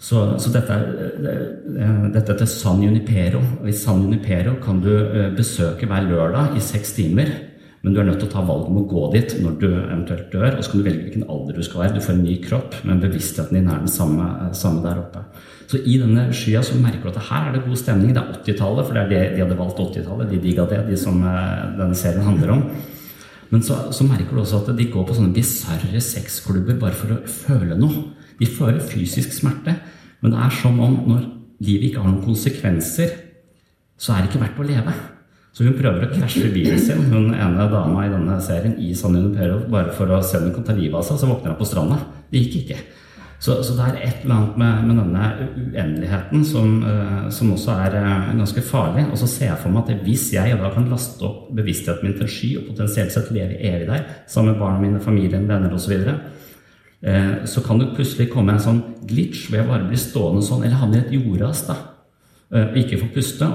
Så, 0.02 0.20
så 0.42 0.52
dette, 0.52 0.76
er, 0.76 2.18
til 2.28 2.50
San 2.50 2.82
Junipero. 2.84 3.40
I 3.64 3.72
San 3.72 4.04
Junipero 4.04 4.58
kan 4.60 4.84
du 4.84 4.92
eh, 5.00 5.30
besøke 5.32 5.88
hver 5.88 6.04
lørdag 6.10 6.58
i 6.58 6.66
seks 6.66 6.92
timer. 6.98 7.32
Men 7.80 7.96
du 7.96 8.02
er 8.02 8.10
nødt 8.10 8.20
til 8.20 8.28
å 8.28 8.34
ta 8.34 8.44
valget 8.44 8.68
om 8.68 8.82
å 8.82 8.84
gå 8.90 9.06
dit 9.16 9.32
når 9.40 9.56
du 9.62 9.66
eventuelt 9.70 10.28
dør. 10.34 10.58
Og 10.58 10.60
så 10.60 10.74
kan 10.74 10.84
du 10.84 10.90
velge 10.90 11.06
hvilken 11.06 11.24
alder 11.24 11.56
du 11.56 11.64
skal 11.64 11.86
være. 11.86 11.96
Du 11.96 12.04
får 12.04 12.18
en 12.18 12.22
ny 12.28 12.36
kropp, 12.44 12.76
men 12.84 13.00
bevisstheten 13.00 13.62
din 13.62 13.72
er 13.72 13.80
den 13.80 13.96
samme, 13.96 14.28
samme 14.60 14.84
der 14.84 15.00
oppe. 15.06 15.24
Så 15.72 15.78
i 15.88 15.94
denne 15.96 16.26
skya 16.36 16.60
så 16.60 16.76
merker 16.76 17.08
du 17.08 17.14
at 17.14 17.28
her 17.30 17.46
er 17.48 17.54
det 17.54 17.62
god 17.64 17.78
stemning. 17.80 18.10
Det 18.12 18.20
er 18.20 18.34
80-tallet, 18.42 18.84
for 18.84 18.92
det 18.92 19.02
er 19.02 19.08
det 19.08 19.20
de 19.38 19.40
hadde 19.40 19.56
valgt 19.56 19.78
80-tallet. 19.80 20.28
De 20.28 20.40
digga 20.42 20.66
det, 20.68 20.82
de 20.90 20.98
som 21.00 21.16
eh, 21.24 21.62
denne 21.78 21.96
serien 21.96 22.26
handler 22.26 22.52
om. 22.58 22.66
Men 23.48 23.64
så, 23.64 23.78
så, 23.88 24.04
merker 24.04 24.36
du 24.36 24.42
også 24.42 24.60
at 24.60 24.68
de 24.76 24.88
går 24.92 25.06
på 25.08 25.16
sånne 25.16 25.32
bisarre 25.32 26.02
sexklubber 26.04 26.76
bare 26.80 26.96
for 26.96 27.16
å 27.16 27.22
føle 27.24 27.80
noe. 27.80 28.04
De 28.36 28.48
føler 28.48 28.84
fysisk 28.84 29.32
smerte, 29.32 29.78
men 30.20 30.34
det 30.34 30.44
er 30.44 30.54
som 30.60 30.76
om 30.84 31.00
når 31.08 31.24
livet 31.64 31.88
ikke 31.88 32.04
har 32.04 32.10
noen 32.10 32.24
konsekvenser, 32.26 33.16
så 33.96 34.12
er 34.12 34.22
det 34.22 34.32
ikke 34.32 34.44
verdt 34.44 34.60
å 34.60 34.68
leve. 34.68 34.94
Så 35.56 35.64
hun 35.64 35.76
prøver 35.76 36.04
å 36.04 36.12
krasje 36.12 36.52
bilen 36.52 36.80
sin, 36.80 37.04
hun 37.12 37.32
ene 37.32 37.68
dama 37.72 38.06
i 38.06 38.12
denne 38.12 38.38
serien, 38.44 38.76
i 38.80 38.92
San 38.96 39.16
Junipero, 39.16 39.62
bare 39.72 39.92
for 39.96 40.12
å 40.12 40.20
se 40.24 40.40
om 40.40 40.48
hun 40.48 40.56
kan 40.56 40.68
ta 40.68 40.76
livet 40.76 41.00
av 41.00 41.04
seg. 41.08 41.20
Så 41.20 41.28
våkner 41.28 41.52
hun 41.52 41.60
på 41.60 41.68
stranda. 41.68 42.00
Det 42.32 42.44
gikk 42.44 42.62
ikke. 42.62 42.80
Så, 43.42 43.56
så, 43.66 43.74
det 43.74 43.86
er 43.88 43.96
et 44.06 44.20
eller 44.22 44.36
annet 44.36 44.58
med, 44.60 44.82
med 44.86 44.98
denne 45.00 45.30
uendeligheten 45.58 46.44
som, 46.46 46.76
uh, 46.86 47.24
som 47.34 47.50
også 47.50 47.74
er 47.74 47.96
uh, 47.98 48.28
ganske 48.38 48.62
farlig. 48.62 49.08
Og 49.10 49.18
så 49.18 49.26
ser 49.26 49.48
jeg 49.48 49.58
for 49.58 49.74
meg 49.74 49.90
at 49.90 50.04
hvis 50.06 50.28
jeg 50.36 50.60
da 50.60 50.70
kan 50.70 50.86
laste 50.86 51.26
opp 51.26 51.48
bevisstheten 51.58 52.06
min 52.06 52.14
til 52.20 52.30
sky 52.30 52.52
og 52.60 52.68
potensielt 52.68 53.10
sett 53.10 53.32
leve 53.34 53.58
evig 53.58 53.88
der, 53.88 54.06
sammen 54.30 54.52
med 54.52 54.62
barna 54.62 54.78
mine, 54.84 55.02
familien, 55.02 55.48
venner 55.50 55.74
osv., 55.74 55.96
så, 56.06 56.14
uh, 57.02 57.34
så 57.50 57.64
kan 57.66 57.82
det 57.82 57.90
plutselig 57.96 58.28
komme 58.30 58.54
en 58.54 58.62
sånn 58.62 58.80
glitch 59.10 59.48
ved 59.50 59.64
å 59.64 59.72
bare 59.72 59.90
bli 59.90 59.98
stående 59.98 60.46
sånn, 60.46 60.62
eller 60.62 60.78
havner 60.78 61.02
i 61.02 61.06
et 61.08 61.18
jordras 61.18 61.66
da, 61.66 61.80
og 62.52 62.74
ikke 62.78 63.00
få 63.00 63.06
puste 63.14 63.46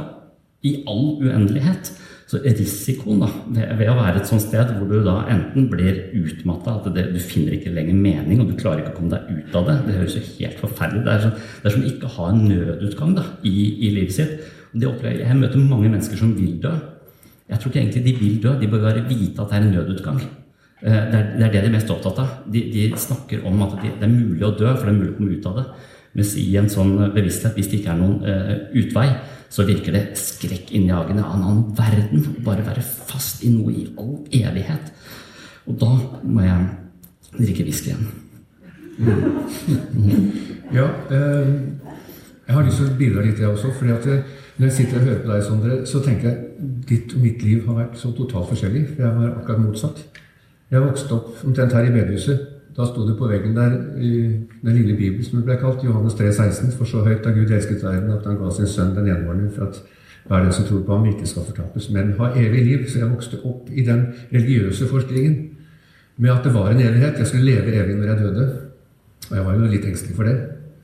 i 0.65 0.71
all 0.89 1.21
uendelighet. 1.21 1.93
Så 2.27 2.41
risikoen 2.43 3.21
da, 3.23 3.29
ved, 3.55 3.87
å 3.87 3.95
være 3.95 4.19
et 4.19 4.27
sånt 4.27 4.43
sted 4.43 4.73
hvor 4.75 4.89
du 4.89 4.97
da 5.05 5.21
enten 5.31 5.69
blir 5.71 6.09
utmatta, 6.17 6.73
at 6.81 6.89
det, 6.91 7.05
du 7.13 7.21
finner 7.23 7.55
ikke 7.55 7.71
lenger 7.71 7.95
mening, 7.95 8.41
og 8.43 8.49
du 8.51 8.57
klarer 8.59 8.81
ikke 8.83 8.91
å 8.91 8.97
komme 8.97 9.13
deg 9.13 9.29
ut 9.31 9.55
av 9.55 9.69
det 9.69 9.77
Det 9.85 9.95
høres 9.95 10.17
jo 10.17 10.23
helt 10.25 10.59
forferdelig 10.59 11.05
Det 11.05 11.13
er, 11.13 11.23
så, 11.23 11.29
det 11.63 11.69
er 11.69 11.75
som 11.77 11.87
ikke 11.87 12.09
å 12.09 12.15
ha 12.17 12.27
en 12.33 12.43
nødutgang 12.49 13.15
da, 13.15 13.23
i, 13.47 13.55
i 13.87 13.93
livet 13.95 14.17
sitt. 14.17 14.35
Opplever, 14.77 15.23
jeg 15.23 15.39
møter 15.39 15.63
mange 15.63 15.87
mennesker 15.87 16.19
som 16.19 16.35
vil 16.37 16.59
dø. 16.61 16.73
Jeg 17.47 17.61
tror 17.61 17.71
ikke 17.71 17.79
egentlig 17.79 18.03
de 18.03 18.17
vil 18.19 18.35
dø, 18.43 18.51
de 18.59 18.69
bør 18.69 18.83
bare 18.89 19.07
vite 19.07 19.41
at 19.41 19.53
det 19.53 19.57
er 19.57 19.63
en 19.63 19.73
nødutgang. 19.77 20.19
Eh, 20.83 20.91
det 20.91 21.17
er, 21.17 21.29
det 21.37 21.45
er 21.47 21.53
det 21.53 21.61
de 21.63 21.69
er 21.71 21.75
mest 21.77 21.93
opptatt 21.95 22.19
av. 22.21 22.33
De, 22.51 22.61
de 22.73 22.89
snakker 22.99 23.47
om 23.47 23.63
at 23.65 23.79
det 23.81 23.93
er 23.95 24.11
mulig 24.11 24.43
å 24.45 24.51
dø, 24.51 24.67
for 24.75 24.83
det 24.83 24.91
er 24.91 24.99
mulig 24.99 25.13
å 25.13 25.17
komme 25.17 25.37
ut 25.37 25.47
av 25.49 25.61
det. 25.61 25.65
Mens 26.17 26.33
i 26.41 26.47
en 26.57 26.69
sånn 26.71 26.95
bevissthet, 27.13 27.53
hvis 27.53 27.69
det 27.69 27.81
ikke 27.81 27.93
er 27.93 27.99
noen 27.99 28.23
eh, 28.25 28.53
utvei, 28.81 29.07
så 29.53 29.63
virker 29.67 29.93
det 29.95 30.03
skrekkinnjagende 30.19 31.23
av 31.23 31.37
en 31.37 31.45
annen 31.45 31.75
verden 31.77 32.41
bare 32.45 32.65
være 32.65 32.81
fast 32.81 33.45
i 33.45 33.51
noe 33.53 33.71
i 33.71 33.85
all 34.01 34.17
evighet. 34.33 34.89
Og 35.69 35.77
da 35.79 35.91
må 36.25 36.43
jeg 36.43 37.37
drikke 37.37 37.67
whisky 37.67 37.93
igjen. 37.93 38.09
Mm. 38.97 40.27
Ja, 40.67 40.83
eh, 41.15 41.45
jeg 42.47 42.55
har 42.55 42.65
lyst 42.67 42.81
til 42.81 42.89
å 42.89 42.97
bidra 42.99 43.21
litt, 43.23 43.39
jeg 43.39 43.47
også. 43.47 43.69
fordi 43.77 43.93
at 43.93 44.07
eh, 44.11 44.33
når 44.57 44.67
jeg 44.67 44.75
sitter 44.75 44.97
og 44.97 45.05
hører 45.05 45.21
på 45.21 45.31
deg, 45.31 45.43
Sondre, 45.45 45.77
så 45.87 46.01
tenker 46.03 46.27
jeg 46.27 46.67
ditt 46.89 47.13
og 47.15 47.23
mitt 47.23 47.43
liv 47.45 47.61
har 47.69 47.77
vært 47.77 47.97
så 48.01 48.11
totalt 48.17 48.49
forskjellig. 48.51 48.83
For 48.89 49.05
jeg 49.05 49.17
var 49.21 49.29
akkurat 49.29 49.61
motsatt. 49.63 50.01
Jeg 50.71 50.83
vokste 50.83 51.15
opp 51.15 51.45
omtrent 51.47 51.75
her 51.77 51.87
i 51.87 51.93
bedehuset. 51.93 52.56
Da 52.77 52.85
sto 52.85 53.07
det 53.07 53.15
på 53.17 53.27
veggen 53.27 53.55
der 53.55 53.73
i 53.97 54.09
den 54.61 54.75
lille 54.75 54.97
Bibelen 54.97 55.25
som 55.25 55.39
det 55.39 55.47
ble 55.47 55.55
kalt, 55.57 55.83
Johannes 55.83 56.13
3, 56.13 56.31
16, 56.33 56.71
For 56.77 56.85
så 56.85 57.01
høyt 57.05 57.25
har 57.25 57.33
Gud 57.33 57.49
elsket 57.49 57.83
verden 57.83 58.11
at 58.13 58.25
han 58.29 58.37
ga 58.37 58.51
sin 58.53 58.69
sønn 58.69 58.93
den 58.95 59.09
envårende 59.09 59.49
for 59.55 59.71
at 59.71 59.79
hver 60.27 60.43
den 60.43 60.53
som 60.53 60.65
tror 60.67 60.83
på 60.85 60.95
ham, 60.95 61.05
ikke 61.07 61.25
skal 61.25 61.45
fortapes, 61.47 61.89
men 61.89 62.11
ha 62.19 62.29
evig 62.35 62.65
liv. 62.65 62.89
Så 62.89 62.99
jeg 62.99 63.09
vokste 63.09 63.39
opp 63.47 63.69
i 63.71 63.85
den 63.87 64.03
religiøse 64.33 64.87
forskningen 64.91 65.37
med 66.17 66.31
at 66.33 66.43
det 66.43 66.53
var 66.53 66.69
en 66.69 66.81
evighet. 66.83 67.19
Jeg 67.19 67.27
skulle 67.27 67.45
leve 67.45 67.73
evig 67.73 67.95
når 67.95 68.07
jeg 68.11 68.17
døde. 68.19 68.47
Og 69.29 69.35
jeg 69.37 69.45
var 69.45 69.55
jo 69.55 69.71
litt 69.71 69.85
engstelig 69.85 70.15
for 70.15 70.27
det. 70.27 70.35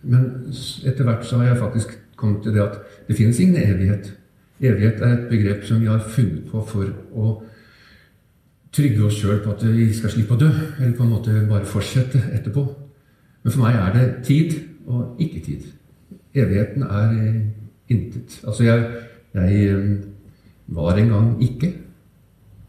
Men 0.04 0.30
etter 0.86 1.04
hvert 1.04 1.26
så 1.28 1.38
har 1.38 1.52
jeg 1.52 1.58
faktisk 1.58 1.98
kommet 2.16 2.44
til 2.44 2.56
det 2.56 2.64
at 2.64 2.80
det 3.08 3.18
finnes 3.20 3.40
ingen 3.40 3.60
evighet. 3.60 4.14
Evighet 4.62 5.02
er 5.02 5.18
et 5.18 5.28
begrep 5.30 5.64
som 5.68 5.82
vi 5.82 5.92
har 5.92 6.00
funnet 6.00 6.48
på 6.52 6.64
for 6.68 6.90
å 7.14 7.36
trygge 8.74 9.06
oss 9.06 9.20
sjøl 9.22 9.42
på 9.44 9.54
at 9.54 9.64
vi 9.76 9.88
skal 9.94 10.14
slippe 10.14 10.36
å 10.36 10.42
dø, 10.42 10.50
eller 10.80 10.96
på 10.98 11.06
en 11.06 11.14
måte 11.14 11.46
bare 11.50 11.70
fortsette 11.70 12.22
etterpå. 12.34 12.66
Men 13.44 13.54
for 13.54 13.62
meg 13.62 13.78
er 13.78 13.96
det 13.96 14.06
tid 14.26 14.56
og 14.90 15.22
ikke 15.22 15.42
tid. 15.46 15.68
Evigheten 16.34 16.86
er 16.88 17.16
eh, 17.18 17.42
intet. 17.94 18.40
Altså, 18.48 18.64
jeg, 18.66 18.86
jeg 19.36 19.66
eh, 19.70 19.90
var 20.74 20.98
en 20.98 21.12
gang 21.14 21.34
ikke. 21.44 21.74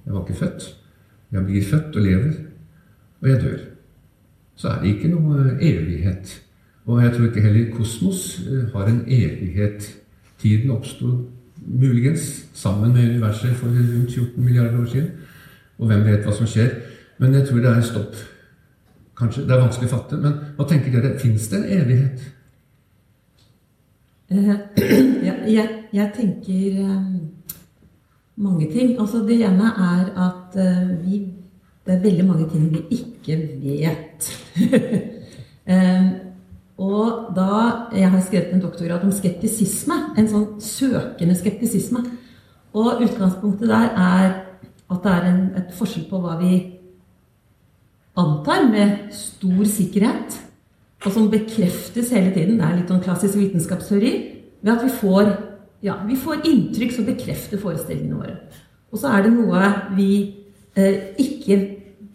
Jeg 0.04 0.12
var 0.12 0.24
ikke 0.24 0.40
født. 0.42 0.66
Jeg 1.32 1.46
blir 1.46 1.64
født 1.64 1.96
og 1.96 2.02
lever, 2.02 2.32
og 3.20 3.28
jeg 3.28 3.40
dør. 3.42 3.62
Så 4.56 4.68
er 4.70 4.82
det 4.82 4.94
ikke 4.94 5.10
noe 5.10 5.56
evighet. 5.56 6.40
Og 6.84 7.00
jeg 7.02 7.14
tror 7.14 7.30
ikke 7.30 7.42
heller 7.42 7.70
kosmos 7.72 8.26
eh, 8.44 8.66
har 8.74 8.90
en 8.90 9.04
evighet. 9.08 9.88
Tiden 10.38 10.70
oppsto 10.70 11.14
muligens 11.64 12.44
sammen 12.52 12.92
med 12.92 13.14
universet 13.14 13.56
for 13.56 13.72
rundt 13.72 14.12
14 14.12 14.44
milliarder 14.44 14.82
år 14.82 14.90
siden. 14.92 15.10
Og 15.78 15.90
hvem 15.90 16.04
vet 16.06 16.24
hva 16.26 16.34
som 16.34 16.48
skjer. 16.48 16.70
Men 17.18 17.34
jeg 17.34 17.48
tror 17.48 17.62
det 17.62 17.72
er 17.72 17.84
stopp. 17.86 18.16
Kanskje, 19.18 19.44
Det 19.46 19.54
er 19.54 19.62
vanskelig 19.62 19.90
å 19.90 19.96
fatte. 19.96 20.18
Men 20.18 20.38
hva 20.56 20.66
tenker 20.68 20.94
dere? 20.94 21.18
Fins 21.18 21.46
det 21.50 21.60
en 21.60 21.70
evighet? 21.78 22.24
Uh, 24.32 24.54
ja, 25.28 25.34
jeg, 25.46 25.68
jeg, 25.92 26.10
tenker 26.16 26.80
uh, 26.82 27.14
mange 28.36 28.70
ting. 28.72 28.96
Altså, 28.98 29.22
det 29.26 29.38
ene 29.46 29.70
er 29.70 30.10
at 30.26 30.58
uh, 30.58 30.90
vi, 31.04 31.20
det 31.86 31.94
er 31.94 32.02
veldig 32.02 32.26
mange 32.26 32.48
ting 32.50 32.66
vi 32.72 32.84
ikke 32.98 33.38
vet. 33.62 34.30
og 36.84 37.36
da 37.36 37.50
Jeg 37.94 38.10
har 38.10 38.20
skrevet 38.20 38.52
en 38.52 38.60
doktorgrad 38.60 39.04
om 39.06 39.12
skeptisisme. 39.14 39.94
En 40.18 40.28
sånn 40.28 40.48
søkende 40.60 41.36
skeptisisme. 41.38 42.02
Og 42.74 43.04
utgangspunktet 43.04 43.70
der 43.70 43.94
er 43.94 44.32
at 44.92 45.04
det 45.04 45.12
er 45.12 45.28
en, 45.30 45.44
et 45.58 45.74
forskjell 45.74 46.08
på 46.10 46.20
hva 46.22 46.36
vi 46.40 46.54
antar 48.20 48.68
med 48.70 49.10
stor 49.16 49.64
sikkerhet, 49.66 50.38
og 51.04 51.12
som 51.12 51.30
bekreftes 51.32 52.12
hele 52.14 52.32
tiden. 52.32 52.58
Det 52.60 52.66
er 52.66 52.78
litt 52.78 52.92
sånn 52.92 53.02
klassisk 53.04 53.36
vitenskapsteori. 53.36 54.12
Ved 54.64 54.72
at 54.72 54.84
vi 54.86 54.92
får, 54.96 55.30
ja, 55.84 55.98
vi 56.08 56.16
får 56.16 56.46
inntrykk 56.48 56.94
som 56.96 57.08
bekrefter 57.08 57.60
forestillingene 57.60 58.20
våre. 58.20 58.38
Og 58.94 59.00
så 59.02 59.10
er 59.12 59.26
det 59.26 59.34
noe 59.34 59.68
vi 59.98 60.10
eh, 60.78 61.12
ikke 61.20 61.58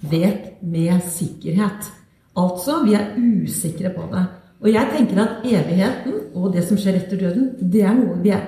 vet 0.10 0.64
med 0.66 1.04
sikkerhet. 1.12 1.92
Altså, 2.40 2.80
vi 2.86 2.96
er 2.98 3.14
usikre 3.20 3.92
på 3.94 4.08
det. 4.14 4.26
Og 4.60 4.72
jeg 4.74 4.92
tenker 4.96 5.22
at 5.22 5.46
evigheten 5.48 6.18
og 6.36 6.54
det 6.56 6.66
som 6.68 6.80
skjer 6.80 6.98
etter 7.00 7.20
døden, 7.20 7.52
det 7.60 7.84
er 7.86 7.96
noe 7.96 8.18
vi, 8.24 8.34
er, 8.36 8.48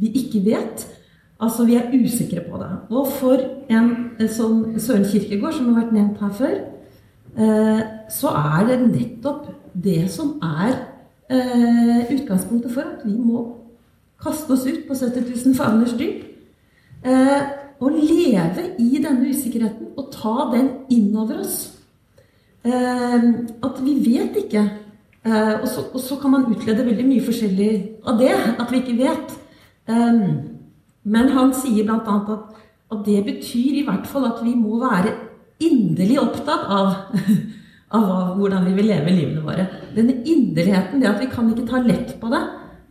vi 0.00 0.12
ikke 0.22 0.44
vet. 0.44 0.86
Altså, 1.40 1.64
vi 1.64 1.74
er 1.74 1.88
usikre 2.04 2.42
på 2.50 2.58
det. 2.60 2.68
Og 2.90 3.06
for 3.16 3.40
en 3.70 4.28
som 4.28 4.78
Søren 4.78 5.04
Kirkegård, 5.04 5.52
som 5.56 5.72
har 5.72 5.84
vært 5.84 5.94
nevnt 5.96 6.20
her 6.20 6.34
før, 6.36 6.56
eh, 7.44 7.80
så 8.12 8.28
er 8.28 8.66
det 8.68 8.80
nettopp 8.90 9.46
det 9.84 10.10
som 10.12 10.34
er 10.44 10.74
eh, 11.30 12.12
utgangspunktet 12.12 12.74
for 12.74 12.84
at 12.84 13.06
vi 13.06 13.16
må 13.16 13.46
kaste 14.20 14.52
oss 14.52 14.66
ut 14.66 14.84
på 14.88 14.94
70 14.94 15.32
000 15.46 15.56
favners 15.56 15.96
dyp. 15.96 16.28
Eh, 17.04 17.40
og 17.80 17.96
leve 17.96 18.66
i 18.78 19.00
denne 19.00 19.32
usikkerheten 19.32 19.94
og 19.96 20.12
ta 20.12 20.50
den 20.52 20.68
innover 20.90 21.40
oss. 21.40 21.76
At 22.64 23.78
vi 23.80 23.94
vet 24.04 24.36
ikke. 24.36 24.66
Og 25.62 25.68
så, 25.68 25.86
og 25.94 26.00
så 26.00 26.18
kan 26.20 26.30
man 26.30 26.44
utlede 26.52 26.84
veldig 26.84 27.06
mye 27.08 27.24
forskjellig 27.24 27.70
av 28.04 28.18
det. 28.20 28.34
At 28.60 28.68
vi 28.68 28.82
ikke 28.82 28.98
vet. 29.00 29.32
Men 31.04 31.32
han 31.32 31.54
sier 31.56 31.86
bl.a. 31.88 32.00
At, 32.04 32.62
at 32.90 33.02
det 33.06 33.24
betyr 33.26 33.80
i 33.80 33.86
hvert 33.86 34.08
fall 34.10 34.28
at 34.28 34.42
vi 34.44 34.54
må 34.58 34.80
være 34.82 35.14
inderlig 35.60 36.18
opptatt 36.20 36.66
av, 36.72 36.94
av 37.98 38.36
hvordan 38.38 38.66
vi 38.68 38.76
vil 38.78 38.90
leve 38.90 39.14
livene 39.14 39.44
våre. 39.44 39.66
Denne 39.96 40.20
inderligheten, 40.20 41.00
det 41.00 41.10
at 41.10 41.20
vi 41.22 41.30
kan 41.32 41.50
ikke 41.52 41.68
ta 41.68 41.82
lett 41.84 42.16
på 42.20 42.30
det. 42.32 42.42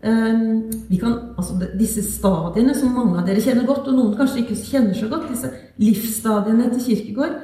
Ehm, 0.01 0.69
vi 0.87 0.97
kan, 0.97 1.15
altså 1.37 1.57
Disse 1.79 2.03
stadiene 2.07 2.75
som 2.77 2.93
mange 2.95 3.17
av 3.19 3.25
dere 3.27 3.43
kjenner 3.43 3.67
godt, 3.67 3.89
og 3.91 3.97
noen 3.97 4.13
kanskje 4.17 4.45
ikke 4.45 4.59
kjenner 4.61 4.95
så 4.95 5.09
godt, 5.11 5.27
disse 5.31 5.51
livsstadiene 5.81 6.69
til 6.71 6.85
Kirkegård, 6.85 7.35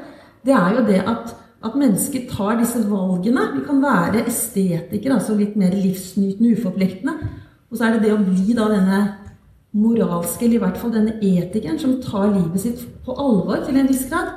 det 0.45 0.53
er 0.55 0.77
jo 0.77 0.85
det 0.87 1.01
at, 1.01 1.33
at 1.65 1.75
mennesket 1.79 2.29
tar 2.31 2.55
disse 2.61 2.79
valgene. 2.87 3.49
Vi 3.57 3.65
kan 3.65 3.81
være 3.83 4.23
estetikere, 4.29 5.17
altså 5.17 5.35
litt 5.35 5.57
mer 5.59 5.73
livsnytende, 5.75 6.53
uforpliktende. 6.55 7.17
Og 7.71 7.77
så 7.77 7.87
er 7.87 7.95
det 7.95 8.05
det 8.05 8.13
å 8.13 8.21
bli 8.21 8.55
da 8.55 8.69
denne 8.71 8.99
moralske, 9.75 10.45
eller 10.45 10.59
i 10.59 10.63
hvert 10.63 10.79
fall 10.79 10.93
denne 10.93 11.17
etikeren, 11.19 11.79
som 11.79 11.97
tar 12.03 12.31
livet 12.31 12.61
sitt 12.63 12.83
på 13.05 13.15
alvor 13.19 13.63
til 13.65 13.79
en 13.79 13.89
viss 13.89 14.05
grad. 14.09 14.31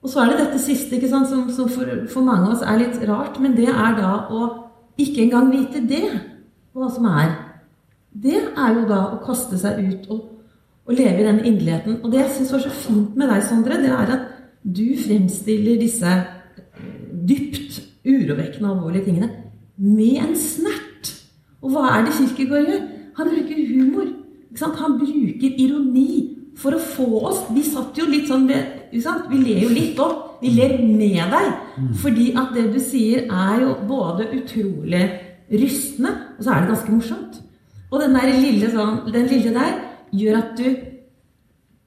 Og 0.00 0.12
så 0.12 0.22
er 0.22 0.32
det 0.32 0.40
dette 0.44 0.60
siste, 0.62 0.96
ikke 0.96 1.10
sant, 1.10 1.28
som, 1.28 1.46
som 1.52 1.68
for, 1.68 1.88
for, 2.08 2.24
mange 2.24 2.48
av 2.48 2.56
oss 2.56 2.64
er 2.64 2.80
litt 2.80 3.00
rart, 3.08 3.40
men 3.40 3.56
det 3.56 3.68
er 3.68 3.96
da 3.98 4.12
å 4.32 4.48
ikke 5.00 5.26
engang 5.26 5.50
vite 5.52 5.82
det, 5.88 6.04
hva 6.76 6.88
som 6.92 7.08
er. 7.10 7.34
Det 8.10 8.38
er 8.40 8.76
jo 8.76 8.86
da 8.88 9.00
å 9.14 9.20
kaste 9.24 9.58
seg 9.60 9.80
ut 9.80 10.08
og, 10.12 10.22
og 10.88 10.96
leve 10.96 11.22
i 11.22 11.26
den 11.26 11.42
inderligheten. 11.44 12.00
Og 12.00 12.12
det 12.12 12.22
jeg 12.22 12.36
syns 12.36 12.54
var 12.56 12.64
så 12.64 12.72
fint 12.74 13.16
med 13.16 13.30
deg, 13.30 13.44
Sondre, 13.46 13.80
det 13.80 13.92
er 13.92 14.14
at 14.16 14.30
du 14.64 14.86
fremstiller 15.00 15.80
disse 15.80 16.16
dypt 17.28 17.80
urovekkende 18.04 18.72
alvorlige 18.72 19.08
tingene 19.08 19.30
med 19.80 20.24
en 20.24 20.34
snert. 20.36 21.12
Og 21.60 21.72
hva 21.72 21.86
er 21.94 22.08
det 22.08 22.16
Kirkegård 22.16 22.68
gjør? 22.68 22.88
Han 23.18 23.30
bruker 23.30 23.62
humor. 23.70 24.10
Han 24.60 24.98
bruker 24.98 25.60
ironi 25.62 26.10
for 26.58 26.74
å 26.74 26.80
få 26.82 27.06
oss 27.28 27.44
Vi 27.54 27.62
satt 27.62 27.96
jo 27.96 28.08
litt 28.10 28.26
sånn 28.28 28.48
Vi 28.50 29.38
ler 29.38 29.62
jo 29.62 29.70
litt 29.70 30.00
opp. 30.02 30.40
Vi 30.40 30.50
ler 30.56 30.78
med 30.82 31.30
deg. 31.34 31.50
Fordi 32.00 32.30
at 32.38 32.54
det 32.56 32.70
du 32.74 32.80
sier, 32.82 33.26
er 33.28 33.60
jo 33.64 33.74
både 33.88 34.30
utrolig 34.38 35.02
rystende, 35.50 36.12
og 36.38 36.44
så 36.44 36.52
er 36.54 36.62
det 36.62 36.70
ganske 36.70 36.94
morsomt. 36.94 37.40
Og 37.90 37.98
den, 38.00 38.14
der 38.14 38.30
lille, 38.38 38.70
sånn, 38.70 39.00
den 39.10 39.26
lille 39.28 39.52
der 39.52 39.80
gjør 40.14 40.38
at 40.38 40.52
du 40.56 40.68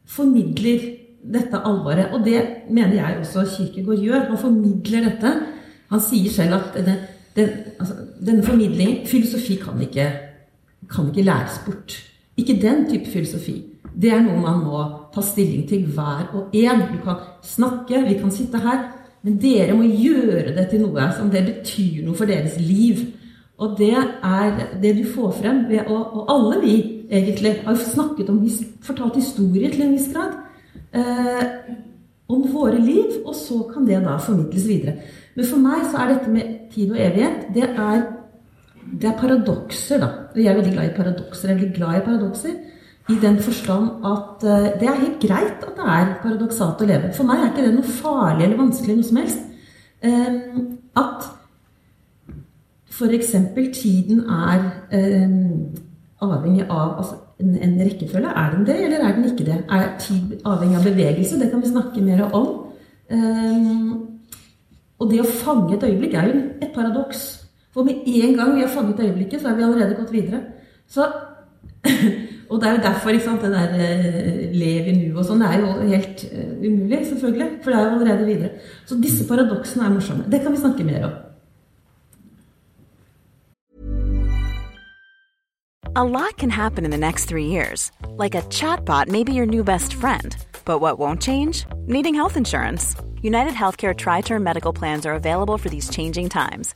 formidler 0.10 0.84
dette 1.24 1.62
alvoret. 1.64 2.12
Og 2.14 2.26
det 2.28 2.42
mener 2.70 2.98
jeg 3.00 3.22
også 3.22 3.46
Kirkegård 3.56 4.04
gjør. 4.04 4.28
Han 4.30 4.42
formidler 4.42 5.08
dette. 5.08 5.34
Han 5.94 6.04
sier 6.04 6.34
selv 6.34 6.60
at 6.60 6.76
denne, 6.76 6.98
den, 7.38 7.58
altså, 7.80 7.98
denne 8.20 8.46
formidlingen 8.46 9.08
Filosofi 9.08 9.58
kan 9.62 9.80
ikke, 9.82 10.10
kan 10.90 11.10
ikke 11.10 11.28
læres 11.28 11.62
bort. 11.66 11.96
Ikke 12.38 12.60
den 12.62 12.86
type 12.90 13.10
filosofi. 13.12 13.58
Det 13.94 14.10
er 14.10 14.24
noe 14.26 14.42
man 14.42 14.64
må 14.66 14.84
ta 15.14 15.22
stilling 15.22 15.68
til 15.70 15.86
hver 15.94 16.32
og 16.34 16.56
en. 16.58 16.86
Du 16.94 17.00
kan 17.04 17.22
snakke, 17.46 18.02
vi 18.08 18.18
kan 18.18 18.32
sitte 18.34 18.62
her, 18.64 18.88
men 19.24 19.38
dere 19.42 19.76
må 19.78 19.86
gjøre 19.86 20.56
det 20.56 20.70
til 20.72 20.82
noe 20.84 21.10
som 21.18 21.30
det 21.32 21.46
betyr 21.46 22.02
noe 22.06 22.18
for 22.18 22.30
deres 22.30 22.58
liv. 22.60 23.06
Og 23.62 23.78
det 23.78 23.94
er 23.94 24.58
det 24.82 24.96
du 24.98 25.04
får 25.14 25.36
frem 25.38 25.64
ved 25.70 25.86
å 25.88 26.00
Og 26.04 26.32
alle 26.34 26.62
vi 26.64 26.76
egentlig 27.12 27.60
har 27.66 27.76
snakket 27.78 28.30
om, 28.30 28.42
fortalt 28.82 29.16
historier 29.16 29.70
til 29.72 29.86
en 29.86 29.94
viss 29.94 30.10
grad. 30.14 30.40
Eh, 30.94 31.44
om 32.30 32.44
våre 32.54 32.80
liv, 32.80 33.22
og 33.26 33.36
så 33.36 33.60
kan 33.74 33.86
det 33.88 34.02
da 34.04 34.18
formidles 34.18 34.68
videre. 34.68 34.96
Men 35.36 35.46
for 35.46 35.62
meg 35.62 35.86
så 35.92 36.02
er 36.02 36.14
dette 36.14 36.34
med 36.34 36.52
tid 36.74 36.94
og 36.94 37.00
evighet 37.02 37.48
det 37.56 37.70
er, 37.70 38.04
det 38.92 39.10
er 39.10 39.18
paradokser, 39.20 40.00
da. 40.02 40.10
Jeg 40.36 40.52
er 40.52 40.60
veldig 40.60 40.74
glad 40.74 40.90
i 40.90 40.96
paradokser. 40.98 41.50
Jeg 41.50 41.56
er 41.56 41.62
veldig 41.62 41.76
glad 41.76 41.98
i 41.98 42.06
paradokser. 42.06 42.56
I 43.10 43.16
den 43.22 43.40
forstand 43.44 44.06
at 44.08 44.44
uh, 44.48 44.68
det 44.80 44.88
er 44.88 45.02
helt 45.02 45.20
greit 45.20 45.64
at 45.66 45.74
det 45.76 45.88
er 45.96 46.14
paradoksalt 46.24 46.84
å 46.84 46.88
leve. 46.88 47.12
For 47.16 47.28
meg 47.28 47.42
er 47.42 47.50
ikke 47.52 47.66
det 47.66 47.74
noe 47.76 47.96
farlig 47.98 48.46
eller 48.46 48.62
vanskelig 48.62 48.96
noe 48.96 49.08
som 49.10 49.20
helst. 49.20 49.42
Um, 50.04 50.62
at 51.00 51.28
f.eks. 52.94 53.36
tiden 53.76 54.24
er 54.30 54.64
um, 54.94 55.76
avhengig 56.24 56.66
av 56.70 56.98
altså, 57.02 57.20
en, 57.44 57.58
en, 57.58 57.78
rekkefølge. 57.82 58.32
Er 58.32 58.56
den 58.56 58.66
det, 58.72 58.80
eller 58.86 59.04
er 59.04 59.16
den 59.18 59.30
ikke 59.34 59.50
det? 59.52 59.60
Er 59.68 59.94
tid 60.00 60.40
avhengig 60.46 60.80
av 60.80 60.88
bevegelse? 60.88 61.40
Det 61.42 61.52
kan 61.52 61.64
vi 61.64 61.76
snakke 61.76 62.08
mer 62.08 62.28
om. 62.32 62.50
Um, 63.12 63.94
og 65.02 65.12
det 65.12 65.24
å 65.24 65.32
fange 65.44 65.76
et 65.76 65.88
øyeblikk 65.90 66.16
er 66.16 66.30
jo 66.30 66.44
et 66.62 66.72
paradoks. 66.76 67.43
For 67.74 67.84
med 67.84 68.06
en 68.06 68.36
gang 68.38 68.56
vi 68.56 68.62
har 68.62 68.70
fanget 68.70 69.00
øyeblikket, 69.00 69.42
så 69.42 69.50
er 69.50 69.56
vi 69.56 69.64
allerede 69.64 69.96
gått 69.98 70.14
videre. 70.14 70.42
Så 70.88 71.08
Og 72.50 72.62
det 72.62 72.68
er 72.68 72.72
jo 72.72 72.84
derfor 72.84 73.20
sant, 73.20 73.42
det 73.42 73.52
der 73.52 73.70
uh, 73.74 74.52
lev 74.54 74.88
i 74.88 74.94
nu 74.98 75.18
og 75.18 75.26
sånn, 75.26 75.42
er 75.42 75.58
jo 75.58 75.72
helt 75.90 76.26
uh, 76.30 76.52
umulig, 76.62 77.00
selvfølgelig. 77.10 77.48
For 77.64 77.74
det 77.74 77.80
er 77.80 77.86
jo 77.88 77.96
allerede 77.98 78.26
videre. 78.28 78.50
Så 78.86 78.98
disse 79.02 79.26
paradoksene 79.28 79.88
er 79.88 79.94
morsomme. 79.96 80.28
Det 80.30 80.42
kan 80.44 80.54
vi 80.54 80.62
snakke 80.62 80.86
mer 80.86 81.08
om. 81.08 81.16
A 85.96 86.04
lot 86.04 86.38
can 86.38 86.50
happen 86.50 86.86
in 86.86 86.92
the 86.92 86.98
next 86.98 87.26
three 87.26 87.46
years. 87.46 87.92
Like 88.18 88.36
a 88.36 88.42
chatbot 88.50 89.08
may 89.08 89.24
be 89.24 89.34
your 89.34 89.46
new 89.46 89.64
best 89.64 89.94
friend. 89.94 90.36
But 90.66 90.80
what 90.80 91.00
won't 91.00 91.22
change? 91.22 91.66
Needing 91.88 92.16
health 92.16 92.38
insurance. 92.38 92.96
United 93.22 93.54
Healthcare 93.54 93.96
Tri 93.96 94.22
Term 94.22 94.44
Medical 94.44 94.74
Plans 94.74 95.06
are 95.06 95.14
available 95.14 95.58
for 95.58 95.70
these 95.70 95.90
changing 95.90 96.30
times 96.30 96.76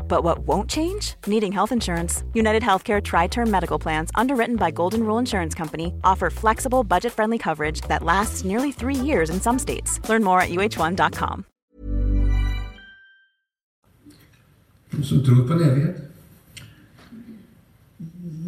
But 0.11 0.25
what 0.25 0.39
won't 0.39 0.69
change? 0.69 1.15
Needing 1.25 1.53
health 1.53 1.71
insurance. 1.71 2.25
United 2.33 2.63
Healthcare 2.63 3.01
Tri 3.01 3.27
Term 3.27 3.49
Medical 3.49 3.79
Plans, 3.79 4.11
underwritten 4.13 4.57
by 4.57 4.69
Golden 4.69 5.03
Rule 5.03 5.17
Insurance 5.17 5.55
Company, 5.55 5.93
offer 6.03 6.29
flexible, 6.29 6.83
budget 6.83 7.13
friendly 7.13 7.37
coverage 7.37 7.79
that 7.87 8.03
lasts 8.03 8.43
nearly 8.43 8.73
three 8.73 8.95
years 8.95 9.29
in 9.29 9.39
some 9.39 9.57
states. 9.57 10.01
Learn 10.09 10.21
more 10.21 10.41
at 10.41 10.49
uh1.com. 10.49 11.45
Som 15.01 15.23
tror 15.23 15.47
på 15.47 15.53
en 15.53 15.61
evighet. 15.61 15.95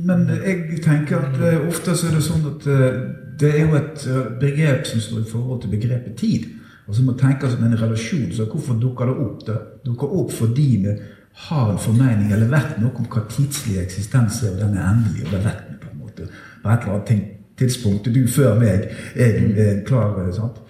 Men 0.03 0.27
jeg 0.27 0.81
tenker 0.83 1.17
at 1.17 1.39
uh, 1.39 1.67
ofte 1.67 1.95
så 1.95 2.09
er 2.09 2.17
det 2.17 2.25
sånn 2.27 2.43
at 2.49 2.67
uh, 2.67 3.01
det 3.39 3.55
er 3.55 3.63
jo 3.63 3.79
et 3.79 4.07
uh, 4.11 4.21
begrep 4.35 4.83
som 4.89 4.99
står 4.99 5.23
i 5.23 5.31
forhold 5.31 5.63
til 5.63 5.71
begrepet 5.77 6.19
tid. 6.19 6.51
Og 6.91 6.95
så 6.97 7.07
må 7.07 7.15
tenke 7.15 7.47
som 7.47 7.63
en 7.63 7.79
relasjon. 7.79 8.33
Så 8.35 8.51
hvorfor 8.51 8.75
dukker 8.75 9.07
det 9.07 9.15
opp? 9.15 9.43
Det 9.47 9.59
dukker 9.87 10.19
opp 10.19 10.35
fordi 10.35 10.71
vi 10.83 10.97
har 11.33 11.71
en 11.71 11.79
formening 11.81 12.31
eller 12.31 12.51
vet 12.51 12.77
noe 12.81 12.93
om 12.99 13.07
hva 13.09 13.23
tidslig 13.29 13.79
eksistens 13.81 14.43
er, 14.43 14.53
og 14.53 14.59
den 14.61 14.77
er 14.77 14.89
endelig. 14.91 15.25
og 15.25 15.31
det 15.31 15.45
vet 15.45 15.63
vi 15.69 15.79
på 15.81 15.91
en 15.91 15.99
måte. 15.99 16.27
På 16.63 16.69
et 16.69 16.85
eller 16.85 16.99
annet 16.99 17.31
tidspunkt, 17.57 18.05
du 18.05 18.27
før 18.27 18.59
meg, 18.59 18.89
er 19.15 19.39
en 19.41 19.85
klar 19.85 20.31
sant? 20.35 20.61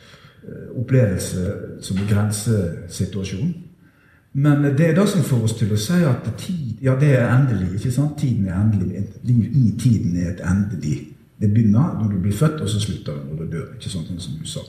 opplevelse 0.76 1.54
som 1.82 1.98
en 1.98 2.08
grensesituasjon. 2.08 3.54
Men 4.34 4.64
det 4.64 4.90
er 4.90 4.96
det 4.96 5.10
som 5.10 5.24
får 5.24 5.44
oss 5.46 5.54
til 5.60 5.74
å 5.74 5.80
si 5.80 6.00
at 6.10 6.26
tid 6.42 6.82
ja, 6.82 6.96
det 7.00 7.12
er 7.16 7.30
endelig. 7.30 7.76
ikke 7.78 7.92
sant? 7.94 8.18
Tiden 8.18 8.48
er 8.50 8.58
endelig. 8.58 8.96
Et 8.98 9.28
liv 9.30 9.44
i 9.46 9.74
tiden 9.80 10.18
er 10.18 10.32
et 10.32 10.42
endelig. 10.50 10.96
Det 11.40 11.52
begynner 11.54 12.00
når 12.00 12.10
du 12.12 12.18
blir 12.24 12.34
født, 12.34 12.62
og 12.62 12.70
så 12.70 12.82
slutter 12.82 13.14
det 13.14 13.28
når 13.30 13.44
du 13.44 13.52
dør. 13.58 13.68
ikke 13.76 13.90
sant, 13.90 14.10
som 14.18 14.40
du 14.40 14.48
sa. 14.50 14.60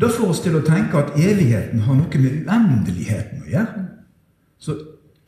Det 0.00 0.10
får 0.12 0.28
oss 0.28 0.42
til 0.44 0.58
å 0.58 0.64
tenke 0.64 1.00
at 1.00 1.16
evigheten 1.16 1.80
har 1.86 1.96
noe 1.96 2.20
med 2.20 2.44
uendeligheten 2.44 3.46
å 3.46 3.50
gjøre. 3.50 3.84
Så 4.58 4.76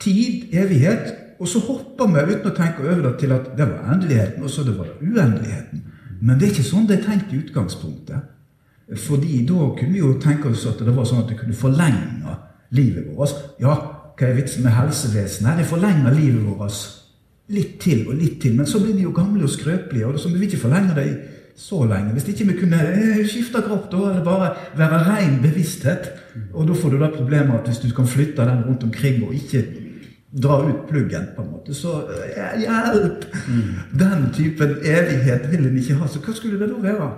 tid, 0.01 0.49
evighet, 0.53 1.15
og 1.39 1.49
så 1.49 1.63
hopper 1.63 2.11
vi 2.15 2.35
uten 2.35 2.51
å 2.51 2.57
tenke 2.57 2.83
over 2.83 3.05
det 3.05 3.15
til 3.21 3.35
at 3.35 3.53
det 3.59 3.69
var 3.69 3.93
endeligheten, 3.95 4.43
og 4.43 4.51
så 4.51 4.65
det 4.67 4.75
var 4.79 4.91
uendeligheten. 5.03 5.85
Men 6.21 6.39
det 6.39 6.49
er 6.49 6.55
ikke 6.57 6.67
sånn 6.67 6.89
det 6.89 6.99
er 6.99 7.07
tenkt 7.07 7.33
i 7.33 7.39
utgangspunktet. 7.39 8.35
Fordi 9.05 9.43
da 9.47 9.69
kunne 9.77 9.93
vi 9.93 10.01
jo 10.01 10.15
tenke 10.23 10.51
oss 10.51 10.67
at 10.67 10.81
det 10.83 10.95
var 10.97 11.07
sånn 11.07 11.23
at 11.23 11.31
det 11.31 11.39
kunne 11.39 11.57
forlenge 11.57 12.37
livet 12.75 13.11
vårt. 13.15 13.59
Ja, 13.63 13.75
hva 14.19 14.27
er 14.27 14.39
vitsen 14.39 14.65
med 14.65 14.75
helsevesenet? 14.75 15.61
Det 15.61 15.69
forlenger 15.69 16.17
livet 16.17 16.47
vårt 16.49 16.79
litt 17.55 17.79
til 17.81 18.07
og 18.09 18.17
litt 18.19 18.41
til. 18.43 18.57
Men 18.59 18.69
så 18.69 18.81
blir 18.83 18.97
vi 18.97 19.05
jo 19.07 19.15
gamle 19.17 19.47
og 19.47 19.53
skrøpelige, 19.53 20.09
og 20.09 20.21
så 20.21 20.33
vil 20.33 20.43
vi 20.43 20.49
ikke 20.51 20.65
forlenge 20.65 20.97
det 20.97 21.09
så 21.59 21.83
lenge. 21.91 22.15
Hvis 22.17 22.29
ikke 22.33 22.49
vi 22.53 22.57
kunne 22.61 22.81
eh, 22.95 23.23
skifte 23.29 23.63
kropp, 23.67 23.91
da 23.93 24.03
eller 24.13 24.25
bare 24.25 24.51
være 24.79 25.03
ren 25.07 25.39
bevissthet. 25.43 26.11
Og 26.55 26.69
da 26.69 26.77
får 26.79 26.95
du 26.95 26.99
da 27.01 27.11
problemet 27.15 27.61
at 27.61 27.71
hvis 27.71 27.83
du 27.85 27.95
kan 27.95 28.09
flytte 28.09 28.47
den 28.47 28.65
rundt 28.67 28.85
omkring 28.87 29.25
og 29.27 29.35
ikke 29.35 29.65
dra 30.33 30.69
ut 30.69 30.89
pluggen, 30.89 31.31
på 31.37 31.43
en 31.43 31.51
måte, 31.51 31.75
så 31.75 32.03
eh, 32.13 32.61
hjelp! 32.61 33.25
Den 33.99 34.29
typen 34.35 34.77
evighet 34.85 35.49
vil 35.51 35.67
en 35.67 35.79
ikke 35.81 35.97
ha. 36.01 36.09
Så 36.09 36.21
hva 36.25 36.35
skulle 36.37 36.61
det 36.61 36.69
da 36.73 36.81
være? 36.83 37.09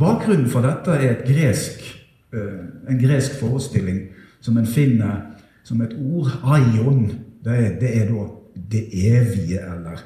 Bakgrunnen 0.00 0.48
for 0.48 0.64
dette 0.64 0.96
er 0.96 1.20
gresk, 1.26 1.84
eh, 2.32 2.62
en 2.88 3.00
gresk 3.00 3.36
forestilling 3.40 4.06
som 4.40 4.56
en 4.56 4.66
finner 4.66 5.20
som 5.64 5.82
et 5.84 5.92
ord. 5.98 6.32
Aion. 6.44 7.10
Det 7.44 7.52
er, 7.56 7.76
det 7.80 7.92
er 7.96 8.08
da 8.08 8.26
det 8.70 8.82
evige, 8.92 9.60
eller 9.60 10.00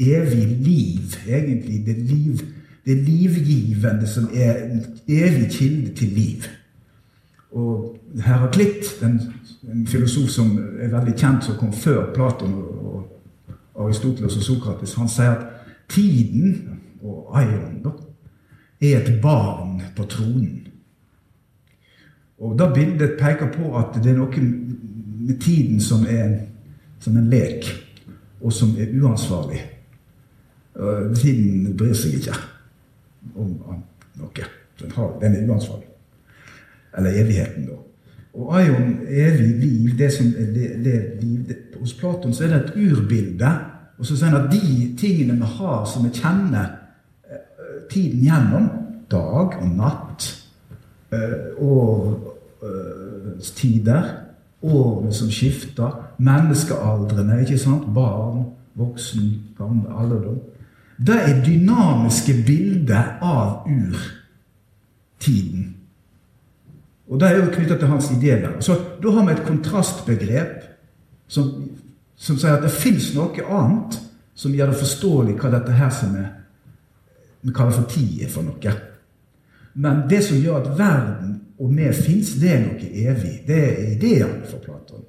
evig 0.00 0.48
liv, 0.64 1.14
egentlig. 1.28 1.86
Det, 1.86 1.98
liv, 1.98 2.40
det 2.84 2.96
livgivende 2.96 4.08
som 4.08 4.28
er 4.34 4.64
en 4.64 4.84
evig 5.08 5.50
kilde 5.50 5.94
til 5.94 6.08
liv. 6.08 6.48
Og 7.54 7.96
Heraklitt, 8.24 9.02
en, 9.02 9.20
en 9.70 9.86
filosof 9.86 10.30
som 10.30 10.56
er 10.58 10.90
veldig 10.90 11.14
kjent, 11.14 11.44
som 11.46 11.58
kom 11.58 11.72
før 11.72 12.08
Platon 12.14 12.54
og, 12.54 13.02
Aristoteles 13.74 14.36
og 14.38 14.42
Sokrates, 14.42 14.94
han 14.94 15.08
sier 15.10 15.32
at 15.34 15.46
tiden, 15.90 16.78
og 17.02 17.32
Aion, 17.38 17.80
da, 17.82 17.90
er 18.82 19.00
et 19.00 19.16
barn 19.22 19.80
på 19.96 20.06
tronen. 20.10 20.60
Og 22.38 22.58
da 22.58 22.68
bildet 22.74 23.16
peker 23.18 23.50
på 23.54 23.72
at 23.78 23.98
det 24.02 24.12
er 24.12 24.18
noe 24.18 24.44
med 25.24 25.40
tiden 25.40 25.80
som 25.82 26.04
er 26.10 26.36
som 27.00 27.16
en 27.16 27.30
lek, 27.30 27.66
og 28.40 28.52
som 28.52 28.74
er 28.80 28.92
uansvarlig. 29.02 29.60
Tiden 31.18 31.74
bryr 31.76 31.94
seg 31.96 32.18
ikke 32.18 32.36
om 33.36 33.52
noe. 34.18 34.46
Den 34.80 35.36
er 35.36 35.44
uansvarlig. 35.48 35.93
Eller 36.96 37.22
evigheten, 37.22 37.66
da. 37.66 37.80
Og 38.34 38.56
Aion, 38.58 38.96
evig 39.08 39.50
liv, 39.62 39.98
det 39.98 40.12
som 40.12 40.26
det, 40.26 40.70
det 40.84 40.94
det, 41.48 41.56
Hos 41.80 41.94
Platon 41.94 42.34
så 42.34 42.44
er 42.44 42.48
det 42.48 42.56
et 42.56 42.72
urbilde. 42.76 43.50
Og 43.98 44.06
så 44.06 44.16
sier 44.16 44.32
han 44.32 44.40
at 44.40 44.52
de 44.52 44.94
tingene 44.98 45.36
vi 45.38 45.50
har 45.58 45.84
som 45.86 46.06
vi 46.06 46.10
kjenner 46.14 46.72
tiden 47.90 48.24
gjennom, 48.24 48.70
dag 49.10 49.58
og 49.60 49.68
natt, 49.76 50.26
årstider, 53.38 54.02
årene 54.62 55.12
som 55.12 55.30
skifter, 55.30 55.90
menneskealdrene, 56.18 57.40
ikke 57.44 57.58
sant? 57.58 57.94
barn, 57.94 58.44
voksen, 58.74 59.54
gammel, 59.58 59.86
alderdom 59.94 60.40
Det 61.06 61.14
er 61.14 61.44
dynamiske 61.44 62.32
bilder 62.46 63.18
av 63.22 63.68
urtiden. 63.68 65.73
Og 67.08 67.20
det 67.20 67.28
er 67.28 67.40
jo 67.40 67.50
knytta 67.52 67.76
til 67.78 67.90
hans 67.90 68.10
idé 68.14 68.38
der. 68.40 68.60
Så 68.60 68.76
Da 69.02 69.10
har 69.10 69.26
vi 69.26 69.32
et 69.32 69.46
kontrastbegrep 69.46 70.62
som, 71.28 71.50
som 72.16 72.38
sier 72.38 72.56
at 72.56 72.64
det 72.64 72.72
fins 72.72 73.12
noe 73.14 73.44
annet 73.44 73.98
som 74.34 74.54
gjør 74.54 74.72
det 74.72 74.80
forståelig 74.80 75.36
hva 75.38 75.50
dette 75.52 75.76
her 75.76 75.92
som 75.94 76.16
er 76.16 76.32
vi 77.44 77.52
kaller 77.52 77.76
for 77.76 77.88
tid 77.92 78.22
er 78.24 78.30
for 78.32 78.46
noe. 78.46 78.74
Men 79.74 80.06
det 80.08 80.22
som 80.24 80.38
gjør 80.40 80.62
at 80.62 80.78
verden 80.78 81.34
og 81.58 81.74
vi 81.76 81.90
fins, 81.92 82.34
det 82.40 82.52
er 82.54 82.62
noe 82.64 82.88
evig. 82.88 83.34
Det 83.46 83.58
er 83.58 83.90
ideene 83.92 84.46
for 84.48 84.62
Platon. 84.64 85.04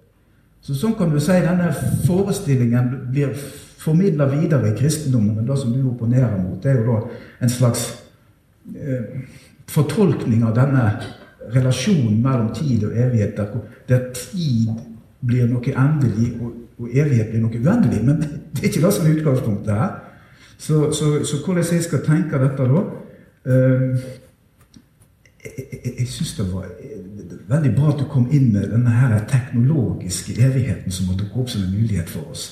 Så 0.65 0.75
sånn 0.75 0.97
kan 0.97 1.13
du 1.13 1.19
si 1.21 1.37
denne 1.45 1.69
forestillingen 2.05 2.89
blir 3.13 3.33
formidla 3.81 4.27
videre 4.31 4.71
i 4.71 4.77
kristendommen. 4.77 5.37
Men 5.37 5.47
det 5.47 5.57
som 5.61 5.71
du 5.73 5.79
opponerer 5.87 6.35
mot, 6.41 6.57
det 6.61 6.73
er 6.73 6.81
jo 6.81 6.85
da 6.89 7.45
en 7.45 7.53
slags 7.53 7.85
eh, 8.73 9.21
fortolkning 9.71 10.43
av 10.45 10.55
denne 10.57 10.85
relasjonen 11.55 12.21
mellom 12.23 12.53
tid 12.55 12.83
og 12.87 12.97
evighet, 12.97 13.37
der, 13.89 13.99
tid 14.13 14.69
blir 15.25 15.47
noe 15.49 15.73
endelig, 15.73 16.33
og, 16.41 16.51
og 16.79 16.89
evighet 16.91 17.31
blir 17.31 17.41
noe 17.43 17.61
uendelig. 17.61 18.01
Men 18.05 18.21
det 18.21 18.63
er 18.63 18.69
ikke 18.69 18.83
det 18.85 18.93
som 18.93 19.07
er 19.07 19.15
utgangspunktet 19.19 19.73
her. 19.73 19.95
Så, 20.57 20.91
så, 20.91 21.25
så, 21.25 21.41
hvordan 21.45 21.65
jeg 21.71 21.83
skal 21.83 22.05
tenke 22.05 22.39
dette 22.39 22.63
da 22.63 22.83
um, 23.45 23.97
Jeg, 25.45 25.65
jeg, 25.71 25.93
jeg 25.99 26.07
syns 26.07 26.37
det 26.37 26.45
var 26.53 26.69
veldig 27.49 27.71
bra 27.75 27.91
at 27.91 27.99
du 27.99 28.05
kom 28.09 28.29
inn 28.33 28.47
med 28.53 28.71
denne 28.71 28.89
her 28.89 29.19
teknologiske 29.29 30.33
evigheten 30.41 30.91
som 30.91 31.11
har 31.11 31.19
dukket 31.19 31.41
opp 31.41 31.51
som 31.53 31.61
en 31.61 31.75
mulighet 31.75 32.09
for 32.09 32.31
oss. 32.31 32.45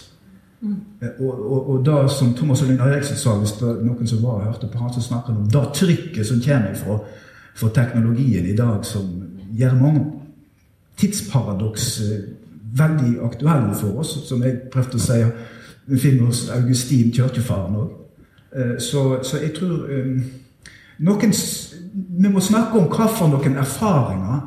Mm. 0.62 0.76
Og, 1.20 1.52
og, 1.52 1.70
og, 1.70 1.86
da, 1.86 2.08
som 2.08 2.36
Thomas 2.38 2.62
Olin 2.62 2.80
Eriksen 2.80 3.18
sa, 3.20 3.34
hvis 3.40 3.56
det 3.60 3.68
er 3.68 3.82
noen 3.84 4.08
som 4.08 4.22
var 4.24 4.38
og 4.38 4.46
hørte 4.46 4.70
på 4.72 4.80
han, 4.80 4.94
så 4.94 5.02
snakker 5.04 5.34
han 5.34 5.42
om 5.42 5.50
det 5.52 5.64
trykket 5.76 6.28
som 6.28 6.40
kommer 6.46 6.78
fra, 6.80 7.00
fra 7.56 7.70
teknologien 7.74 8.46
i 8.46 8.56
dag, 8.56 8.86
som 8.86 9.10
gjør 9.54 9.76
mange 9.82 10.06
tidsparadoks 10.98 12.02
veldig 12.78 13.18
aktuelle 13.24 13.76
for 13.76 14.00
oss, 14.02 14.16
som 14.28 14.44
jeg 14.44 14.70
prøvde 14.74 14.98
å 14.98 15.04
si 15.04 15.20
vi 15.86 16.00
finner 16.00 16.30
hos 16.30 16.48
Augustin, 16.50 17.12
kirkefaren 17.14 17.76
òg. 17.76 17.92
Så, 18.80 19.20
så, 19.26 19.40
jeg 19.42 19.52
tror 19.58 19.88
um, 19.90 20.20
noen, 21.04 21.34
Vi 21.94 22.30
må 22.30 22.42
snakke 22.42 22.78
om 22.78 22.88
hva 22.90 23.08
for 23.10 23.30
noen 23.30 23.58
erfaringer 23.58 24.40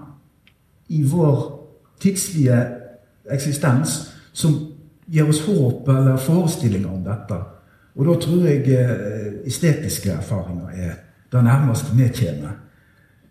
i 0.94 1.02
vår 1.07 1.42
tidslige 2.02 2.57
eksistens 3.30 3.96
som 4.32 4.54
gir 5.11 5.28
oss 5.28 5.42
håp 5.46 5.88
eller 5.88 6.18
forestillinger 6.22 6.90
om 6.90 7.02
dette. 7.04 7.38
Og 7.96 8.07
da 8.07 8.16
tror 8.22 8.46
jeg 8.46 9.44
estetiske 9.46 10.11
erfaringer 10.14 10.74
er 10.74 10.96
det 11.32 11.44
nærmeste 11.44 11.94
vi 11.94 12.09
kommer. 12.18 12.57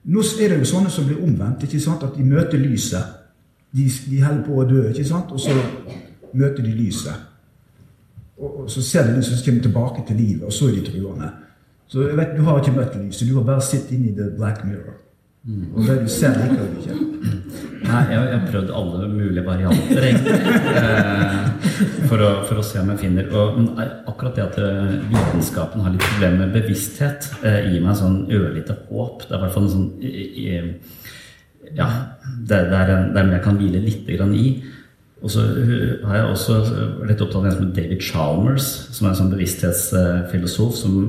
Nå 0.06 0.22
er 0.42 0.52
det 0.54 0.60
jo 0.60 0.68
sånne 0.70 0.90
som 0.94 1.06
blir 1.08 1.22
omvendt. 1.24 1.64
ikke 1.64 1.80
sant? 1.82 2.04
At 2.04 2.18
de 2.18 2.24
møter 2.24 2.62
lyset. 2.62 3.14
De, 3.76 3.88
de 4.10 4.22
holder 4.24 4.44
på 4.46 4.60
å 4.62 4.68
dø, 4.70 4.84
ikke 4.90 5.08
sant? 5.08 5.32
og 5.32 5.40
så 5.40 5.56
møter 6.34 6.64
de 6.64 6.76
lyset. 6.76 7.26
Og, 8.38 8.70
så 8.72 8.84
ser 8.84 9.08
de 9.08 9.18
lyset, 9.18 9.40
så 9.40 9.46
kommer 9.46 9.64
tilbake 9.64 10.04
til 10.08 10.20
livet, 10.20 10.44
og 10.44 10.54
så 10.54 10.70
er 10.70 10.78
de 10.78 10.86
truende. 10.86 11.32
Så 11.88 12.08
jeg 12.08 12.18
vet, 12.18 12.38
Du 12.38 12.44
har 12.44 12.60
ikke 12.60 12.76
møtt 12.76 12.96
lyset, 13.00 13.28
du 13.30 13.36
har 13.38 13.48
bare 13.48 13.62
sittet 13.62 13.92
inne 13.98 14.12
i 14.12 14.16
the 14.16 14.30
black 14.38 14.64
mirror. 14.66 14.96
Mm. 15.44 15.66
Og 15.76 15.88
det 15.88 16.02
du 16.02 16.08
ser, 16.10 16.38
liker 16.40 16.66
du 16.66 16.80
ikke. 16.82 16.96
Nei, 17.84 18.02
jeg, 18.10 18.20
jeg 18.30 18.38
har 18.40 18.46
prøvd 18.50 18.72
alle 18.80 19.08
mulige 19.10 19.44
varianter, 19.46 20.06
egentlig. 20.08 20.36
Eh, 20.76 22.06
for, 22.10 22.22
å, 22.22 22.30
for, 22.48 22.60
å, 22.62 22.66
se 22.66 22.80
om 22.82 22.92
jeg 22.94 23.02
finner 23.02 23.32
og, 23.34 23.58
Men 23.58 23.90
akkurat 24.08 24.38
det 24.38 24.46
at 24.46 24.60
eh, 24.62 24.94
vitenskapen 25.12 25.84
har 25.84 25.96
litt 25.96 26.06
problemer 26.06 26.46
med 26.46 26.56
bevissthet, 26.56 27.30
eh, 27.44 27.72
gir 27.72 27.84
meg 27.84 27.98
sånn 28.00 28.22
ørlite 28.34 28.78
håp. 28.88 29.26
Det 29.26 29.34
er 29.34 29.40
i 29.40 29.44
hvert 29.44 29.58
fall 29.58 29.68
en 29.68 29.76
sånn 29.76 29.90
Ja, 31.76 31.90
det, 32.46 32.62
det, 32.72 32.80
er 32.80 32.96
en, 32.96 33.36
jeg 33.36 33.44
kan 33.44 33.60
hvile 33.60 33.84
litt 33.84 34.10
i. 34.10 34.48
Og 35.26 35.32
så 35.32 35.42
har 36.06 36.20
jeg 36.20 36.26
også 36.30 36.56
litt 37.10 37.22
opptatt 37.24 37.40
av 37.40 37.46
en 37.50 37.56
som 37.56 37.70
David 37.74 38.04
Chalmers, 38.04 38.66
som 38.94 39.08
er 39.08 39.14
en 39.14 39.20
sånn 39.24 39.32
bevissthetsfilosof 39.34 40.76
som, 40.78 41.00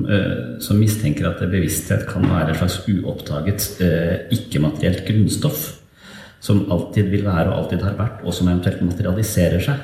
som, 0.63 0.79
mistenker 0.81 1.27
at 1.29 1.43
bevissthet 1.43 2.07
kan 2.09 2.25
være 2.25 2.55
et 2.55 2.61
slags 2.63 2.79
uoppdaget, 2.87 3.67
ikke-materielt 4.33 5.03
grunnstoff. 5.05 5.67
Som 6.43 6.65
alltid 6.71 7.09
vil 7.11 7.25
være 7.25 7.51
og 7.51 7.63
alltid 7.63 7.85
har 7.85 7.97
vært, 7.97 8.23
og 8.23 8.35
som 8.35 8.49
eventuelt 8.49 8.83
materialiserer 8.85 9.63
seg. 9.63 9.81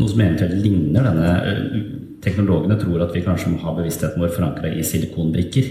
Noe 0.00 0.10
som 0.10 0.20
eventuelt 0.24 0.58
ligner 0.58 1.06
denne 1.06 1.32
uh, 1.46 1.78
Teknologene 2.24 2.78
tror 2.80 3.02
at 3.04 3.10
vi 3.12 3.20
kanskje 3.20 3.50
må 3.52 3.58
ha 3.60 3.74
bevisstheten 3.76 4.22
vår 4.22 4.30
forankra 4.32 4.70
i 4.72 4.84
silikonbrikker. 4.86 5.66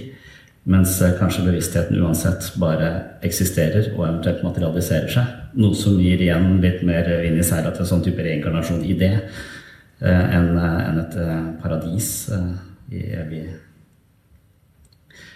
Mens 0.69 0.99
kanskje 1.17 1.47
bevisstheten 1.47 1.97
uansett 1.97 2.45
bare 2.61 2.91
eksisterer 3.25 3.89
og 3.95 4.03
eventuelt 4.05 4.45
materialiserer 4.45 5.09
seg. 5.11 5.33
Noe 5.57 5.73
som 5.75 5.97
gir 5.97 6.21
igjen 6.21 6.61
litt 6.61 6.85
mer 6.85 7.09
vind 7.23 7.41
i 7.41 7.47
seila 7.47 7.73
til 7.73 7.87
en 7.87 7.89
sånn 7.89 8.05
type 8.05 8.21
reinkarnasjon 8.21 8.85
i 8.85 8.93
det 9.01 9.11
enn 10.03 11.01
et 11.01 11.17
paradis 11.63 12.13
i 12.93 13.03
evig 13.17 13.47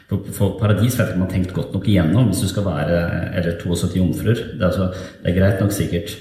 for, 0.08 0.56
paradis 0.60 0.96
vet 0.96 1.04
jeg 1.04 1.14
ikke 1.14 1.20
man 1.20 1.28
har 1.28 1.34
tenkt 1.36 1.54
godt 1.56 1.74
nok 1.76 1.88
igjennom 1.88 2.30
hvis 2.32 2.46
du 2.46 2.48
skal 2.48 2.64
være 2.68 3.00
eller 3.36 3.58
72 3.60 3.98
jomfruer. 3.98 4.44
Det, 4.56 4.64
altså, 4.64 4.92
det 5.24 5.32
er 5.32 5.40
greit 5.40 5.64
nok 5.64 5.76
sikkert 5.76 6.16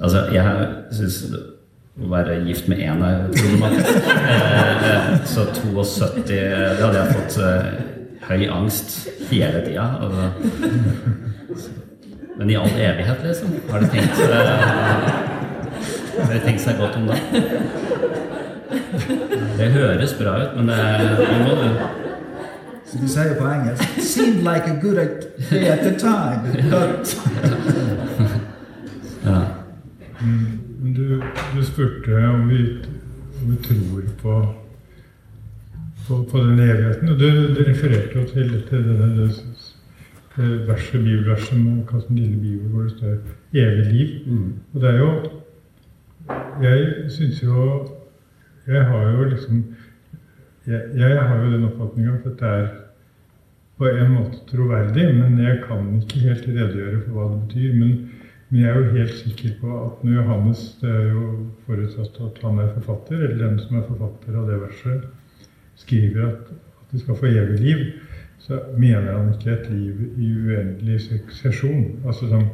Altså, 0.00 0.22
jeg 0.32 0.68
syns 0.96 1.16
å 2.00 2.06
være 2.08 2.38
gift 2.46 2.70
med 2.72 2.78
én 2.80 3.02
er 3.04 3.26
problematisk. 3.34 3.98
så 5.28 5.44
72 5.58 5.98
Det 6.30 6.38
hadde 6.80 7.02
jeg 7.02 7.16
fått 7.18 7.36
høy 8.30 8.46
angst 8.48 8.96
hele 9.28 9.60
tida. 9.66 9.84
Men 12.38 12.50
i 12.50 12.56
all 12.56 12.72
evighet, 12.72 13.20
liksom? 13.26 13.52
Har 13.68 13.84
dere 13.84 13.90
tenkt, 13.92 14.16
uh, 14.24 14.28
har 16.16 16.30
dere 16.30 16.44
tenkt 16.46 16.62
seg 16.64 16.80
godt 16.80 16.96
om 16.96 17.10
det? 17.10 17.20
Det 19.58 19.68
høres 19.74 20.14
bra 20.16 20.38
ut, 20.40 20.56
men 20.56 20.72
det 20.72 21.26
må 21.44 21.58
du 21.58 22.08
Så 22.90 22.98
du 23.02 23.08
sier 23.08 23.34
på 23.38 23.46
engelsk 23.46 23.82
'Seemed 23.82 24.42
like 24.42 24.66
a 24.66 24.80
good 24.82 24.98
day 25.50 25.64
at 25.74 25.78
the 25.78 25.98
time'. 25.98 26.46
ja. 29.24 29.40
Men 30.80 30.94
du, 30.94 31.22
du, 31.56 31.64
spurte 31.64 32.26
om 32.26 32.48
vi, 32.48 32.78
om 33.42 33.50
vi 33.50 33.56
tror 33.62 34.02
på 34.22 34.54
på, 36.08 36.28
på 36.30 36.38
den 36.38 36.58
evigheten. 36.58 37.08
Og 37.08 37.18
du, 37.20 37.54
du 37.54 37.64
refererte 37.68 38.18
jo 38.18 38.26
til, 38.26 38.62
til 38.68 38.84
det, 38.84 39.02
det 40.36 40.68
verset, 40.68 41.02
bibelverset 41.04 41.58
med 41.58 41.84
som 41.90 42.16
lille 42.16 42.40
bibel 42.40 42.68
hvor 42.68 42.82
det 42.82 42.90
står 42.90 43.16
'evig 43.54 43.86
liv'. 43.86 44.30
Mm. 44.30 44.52
Og 44.74 44.80
det 44.80 44.90
er 44.90 44.98
jo 44.98 45.10
Jeg 46.62 46.94
syns 47.08 47.42
jo 47.42 47.88
Jeg 48.66 48.84
har 48.84 49.10
jo 49.10 49.24
liksom 49.24 49.64
jeg, 50.70 50.82
jeg 51.00 51.26
har 51.28 51.42
jo 51.42 51.52
den 51.52 51.66
oppfatninga 51.66 52.14
at 52.16 52.26
dette 52.28 52.54
er 52.60 52.70
på 53.80 53.88
en 53.88 54.10
måte 54.12 54.42
troverdig, 54.50 55.06
men 55.16 55.38
jeg 55.40 55.62
kan 55.64 55.86
ikke 55.96 56.24
helt 56.26 56.48
redegjøre 56.48 56.98
for 57.06 57.16
hva 57.16 57.28
det 57.30 57.38
betyr. 57.46 57.76
Men, 57.80 57.94
men 58.50 58.60
jeg 58.60 58.70
er 58.70 58.76
jo 58.78 58.96
helt 58.98 59.14
sikker 59.22 59.54
på 59.62 59.76
at 59.86 60.02
når 60.04 60.18
Johannes 60.18 60.64
Det 60.80 60.90
er 60.90 61.06
jo 61.14 61.28
forutsatt 61.66 62.20
at 62.26 62.42
han 62.44 62.60
er 62.60 62.74
forfatter, 62.76 63.24
eller 63.24 63.40
den 63.46 63.58
som 63.62 63.78
er 63.78 63.86
forfatter 63.88 64.36
av 64.36 64.50
det 64.50 64.58
verset, 64.60 65.06
skriver 65.80 66.26
at, 66.26 66.50
at 66.52 66.92
de 66.92 67.00
skal 67.00 67.16
få 67.16 67.30
evig 67.30 67.60
liv, 67.62 67.86
så 68.40 68.58
mener 68.76 69.12
han 69.14 69.32
ikke 69.32 69.54
et 69.54 69.70
liv 69.70 70.02
i 70.18 70.28
uendelig 70.34 71.00
suksesjon. 71.06 71.86
Altså 72.04 72.28
som, 72.28 72.44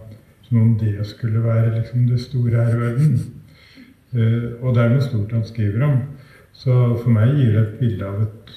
som 0.46 0.62
om 0.62 0.76
det 0.78 0.94
skulle 1.10 1.42
være 1.42 1.74
liksom 1.80 2.06
det 2.10 2.20
store 2.22 2.54
her 2.54 2.76
i 2.76 2.80
verden. 2.84 3.18
Uh, 4.14 4.62
og 4.62 4.76
det 4.76 4.84
er 4.84 4.94
noe 4.94 5.02
stort 5.02 5.34
han 5.34 5.44
skriver 5.48 5.82
om. 5.88 5.98
Så 6.56 6.74
for 7.02 7.12
meg 7.12 7.34
gir 7.36 7.52
det 7.52 7.62
et 7.62 7.78
bilde 7.80 8.06
av 8.08 8.22
et, 8.24 8.52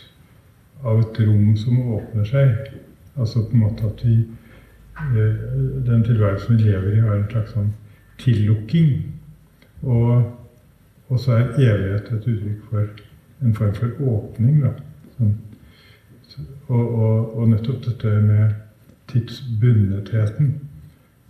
av 0.88 1.02
et 1.04 1.20
rom 1.28 1.56
som 1.60 1.80
åpner 1.98 2.28
seg. 2.28 2.70
Altså 3.20 3.44
på 3.44 3.58
en 3.58 3.66
måte 3.66 3.90
at 3.90 4.04
vi 4.06 4.16
eh, 4.20 5.42
Den 5.88 6.04
tilværelsen 6.08 6.58
vi 6.58 6.70
lever 6.70 6.94
i, 6.94 7.04
har 7.04 7.18
en 7.18 7.28
slags 7.32 7.56
sånn 7.56 7.74
tillukking. 8.20 8.94
Og, 9.82 10.24
og 11.10 11.20
så 11.20 11.36
er 11.36 11.54
evighet 11.60 12.12
et 12.14 12.28
uttrykk 12.32 12.64
for 12.72 12.88
en 13.44 13.56
form 13.56 13.76
for 13.76 14.02
åpning. 14.14 14.64
Da. 14.64 14.74
Sånn. 15.18 15.38
Og, 16.70 16.82
og, 16.84 17.38
og 17.40 17.48
nettopp 17.52 17.84
dette 17.88 18.16
med 18.24 18.58
tidsbundetheten 19.10 20.54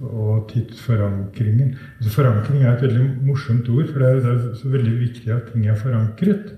og 0.01 0.49
tidsforankringen. 0.53 1.77
Altså 1.97 2.13
Forankring 2.13 2.63
er 2.63 2.75
et 2.75 2.81
veldig 2.81 3.07
morsomt 3.27 3.69
ord, 3.69 3.87
for 3.91 3.99
det 3.99 4.09
er, 4.09 4.19
det 4.23 4.35
er 4.35 4.55
så 4.55 4.69
veldig 4.71 4.99
viktig 4.99 5.33
at 5.35 5.51
ting 5.53 5.67
er 5.67 5.75
forankret. 5.75 6.53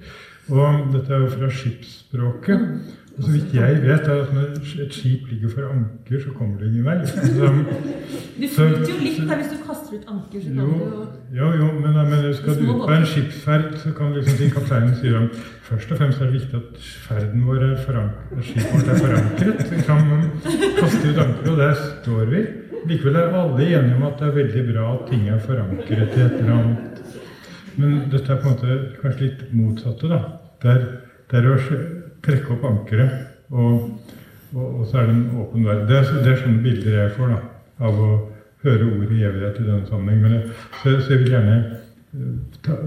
Og 0.50 0.94
dette 0.94 1.14
er 1.14 1.24
jo 1.24 1.30
fra 1.30 1.50
skipsspråket. 1.50 2.68
Og 3.18 3.24
så 3.24 3.32
vidt 3.32 3.54
jeg 3.54 3.82
vet, 3.84 4.08
er 4.08 4.22
at 4.24 4.34
når 4.34 4.84
et 4.84 4.94
skip 4.94 5.28
ligger 5.32 5.50
for 5.50 5.68
anker, 5.68 6.22
så 6.24 6.30
kommer 6.38 6.60
det 6.60 6.68
ingen 6.68 6.86
vei. 6.86 6.96
Så, 8.56 8.64
du 8.64 8.78
flyter 8.78 8.90
jo 8.90 8.96
litt 9.04 9.18
der 9.30 9.38
hvis 9.38 9.50
du 9.52 9.58
kaster 9.68 9.98
ut 9.98 10.06
anker. 10.10 10.42
så 10.42 10.48
kan 10.48 10.56
jo, 10.58 10.66
du 10.66 10.96
jo... 10.96 11.02
Jo, 11.36 11.50
jo, 11.60 11.68
men, 11.84 11.98
men 12.10 12.34
skal 12.34 12.56
du 12.58 12.64
ut 12.72 12.80
på 12.88 12.96
en 12.96 13.06
skipsferd, 13.06 13.68
så 13.84 13.92
kan 13.98 14.16
liksom 14.16 14.40
si 14.40 14.48
kapteinen 14.56 14.96
sier 14.98 15.20
at 15.20 15.36
først 15.68 15.92
og 15.92 16.00
fremst 16.00 16.22
er 16.22 16.32
det 16.32 16.40
viktig 16.40 16.62
at 16.62 16.88
ferden 17.10 17.46
vår 17.46 17.68
er 17.68 17.76
forankret, 17.86 18.48
skipet 18.48 18.74
vårt 18.74 18.90
er 18.96 19.04
forankret. 19.04 19.62
Vi 19.72 19.84
kan 19.86 20.10
kaste 20.80 21.04
ut 21.12 21.22
anker, 21.28 21.52
og 21.52 21.62
der 21.62 21.76
står 21.84 22.34
vi. 22.34 22.44
Likevel 22.90 23.16
er 23.16 23.36
alle 23.38 23.66
enige 23.68 23.96
om 23.96 24.08
at 24.08 24.20
det 24.20 24.28
er 24.28 24.38
veldig 24.38 24.64
bra 24.72 24.86
at 24.96 25.04
ting 25.10 25.28
er 25.30 25.42
forankret 25.44 26.16
i 26.18 26.24
et 26.24 26.40
eller 26.40 26.54
annet. 26.56 27.12
Men 27.78 28.00
dette 28.12 28.34
er 28.34 28.40
på 28.42 28.50
en 28.50 28.56
måte 28.56 28.78
kanskje 29.02 29.28
litt 29.28 29.44
motsatte, 29.56 30.10
da. 30.12 30.22
Det 30.62 30.72
er, 30.72 30.88
er 31.40 31.50
å 31.52 31.58
trekke 32.26 32.56
opp 32.56 32.66
ankeret, 32.68 33.14
og, 33.52 33.86
og, 34.54 34.66
og, 34.66 34.82
så 34.90 35.02
er 35.02 35.10
det 35.10 35.16
en 35.16 35.40
åpen 35.44 35.66
verden. 35.66 35.88
Det 35.90 36.00
er, 36.00 36.12
det 36.26 36.34
er 36.34 36.42
sånne 36.42 36.66
bilder 36.66 36.98
jeg 36.98 37.14
får 37.18 37.32
da, 37.36 37.40
av 37.88 38.02
å 38.02 38.10
høre 38.66 38.90
ordet 38.90 39.22
evighet 39.30 39.62
i 39.62 39.68
denne 39.68 39.88
sammenheng. 39.90 40.26
Men 40.26 40.36
jeg, 40.38 40.58
så, 40.82 40.98
så, 40.98 41.14
jeg 41.14 41.24
vil 41.24 41.36
gjerne 41.36 41.56
eh, 41.62 42.34
ta, 42.66 42.78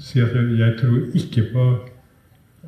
si 0.00 0.22
at 0.24 0.36
jeg, 0.36 0.52
jeg 0.60 0.76
tror 0.80 1.18
ikke 1.22 1.46
på 1.54 1.66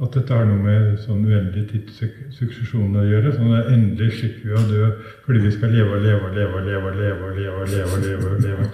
at 0.01 0.15
dette 0.17 0.33
har 0.33 0.47
noe 0.49 0.63
med 0.63 0.95
sånn 1.03 1.25
uendelig 1.27 1.67
tidssuksesjon 1.69 2.97
å 2.97 3.05
gjøre. 3.05 3.33
sånn 3.37 3.53
at 3.59 3.69
Endelig 3.75 4.15
slipper 4.19 4.49
vi 4.49 4.55
å 4.57 4.63
dø 4.71 4.87
fordi 5.27 5.43
vi 5.45 5.51
skal 5.53 5.75
leve 5.75 5.99
og 5.99 6.03
leve 6.07 6.29
og 6.29 6.37
leve 6.37 6.61
og 6.61 6.65
leve. 6.67 6.87
og 6.89 6.97
leve 6.97 7.27
og 7.29 7.37
leve 7.37 7.63
leve, 7.69 7.99
leve, 8.07 8.39
leve. 8.41 8.69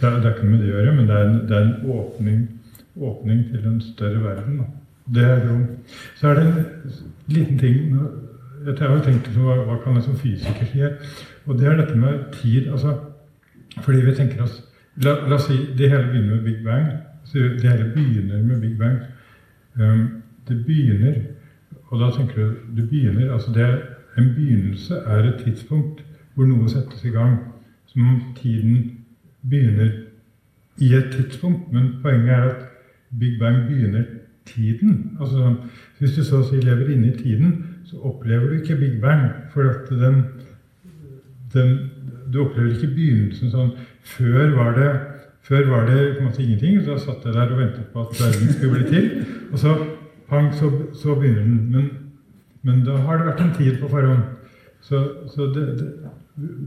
Det, 0.00 0.08
er, 0.08 0.18
det 0.18 0.26
er 0.26 0.34
ikke 0.34 0.50
med 0.50 0.60
det 0.60 0.72
å 0.72 0.74
gjøre, 0.74 0.96
men 0.96 1.06
det 1.06 1.14
er 1.16 1.28
en, 1.28 1.38
det 1.48 1.56
er 1.56 1.68
en 1.68 1.94
åpning, 1.94 2.40
åpning, 3.10 3.44
til 3.52 3.70
en 3.70 3.80
større 3.84 4.24
verden. 4.24 4.58
Da. 4.58 4.66
Det 5.14 5.24
er 5.30 5.46
jo, 5.46 5.56
Så 6.16 6.28
er 6.28 6.34
det 6.34 6.44
en 6.48 6.92
liten 7.28 7.58
ting 7.58 7.74
Jeg 8.64 8.76
har 8.80 8.94
jo 8.94 9.02
tenkt 9.04 9.26
hva, 9.36 9.58
hva 9.68 9.74
kan 9.84 9.98
jeg 9.98 10.06
som 10.06 10.16
fysiker 10.16 10.68
si 10.70 10.80
her? 10.80 10.94
Og 11.44 11.58
det 11.60 11.68
er 11.68 11.76
dette 11.76 11.96
med 11.96 12.30
tid. 12.32 12.70
altså, 12.72 12.94
Fordi 13.84 14.00
vi 14.00 14.14
tenker 14.16 14.42
oss 14.42 14.62
La, 14.96 15.16
la 15.28 15.34
oss 15.34 15.48
si 15.50 15.56
det 15.76 15.90
hele 15.90 16.06
begynner 16.06 16.36
med 16.36 16.44
Big 16.44 16.64
Bang. 16.64 16.86
Det 17.32 17.66
hele 17.66 17.90
begynner 17.94 18.42
med 18.42 18.60
Big 18.62 18.78
Bang. 18.78 19.00
Um, 19.74 20.22
det 20.48 20.64
begynner 20.66 21.14
Og 21.90 22.00
da 22.00 22.10
tenker 22.10 22.34
du 22.34 22.54
det 22.76 22.88
begynner, 22.90 23.32
altså 23.32 23.52
det 23.54 23.82
En 24.18 24.34
begynnelse 24.34 24.94
er 24.94 25.24
et 25.24 25.40
tidspunkt 25.44 26.04
hvor 26.34 26.46
noe 26.46 26.68
settes 26.70 27.04
i 27.04 27.10
gang. 27.14 27.38
Som 27.86 28.08
om 28.08 28.20
tiden 28.36 28.90
begynner 29.50 29.90
i 30.78 30.94
et 30.94 31.08
tidspunkt. 31.12 31.72
Men 31.72 31.96
poenget 32.02 32.30
er 32.30 32.42
at 32.42 32.62
Big 33.20 33.38
Bang 33.38 33.66
begynner 33.68 34.04
tiden. 34.46 35.16
Altså, 35.20 35.54
hvis 35.98 36.14
du 36.14 36.24
så 36.24 36.40
å 36.42 36.46
si 36.46 36.60
lever 36.62 36.90
inne 36.94 37.12
i 37.12 37.16
tiden, 37.18 37.56
så 37.84 38.00
opplever 38.06 38.50
du 38.50 38.60
ikke 38.60 38.76
Big 38.76 39.00
Bang. 39.00 39.28
For 39.54 39.70
at 39.70 39.90
den, 39.90 40.22
den 41.54 41.76
Du 42.32 42.40
opplever 42.40 42.72
ikke 42.72 42.94
begynnelsen 42.94 43.50
sånn 43.50 43.74
Før 44.02 44.54
var 44.56 44.78
det 44.78 44.92
før 45.44 45.66
var 45.68 45.86
det 45.86 46.14
på 46.14 46.22
en 46.22 46.24
måte 46.30 46.42
ingenting. 46.42 46.78
Så 46.80 46.90
da 46.90 46.98
satt 46.98 47.26
jeg 47.26 47.34
der 47.34 47.50
og 47.52 47.58
ventet 47.58 47.90
på 47.92 48.00
at 48.00 48.16
verden 48.20 48.52
skulle 48.52 48.78
bli 48.78 48.86
til. 48.88 49.10
Og 49.52 49.58
så 49.60 49.74
pang, 50.28 50.52
så, 50.54 50.70
så 50.94 51.14
begynner 51.14 51.42
den. 51.42 51.70
Men, 51.72 51.90
men, 52.62 52.84
da 52.84 52.96
har 53.06 53.18
det 53.18 53.26
vært 53.26 53.44
en 53.44 53.54
tid 53.58 53.78
på 53.80 53.88
forhånd. 53.88 54.22
Så, 54.84 55.00
så 55.34 55.46
det, 55.54 55.66
det, 55.78 55.90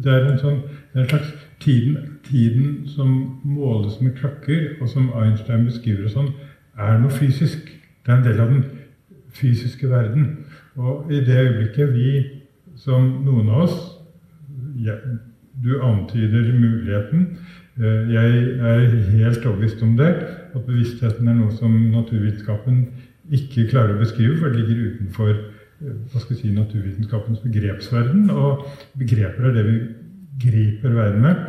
det, 0.04 0.14
er 0.14 0.32
en 0.32 0.40
sånn 0.42 0.62
det 0.94 1.00
er 1.00 1.04
en 1.04 1.10
slags 1.12 1.34
tiden, 1.62 1.98
tiden 2.26 2.88
som 2.90 3.12
måles 3.46 4.00
med 4.02 4.16
klokker, 4.18 4.78
og 4.82 4.90
som 4.90 5.12
Einstein 5.18 5.68
beskriver 5.70 6.10
sånn, 6.10 6.32
er 6.78 6.98
noe 7.02 7.14
fysisk. 7.14 7.70
Det 8.06 8.14
er 8.14 8.20
en 8.20 8.26
del 8.26 8.42
av 8.42 8.54
den 8.54 8.66
fysiske 9.38 9.90
verden. 9.90 10.30
Og 10.78 11.12
i 11.12 11.22
det 11.26 11.38
øyeblikket 11.38 11.94
vi, 11.94 12.12
som 12.78 13.08
noen 13.26 13.50
av 13.50 13.64
oss 13.66 13.78
ja, 14.78 14.94
Du 15.58 15.80
antyder 15.82 16.52
muligheten. 16.54 17.24
Eh, 17.82 18.12
jeg 18.14 18.42
er 18.62 18.84
helt 19.10 19.46
overbevist 19.46 19.82
om 19.82 19.96
det. 19.98 20.12
At 20.54 20.66
bevisstheten 20.66 21.28
er 21.28 21.38
noe 21.40 21.54
som 21.58 21.74
naturvitenskapen 21.94 22.84
ikke 23.34 23.68
klarer 23.72 23.96
å 23.96 24.02
beskrive, 24.02 24.38
for 24.40 24.52
det 24.52 24.64
ligger 24.64 24.94
utenfor 24.94 25.32
eh, 25.34 25.96
hva 26.12 26.22
skal 26.22 26.36
jeg 26.36 26.42
si, 26.42 26.54
naturvitenskapens 26.56 27.42
begrepsverden. 27.44 28.30
Og 28.32 28.68
begreper 29.00 29.50
er 29.50 29.58
det 29.58 29.66
vi 29.68 29.80
griper 30.44 30.96
verden 30.96 31.26
med. 31.26 31.44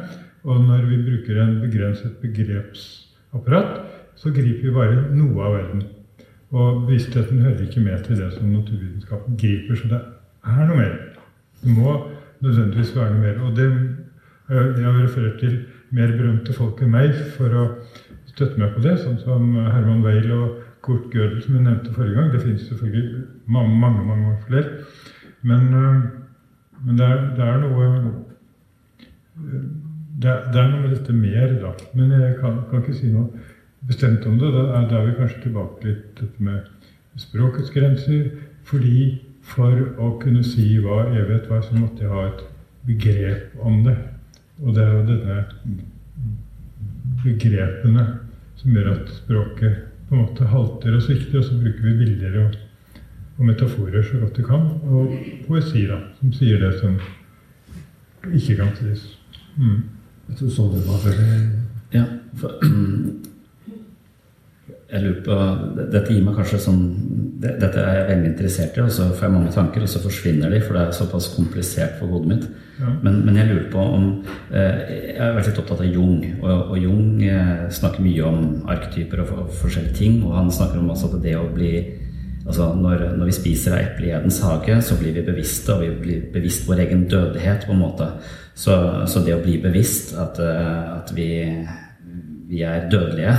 Og 0.49 0.65
når 0.65 0.89
vi 0.89 1.03
bruker 1.05 1.43
en 1.43 1.61
begrenset 1.63 2.19
begrepsapparat, 2.23 3.81
så 4.19 4.33
griper 4.35 4.67
vi 4.67 4.75
bare 4.75 5.07
noe 5.15 5.47
av 5.47 5.57
verden. 5.59 5.87
Og 6.51 6.85
bevisstheten 6.87 7.43
hører 7.45 7.67
ikke 7.67 7.85
med 7.85 8.05
til 8.07 8.21
det 8.23 8.33
som 8.35 8.49
naturvitenskapen 8.51 9.37
griper. 9.39 9.77
Så 9.77 9.91
det 9.91 10.01
er 10.01 10.63
noe 10.65 10.79
mer. 10.79 10.95
Det 11.63 11.75
må 11.75 11.97
nødvendigvis 12.41 12.95
være 12.97 13.15
noe 13.15 13.25
mer. 13.27 13.43
Og 13.45 13.57
det, 13.57 13.69
jeg 14.49 14.87
har 14.87 15.03
referert 15.03 15.43
til 15.43 15.59
mer 15.91 16.15
berømte 16.17 16.55
folk 16.57 16.81
enn 16.83 16.95
meg 16.95 17.15
for 17.37 17.53
å 17.53 17.67
støtte 18.29 18.61
meg 18.61 18.75
på 18.75 18.83
det, 18.85 18.97
sånn 19.03 19.19
som 19.23 19.55
Herman 19.57 20.03
Weil 20.05 20.31
og 20.37 20.65
Kurt 20.89 21.13
Gödel, 21.13 21.43
som 21.45 21.55
jeg 21.55 21.65
nevnte 21.67 21.93
forrige 21.93 22.17
gang. 22.17 22.33
Det 22.33 22.41
finnes 22.43 22.65
selvfølgelig 22.71 23.25
mange 23.47 23.77
mange, 23.81 24.07
mange 24.07 24.37
flere. 24.47 24.65
Men, 25.43 25.75
øh, 25.75 26.03
men 26.87 26.99
det, 26.99 27.07
er, 27.07 27.21
det, 27.37 27.45
er, 27.45 27.61
noe 27.61 27.85
øh, 27.87 29.63
det 30.23 30.31
er, 30.31 30.53
det 30.53 30.61
er, 30.61 30.71
noe 30.71 30.81
med 30.83 30.97
dette 30.97 31.13
mer, 31.13 31.55
da. 31.61 31.73
Men 31.95 32.11
jeg 32.11 32.37
kan, 32.41 32.61
kan 32.71 32.83
ikke 32.83 32.97
si 32.97 33.13
noe 33.13 33.29
bestemt 33.87 34.27
om 34.27 34.39
det. 34.41 34.53
Da 34.55 34.65
er, 34.79 34.89
da 34.89 35.01
er 35.03 35.11
vi 35.11 35.17
kanskje 35.19 35.43
tilbake 35.45 35.87
litt 35.87 36.07
dette 36.21 36.49
med 36.49 36.61
språkets 37.21 37.71
grenser. 37.75 38.31
Fordi 38.69 39.03
for 39.49 39.85
å 40.01 40.15
kunne 40.23 40.45
si 40.45 40.79
hva 40.85 41.05
evighet 41.13 41.51
var, 41.51 41.63
så 41.65 41.77
måtte 41.77 42.05
jeg 42.05 42.13
ha 42.13 42.25
et 42.31 42.43
begrep 42.89 43.61
om 43.61 43.85
det. 43.85 43.97
Og 44.65 44.75
det 44.75 44.85
er 44.85 44.97
jo 44.97 45.05
denne 45.13 45.39
begrepene 47.23 48.09
som 48.59 48.75
gjør 48.75 48.91
at 48.97 49.13
språket 49.15 49.88
på 50.09 50.17
en 50.17 50.25
måte 50.25 50.49
halter 50.49 50.97
og 50.97 51.05
svikter, 51.05 51.39
og 51.39 51.45
så 51.45 51.59
bruker 51.61 51.85
vi 51.85 51.95
bilder 52.01 52.41
og, 52.45 52.57
og 53.39 53.47
metaforer 53.51 54.03
så 54.03 54.21
godt 54.23 54.41
vi 54.41 54.47
kan. 54.49 54.67
Og 54.89 55.15
poesi, 55.47 55.85
da, 55.89 56.01
som 56.19 56.33
sier 56.37 56.63
det 56.63 56.75
som 56.81 56.97
ikke 58.33 58.57
kan 58.59 58.75
sies. 58.79 59.05
Mm. 59.57 59.83
Jeg 60.29 60.41
tror 60.41 60.55
sånn 60.55 60.75
det 60.77 60.85
var 60.87 61.05
veldig 61.05 61.41
Ja, 61.95 62.05
for, 62.41 62.59
jeg 64.89 65.05
lurer 65.05 65.19
på 65.25 65.37
Dette 65.93 66.15
gir 66.15 66.25
meg 66.25 66.39
kanskje 66.39 66.61
sånn 66.65 66.81
Dette 67.43 67.69
er 67.83 68.01
jeg 68.01 68.07
veldig 68.09 68.31
interessert 68.33 68.79
i, 68.79 68.83
og 68.83 68.91
så 68.91 69.11
får 69.13 69.29
jeg 69.29 69.35
mange 69.35 69.53
tanker, 69.55 69.85
og 69.85 69.91
så 69.93 70.01
forsvinner 70.03 70.51
de, 70.51 70.59
for 70.65 70.75
det 70.75 70.81
er 70.83 70.97
såpass 70.97 71.29
komplisert 71.37 71.93
for 72.01 72.11
hodet 72.11 72.31
mitt. 72.33 72.47
Ja. 72.81 72.91
Men, 73.05 73.21
men, 73.27 73.37
jeg 73.39 73.47
lurer 73.47 73.69
på 73.71 73.85
om 73.85 74.09
eh, 74.51 74.81
Jeg 75.13 75.21
har 75.21 75.37
vært 75.37 75.53
litt 75.53 75.61
opptatt 75.63 75.85
av 75.85 75.93
Jung, 75.93 76.17
og, 76.41 76.73
og 76.73 76.81
Jung 76.83 77.23
eh, 77.23 77.69
snakker 77.79 78.03
mye 78.03 78.25
om 78.27 78.41
arketyper 78.75 79.23
og, 79.23 79.31
og, 79.37 79.53
forskjellige 79.61 79.99
ting, 80.01 80.19
og 80.27 80.35
han 80.35 80.51
snakker 80.55 80.81
om 80.81 80.91
altså 80.95 81.13
at 81.13 81.23
det 81.25 81.37
å 81.39 81.47
bli 81.53 81.73
Altså 82.49 82.71
når, 82.73 83.03
når, 83.19 83.27
vi 83.29 83.33
spiser 83.37 83.75
av 83.77 83.83
eplet 83.83 84.09
i 84.09 84.13
Edens 84.17 84.39
hage, 84.41 84.79
så 84.81 84.95
blir 84.97 85.13
vi 85.13 85.21
bevisste, 85.27 85.75
og 85.75 85.83
vi 85.83 85.89
blir 86.01 86.23
bevisst 86.33 86.65
vår 86.65 86.81
egen 86.87 87.03
dødelighet, 87.11 87.67
på 87.69 87.75
en 87.75 87.83
måte. 87.83 88.07
Så, 88.57 88.73
så 89.05 89.21
det 89.21 89.35
å 89.37 89.43
bli 89.43 89.59
bevisst 89.61 90.15
at, 90.17 90.41
eh, 90.41 90.87
at 90.95 91.13
vi, 91.13 91.29
vi 92.49 92.63
er 92.65 92.89
dødelige 92.89 93.35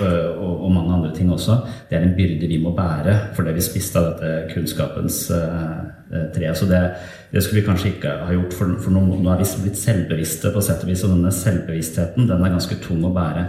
og, 0.00 0.52
og, 0.64 0.68
mange 0.72 0.94
andre 0.94 1.10
ting 1.16 1.32
også, 1.32 1.58
det 1.90 1.98
er 1.98 2.06
en 2.06 2.14
byrde 2.16 2.48
vi 2.48 2.60
må 2.62 2.72
bære 2.76 3.16
fordi 3.36 3.52
vi 3.56 3.64
spiste 3.64 4.00
av 4.00 4.08
dette 4.12 4.54
kunnskapens 4.54 5.18
uh, 5.34 5.82
tre. 6.34 6.48
Så 6.56 6.68
det, 6.70 6.80
det, 7.32 7.42
skulle 7.42 7.60
vi 7.60 7.66
kanskje 7.66 7.92
ikke 7.92 8.16
ha 8.24 8.32
gjort, 8.32 8.56
for, 8.56 8.72
for 8.80 8.94
nå, 8.94 9.04
nå, 9.12 9.28
er 9.32 9.42
vi 9.42 9.66
blitt 9.66 9.80
selvbevisste 9.80 10.54
på 10.54 10.64
sett 10.64 10.86
og 10.86 10.92
vis, 10.92 11.04
og 11.04 11.14
denne 11.16 11.34
selvbevisstheten 11.34 12.30
den 12.30 12.42
er 12.42 12.56
ganske 12.56 12.80
tung 12.84 13.04
å 13.08 13.14
bære. 13.14 13.46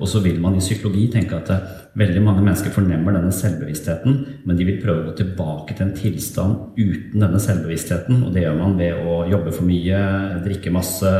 Og 0.00 0.08
så 0.08 0.22
vil 0.24 0.38
man 0.40 0.54
i 0.56 0.62
psykologi 0.62 1.04
tenke 1.12 1.36
at 1.36 1.50
eh, 1.52 1.72
veldig 2.00 2.22
mange 2.24 2.44
mennesker 2.44 2.72
fornemmer 2.72 3.12
denne 3.12 3.32
selvbevisstheten, 3.36 4.16
men 4.48 4.56
de 4.56 4.64
vil 4.66 4.80
prøve 4.80 5.02
å 5.02 5.10
gå 5.10 5.16
tilbake 5.18 5.76
til 5.76 5.86
en 5.86 5.96
tilstand 5.96 6.78
uten 6.78 7.20
denne 7.20 7.40
selvbevisstheten. 7.42 8.22
Og 8.24 8.32
det 8.32 8.46
gjør 8.46 8.56
man 8.58 8.78
ved 8.80 9.04
å 9.04 9.20
jobbe 9.28 9.52
for 9.52 9.68
mye, 9.68 10.00
drikke 10.46 10.72
masse, 10.72 11.12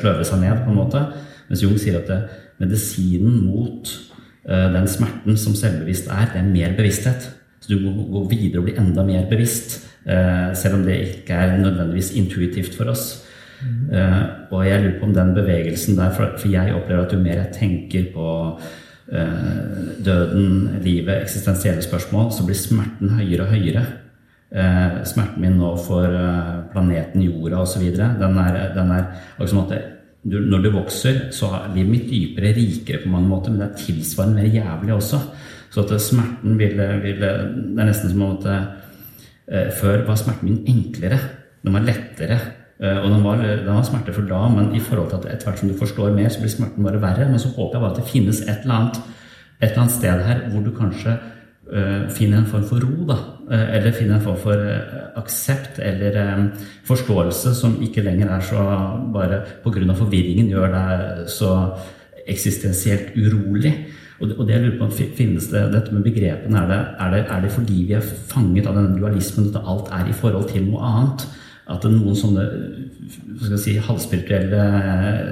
sløve 0.00 0.24
seg 0.24 0.40
ned, 0.40 0.64
på 0.64 0.72
en 0.72 0.80
måte. 0.80 1.04
Mens 1.50 1.62
Jung 1.66 1.76
sier 1.78 2.00
at 2.00 2.08
det, 2.08 2.20
medisinen 2.62 3.42
mot 3.44 3.92
den 4.44 4.86
smerten 4.90 5.38
som 5.40 5.54
selvbevisst 5.56 6.10
er, 6.12 6.28
det 6.32 6.40
er 6.42 6.48
mer 6.48 6.74
bevissthet. 6.76 7.30
Så 7.60 7.72
du 7.72 7.80
må 7.80 8.04
gå 8.12 8.26
videre 8.28 8.60
og 8.60 8.66
bli 8.66 8.74
enda 8.76 9.04
mer 9.06 9.24
bevisst, 9.30 9.78
uh, 10.04 10.52
selv 10.52 10.78
om 10.78 10.82
det 10.84 10.98
ikke 11.00 11.32
er 11.32 11.56
nødvendigvis 11.62 12.12
intuitivt 12.20 12.76
for 12.76 12.92
oss. 12.92 13.22
Mm. 13.64 14.50
og 14.50 14.66
jeg 14.66 14.80
lurer 14.82 14.96
på 14.98 15.06
om 15.06 15.12
den 15.14 15.30
bevegelsen 15.32 15.96
der, 15.96 16.10
for, 16.12 16.48
jeg 16.50 16.74
opplever 16.74 17.06
at 17.06 17.12
jo 17.14 17.18
mer 17.22 17.38
jeg 17.38 17.52
tenker 17.54 18.04
på 18.12 18.26
døden, 20.04 20.80
livet, 20.82 21.22
eksistensielle 21.22 21.82
spørsmål, 21.82 22.32
så 22.32 22.44
blir 22.44 22.58
smerten 22.58 23.14
høyere 23.16 23.46
og 23.46 23.54
høyere. 23.54 23.84
Smerten 25.08 25.40
min 25.40 25.56
nå 25.56 25.70
for 25.86 26.18
planeten 26.74 27.24
jorda 27.24 27.62
osv. 27.62 27.86
Den 27.96 28.38
er, 28.42 28.60
den 28.74 28.92
er 28.98 29.06
liksom 29.38 29.64
at 29.64 29.93
når 30.24 30.62
du 30.64 30.70
vokser, 30.72 31.26
så 31.36 31.50
blir 31.72 31.88
mitt 31.88 32.06
dypere, 32.08 32.54
rikere 32.56 33.02
på 33.02 33.12
mange 33.12 33.28
måter, 33.28 33.52
men 33.52 33.60
det 33.60 33.66
er 33.68 33.82
tilsvarende 33.82 34.40
mer 34.40 34.54
jævlig 34.54 34.94
også. 34.94 35.20
Så 35.74 35.84
at 35.84 36.00
smerten 36.00 36.58
ville, 36.58 36.86
ville 37.02 37.30
Det 37.74 37.82
er 37.82 37.88
nesten 37.88 38.12
som 38.12 38.22
om 38.22 38.36
at 38.38 39.72
før 39.76 40.06
var 40.06 40.16
smerten 40.16 40.48
min 40.48 40.62
enklere. 40.70 41.18
Den 41.64 41.76
var 41.76 41.84
lettere. 41.84 42.38
Eh, 42.82 42.98
og 42.98 43.10
den 43.10 43.24
var, 43.24 43.36
den 43.42 43.70
var 43.70 43.84
smertefull 43.86 44.26
da, 44.28 44.40
men 44.50 44.72
i 44.74 44.82
forhold 44.82 45.10
til 45.10 45.20
at 45.20 45.28
etter 45.34 45.48
hvert 45.48 45.60
som 45.62 45.70
du 45.70 45.76
forstår 45.78 46.16
mer, 46.16 46.28
så 46.32 46.42
blir 46.42 46.52
smerten 46.52 46.86
bare 46.86 47.02
verre. 47.02 47.28
Men 47.30 47.38
så 47.38 47.52
håper 47.54 47.78
jeg 47.78 47.84
bare 47.84 47.92
at 47.94 48.00
det 48.00 48.10
finnes 48.10 48.40
et 48.42 48.64
eller 48.64 48.74
annet, 48.80 49.00
et 49.60 49.70
eller 49.70 49.84
annet 49.84 49.96
sted 49.96 50.24
her 50.28 50.42
hvor 50.50 50.64
du 50.64 50.72
kanskje 50.74 51.14
finner 52.14 52.40
en 52.40 52.46
form 52.48 52.64
for 52.68 52.84
ro, 52.84 53.06
da. 53.08 53.16
Uh, 53.44 53.76
eller 53.76 53.92
finner 53.96 54.18
en 54.18 54.24
form 54.24 54.38
for 54.40 54.60
uh, 54.60 55.10
aksept 55.20 55.80
eller 55.82 56.16
forståelse 56.88 57.54
som 57.58 57.76
ikke 57.84 58.04
lenger 58.06 58.30
er 58.32 58.46
så 58.46 58.62
bare 59.14 59.42
pga. 59.64 59.94
forvirringen 59.98 60.48
gjør 60.52 60.72
deg 60.72 61.28
så 61.28 61.52
eksistensielt 62.26 63.16
urolig. 63.16 63.74
Og 64.22 64.46
det 64.46 64.54
jeg 64.54 64.62
lurer 64.62 64.78
på, 64.78 65.06
Finnes 65.18 65.48
det 65.50 65.64
dette 65.72 65.92
med 65.92 66.04
begrepene? 66.06 66.58
Er 66.62 66.68
det, 66.70 66.80
er, 66.98 67.10
det, 67.10 67.24
er 67.28 67.40
det 67.42 67.50
fordi 67.52 67.82
vi 67.88 67.96
er 67.98 68.12
fanget 68.30 68.66
av 68.66 68.78
denne 68.78 68.96
dualismen, 68.96 69.50
at 69.50 69.66
alt 69.66 69.90
er 69.92 70.08
i 70.08 70.16
forhold 70.16 70.48
til 70.48 70.70
noe 70.70 70.80
annet? 70.80 71.26
at 71.70 71.84
noen 71.88 72.16
sånne 72.16 72.44
skal 73.40 73.60
si, 73.60 73.76
halvspirituelle 73.80 74.64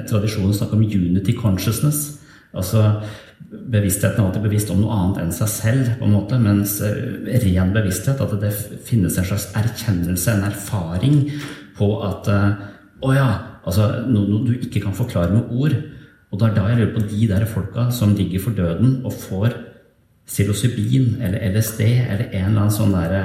tradisjoner 0.09 0.57
snakker 0.57 0.79
om 0.79 0.87
unity 0.87 1.35
consciousness. 1.37 2.23
Altså 2.57 3.03
Bevisstheten 3.51 4.21
er 4.21 4.27
alltid 4.29 4.45
bevisst 4.45 4.71
om 4.73 4.81
noe 4.83 4.97
annet 4.97 5.23
enn 5.23 5.33
seg 5.35 5.51
selv, 5.51 5.89
på 5.99 6.07
en 6.07 6.15
måte, 6.17 6.39
mens 6.41 6.79
eh, 6.85 7.27
ren 7.45 7.73
bevissthet, 7.75 8.21
at 8.21 8.37
det 8.41 8.53
finnes 8.87 9.17
en 9.19 9.29
slags 9.29 9.49
erkjennelse, 9.59 10.35
en 10.35 10.47
erfaring 10.49 11.19
på 11.79 11.95
at 12.07 12.31
eh, 12.33 12.69
Å 13.03 13.17
ja! 13.17 13.31
Altså 13.63 13.87
noe, 14.11 14.27
noe 14.27 14.47
du 14.47 14.53
ikke 14.57 14.81
kan 14.83 14.95
forklare 14.95 15.35
med 15.35 15.51
ord. 15.55 15.75
Og 16.33 16.39
det 16.39 16.49
er 16.49 16.55
da 16.57 16.65
jeg 16.71 16.79
lurer 16.81 16.95
på 16.97 17.05
de 17.11 17.29
der 17.31 17.45
folka 17.47 17.85
som 17.95 18.15
ligger 18.19 18.43
for 18.43 18.57
døden 18.57 18.97
og 19.07 19.15
får 19.15 19.55
psilocybin 20.27 21.21
eller 21.23 21.45
LSD 21.53 21.83
eller 21.85 22.29
en 22.31 22.49
eller 22.49 22.63
annen 22.65 22.75
sånn 22.75 22.95
derre 22.95 23.23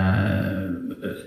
eh, 1.07 1.21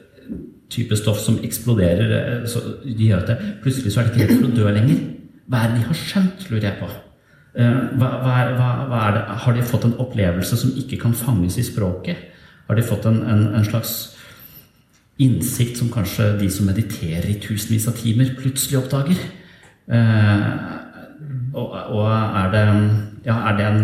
type 0.71 0.99
stoff 0.99 1.23
som 1.23 1.41
eksploderer. 1.47 2.45
Så 2.51 2.63
de 2.85 3.11
gjør 3.11 3.25
at 3.25 3.33
det, 3.33 3.53
plutselig 3.65 3.95
så 3.95 4.03
er 4.03 4.11
det 4.11 4.15
ikke 4.15 4.27
helt 4.27 4.43
for 4.43 4.51
å 4.51 4.59
dø 4.59 4.75
lenger. 4.79 5.07
Hva 5.51 5.63
er 5.65 5.73
det 5.73 5.81
de 5.81 5.89
har 5.89 6.03
skjønt, 6.05 6.51
lurer 6.51 6.69
jeg 6.69 6.79
på. 6.83 6.91
Eh, 7.55 7.79
hva, 7.99 8.11
hva, 8.23 8.71
hva, 8.87 9.03
det? 9.15 9.23
Har 9.45 9.57
de 9.57 9.67
fått 9.67 9.87
en 9.89 9.97
opplevelse 10.03 10.59
som 10.59 10.75
ikke 10.79 11.01
kan 11.03 11.15
fanges 11.17 11.59
i 11.59 11.67
språket? 11.67 12.31
Har 12.69 12.79
de 12.79 12.87
fått 12.87 13.09
en, 13.11 13.23
en, 13.27 13.47
en 13.59 13.67
slags 13.67 13.95
innsikt 15.21 15.81
som 15.81 15.91
kanskje 15.93 16.31
de 16.41 16.49
som 16.53 16.69
mediterer 16.71 17.27
i 17.29 17.41
tusenvis 17.43 17.89
av 17.91 17.99
timer, 17.99 18.37
plutselig 18.39 18.79
oppdager? 18.81 19.25
Eh, 19.91 20.47
og, 21.51 21.75
og, 21.75 22.07
er 22.11 22.53
det 22.55 22.67
Ja, 23.27 23.35
er 23.51 23.57
det 23.59 23.67
en 23.67 23.83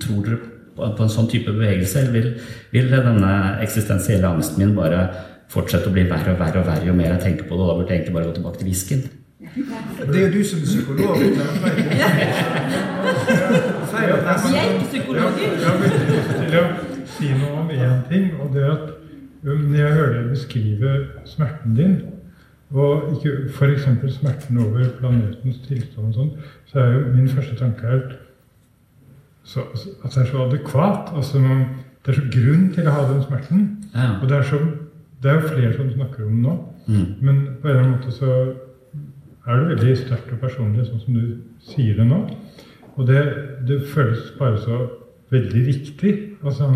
Tror 0.00 0.20
dere 0.24 0.36
på, 0.74 1.02
en 1.04 1.10
sånn 1.12 1.28
type 1.28 1.52
bevegelse, 1.52 2.00
eller 2.00 2.14
vil, 2.14 2.28
vil 2.72 2.88
denne 2.90 3.32
eksistensielle 3.62 4.30
angsten 4.30 4.62
min 4.62 4.72
bare 4.76 5.02
fortsette 5.52 5.90
å 5.90 5.92
bli 5.94 6.06
verre 6.08 6.32
og 6.32 6.40
verre 6.40 6.62
og 6.62 6.70
verre 6.70 6.88
jo 6.88 6.94
mer 6.96 7.12
jeg 7.12 7.22
tenker 7.26 7.48
på 7.48 7.58
det. 7.58 7.60
Og 7.60 7.68
da 7.68 7.76
burde 7.76 7.92
jeg 7.92 8.00
egentlig 8.00 8.16
bare 8.16 8.30
gå 8.30 8.34
tilbake 8.38 8.62
til 8.62 8.70
whisken. 8.70 9.04
Det 10.12 10.16
er 10.16 10.26
jo 10.26 10.32
du 10.38 10.44
som 10.44 10.58
er 10.58 10.64
psykolog. 10.64 11.16
Vi 11.18 11.26
er 14.56 14.72
ikke 14.72 14.88
psykologer. 14.90 15.50
Jeg 16.50 16.60
å 16.60 16.66
si 17.14 17.30
noe 17.38 17.62
om 17.62 17.70
én 17.70 18.02
ting, 18.10 18.26
og 18.40 18.50
det 18.54 18.64
at 18.66 18.84
um, 19.44 19.60
når 19.68 19.78
jeg 19.78 19.92
hører 19.98 20.12
deg 20.16 20.30
beskrive 20.32 20.94
smerten 21.28 21.76
din, 21.78 21.96
og 22.74 23.12
ikke 23.14 23.32
f.eks. 23.54 23.88
smerten 24.16 24.58
over 24.64 24.88
planetens 24.98 25.60
tilstand 25.68 26.10
og 26.10 26.14
sånn, 26.16 26.32
så 26.70 26.80
er 26.82 26.94
jo 26.96 27.02
min 27.14 27.28
første 27.30 27.56
tanke 27.60 27.86
her 27.86 28.06
så, 29.44 29.60
at 29.76 30.08
det 30.08 30.22
er 30.22 30.30
så 30.30 30.46
adekvat. 30.46 31.12
altså 31.14 31.38
Det 31.38 32.14
er 32.14 32.18
så 32.18 32.26
grunn 32.32 32.64
til 32.74 32.88
å 32.88 32.96
ha 32.96 33.04
den 33.12 33.22
smerten. 33.26 33.68
Ja. 33.92 34.08
Og 34.22 34.28
det 34.28 34.40
er 34.40 34.48
så 34.48 34.58
det 35.24 35.30
er 35.32 35.40
jo 35.40 35.48
flere 35.48 35.72
som 35.76 35.90
snakker 35.92 36.26
om 36.26 36.32
det 36.32 36.42
nå. 36.42 36.54
Mm. 36.86 37.04
Men 37.20 37.36
på 37.60 37.68
en 37.68 37.70
eller 37.70 37.82
annen 37.82 37.94
måte 37.96 38.12
så 38.12 38.30
er 39.46 39.60
det 39.60 39.68
veldig 39.74 39.96
sterkt 40.00 40.32
og 40.32 40.40
personlig, 40.40 40.86
sånn 40.88 41.02
som 41.02 41.16
du 41.18 41.24
sier 41.68 41.98
det 41.98 42.06
nå. 42.08 42.20
Og 42.94 43.08
det, 43.08 43.22
det 43.68 43.82
føles 43.92 44.30
bare 44.38 44.60
så 44.62 44.80
veldig 45.34 45.64
riktig. 45.66 46.14
Altså, 46.44 46.70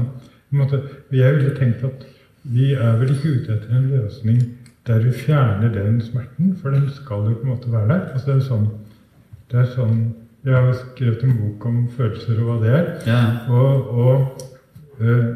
måte, 0.51 0.83
jeg 1.15 1.37
ville 1.37 1.55
tenkt 1.57 1.85
at 1.87 2.07
vi 2.49 2.73
er 2.75 2.99
vel 3.01 3.13
ikke 3.15 3.35
ute 3.37 3.57
etter 3.57 3.77
en 3.77 3.91
løsning 3.93 4.41
der 4.89 5.03
vi 5.05 5.13
fjerner 5.13 5.73
den 5.73 5.99
smerten, 6.01 6.55
for 6.57 6.73
den 6.73 6.87
skal 6.97 7.27
jo 7.29 7.35
på 7.37 7.45
en 7.45 7.53
måte 7.53 7.73
være 7.73 7.89
der. 7.89 8.07
Altså, 8.13 8.31
det 8.31 8.37
er 8.37 8.47
sånn, 8.47 8.71
det 9.53 9.61
er 9.65 9.75
sånn 9.75 10.01
Jeg 10.47 10.55
har 10.55 10.77
skrevet 10.79 11.23
en 11.27 11.33
bok 11.35 11.65
om 11.67 11.79
følelser 11.93 12.39
og 12.39 12.47
hva 12.47 12.55
det 12.63 12.69
er. 12.73 12.85
Ja. 13.11 13.23
Og, 13.53 13.89
og 14.01 15.01
øh, 15.03 15.35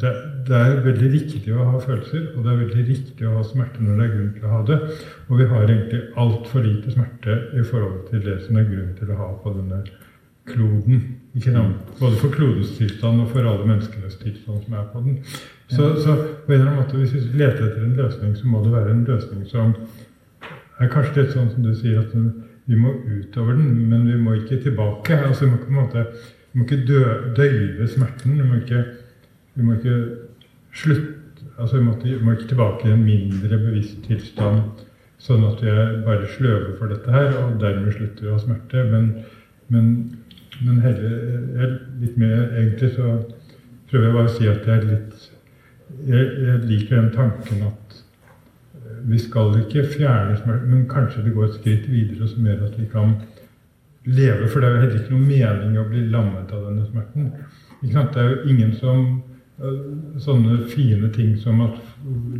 det, 0.00 0.10
det, 0.48 0.56
er 0.58 0.80
veldig 0.82 1.08
riktig 1.12 1.52
å 1.54 1.66
ha 1.70 1.80
følelser, 1.82 2.32
og 2.34 2.42
det 2.42 2.50
er 2.52 2.62
veldig 2.64 2.86
riktig 2.88 3.26
å 3.28 3.36
ha 3.36 3.44
smerte 3.46 3.82
når 3.84 4.00
det 4.00 4.06
er 4.06 4.14
grunn 4.14 4.32
til 4.34 4.46
å 4.46 4.54
ha 4.54 4.62
det. 4.70 4.78
Og 5.28 5.38
vi 5.38 5.50
har 5.52 5.68
egentlig 5.68 6.00
altfor 6.22 6.64
lite 6.64 6.94
smerte 6.94 7.36
i 7.54 7.62
forhold 7.68 8.00
til 8.08 8.24
det 8.24 8.40
som 8.46 8.58
er 8.58 8.66
grunn 8.72 8.96
til 8.98 9.12
å 9.14 9.18
ha 9.20 9.28
på 9.44 9.52
denne 9.54 9.84
kloden. 10.50 11.04
Ikke? 11.38 11.62
Både 12.00 12.18
for 12.20 12.34
klodens 12.34 12.74
tilstand 12.78 13.22
og 13.22 13.30
for 13.32 13.46
alle 13.46 13.68
menneskenes 13.68 14.18
tilstand 14.22 14.64
som 14.66 14.74
er 14.80 14.88
på 14.92 15.04
den. 15.04 15.20
Så, 15.70 15.92
så 16.02 16.16
på 16.46 16.52
en 16.52 16.58
eller 16.58 16.72
annen 16.72 16.82
måte, 16.82 16.98
hvis 16.98 17.14
vi 17.14 17.38
leter 17.38 17.68
etter 17.68 17.86
en 17.86 17.94
løsning, 17.98 18.34
så 18.36 18.50
må 18.50 18.64
det 18.64 18.74
være 18.74 18.96
en 18.96 19.06
løsning 19.08 19.46
som 19.48 19.76
er 20.82 20.90
kanskje 20.90 21.22
litt 21.22 21.32
sånn 21.36 21.52
som 21.54 21.64
du 21.64 21.70
sier, 21.78 22.02
at 22.02 22.12
vi 22.66 22.76
må 22.80 22.92
utover 23.06 23.56
den, 23.56 23.70
men 23.88 24.08
vi 24.10 24.18
må 24.18 24.34
ikke 24.40 24.58
tilbake. 24.64 25.22
Altså, 25.22 25.46
vi 25.46 25.54
må 25.54 25.62
på 25.62 25.70
en 25.70 25.80
måte, 25.80 26.04
vi 26.52 26.60
må 26.60 26.66
ikke 26.66 26.82
dø, 26.88 27.00
døyve 27.38 27.88
smerten. 27.94 28.36
Vi 28.40 28.46
må 28.48 28.58
ikke 28.58 28.82
vi 29.54 29.66
må 29.66 29.76
ikke 29.78 29.98
slutte 30.74 31.14
altså 31.58 31.78
vi, 31.78 31.84
måtte, 31.84 32.18
må 32.22 32.34
ikke 32.34 32.48
tilbake 32.48 32.88
i 32.88 32.92
en 32.92 33.04
mindre 33.06 33.58
bevisst 33.62 34.02
tilstand, 34.08 34.82
sånn 35.22 35.46
at 35.46 35.62
er 35.62 36.00
bare 36.06 36.28
sløve 36.34 36.74
for 36.78 36.90
dette 36.90 37.12
her, 37.14 37.30
og 37.40 37.60
dermed 37.62 37.94
slutter 37.94 38.28
å 38.28 38.36
ha 38.36 38.42
smerte. 38.42 38.82
Men, 38.90 39.10
men, 39.72 39.92
men 40.60 40.80
heller 40.84 41.78
litt 42.02 42.18
mer 42.20 42.50
Egentlig 42.50 42.92
så 42.96 43.14
prøver 43.90 44.08
jeg 44.08 44.16
bare 44.18 44.28
å 44.28 44.34
si 44.34 44.48
at 44.50 44.66
jeg 44.66 44.74
er 44.74 44.90
litt 44.90 45.30
jeg, 46.04 46.26
jeg 46.42 46.60
liker 46.66 46.98
den 46.98 47.12
tanken 47.14 47.62
at 47.68 48.00
vi 49.04 49.18
skal 49.20 49.52
ikke 49.60 49.84
fjerne 49.92 50.36
smerte, 50.38 50.66
men 50.66 50.86
kanskje 50.88 51.22
det 51.26 51.34
går 51.36 51.48
et 51.48 51.58
skritt 51.58 51.88
videre 51.92 52.28
som 52.28 52.46
gjør 52.46 52.62
at 52.66 52.76
vi 52.80 52.86
kan 52.90 53.14
leve. 54.08 54.48
For 54.48 54.60
det 54.60 54.68
er 54.68 54.74
jo 54.74 54.80
heller 54.82 54.96
ikke 55.00 55.12
noe 55.12 55.28
mening 55.28 55.76
å 55.78 55.84
bli 55.88 56.06
lammet 56.12 56.52
av 56.56 56.64
denne 56.70 56.86
smerten. 56.88 57.30
Det 57.84 58.20
er 58.22 58.30
jo 58.30 58.48
ingen 58.48 58.72
som 58.80 59.04
sånne 60.18 60.64
fine 60.68 61.08
ting 61.14 61.36
som 61.38 61.60
at 61.62 61.76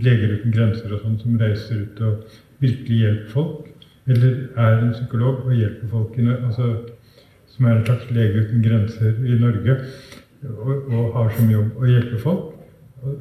Leger 0.03 0.35
uten 0.35 0.53
grenser 0.53 0.93
og 0.93 1.05
sånn 1.05 1.21
som 1.21 1.39
reiser 1.39 1.85
ut 1.85 2.01
og 2.05 2.41
virkelig 2.62 2.99
hjelper 3.01 3.31
folk. 3.33 3.71
Eller 4.11 4.35
er 4.61 4.83
en 4.83 4.93
psykolog 4.93 5.47
og 5.47 5.55
hjelper 5.57 5.89
folk, 5.89 6.19
altså, 6.19 6.73
som 7.55 7.69
er 7.69 7.79
en 7.79 7.87
slags 7.87 8.11
lege 8.12 8.43
uten 8.45 8.65
grenser 8.65 9.21
i 9.25 9.39
Norge. 9.41 9.79
Og, 10.45 10.91
og 10.93 11.15
har 11.15 11.31
som 11.39 11.49
jobb 11.49 11.79
å 11.81 11.89
hjelpe 11.89 12.19
folk. 12.21 12.51
Og, 13.05 13.15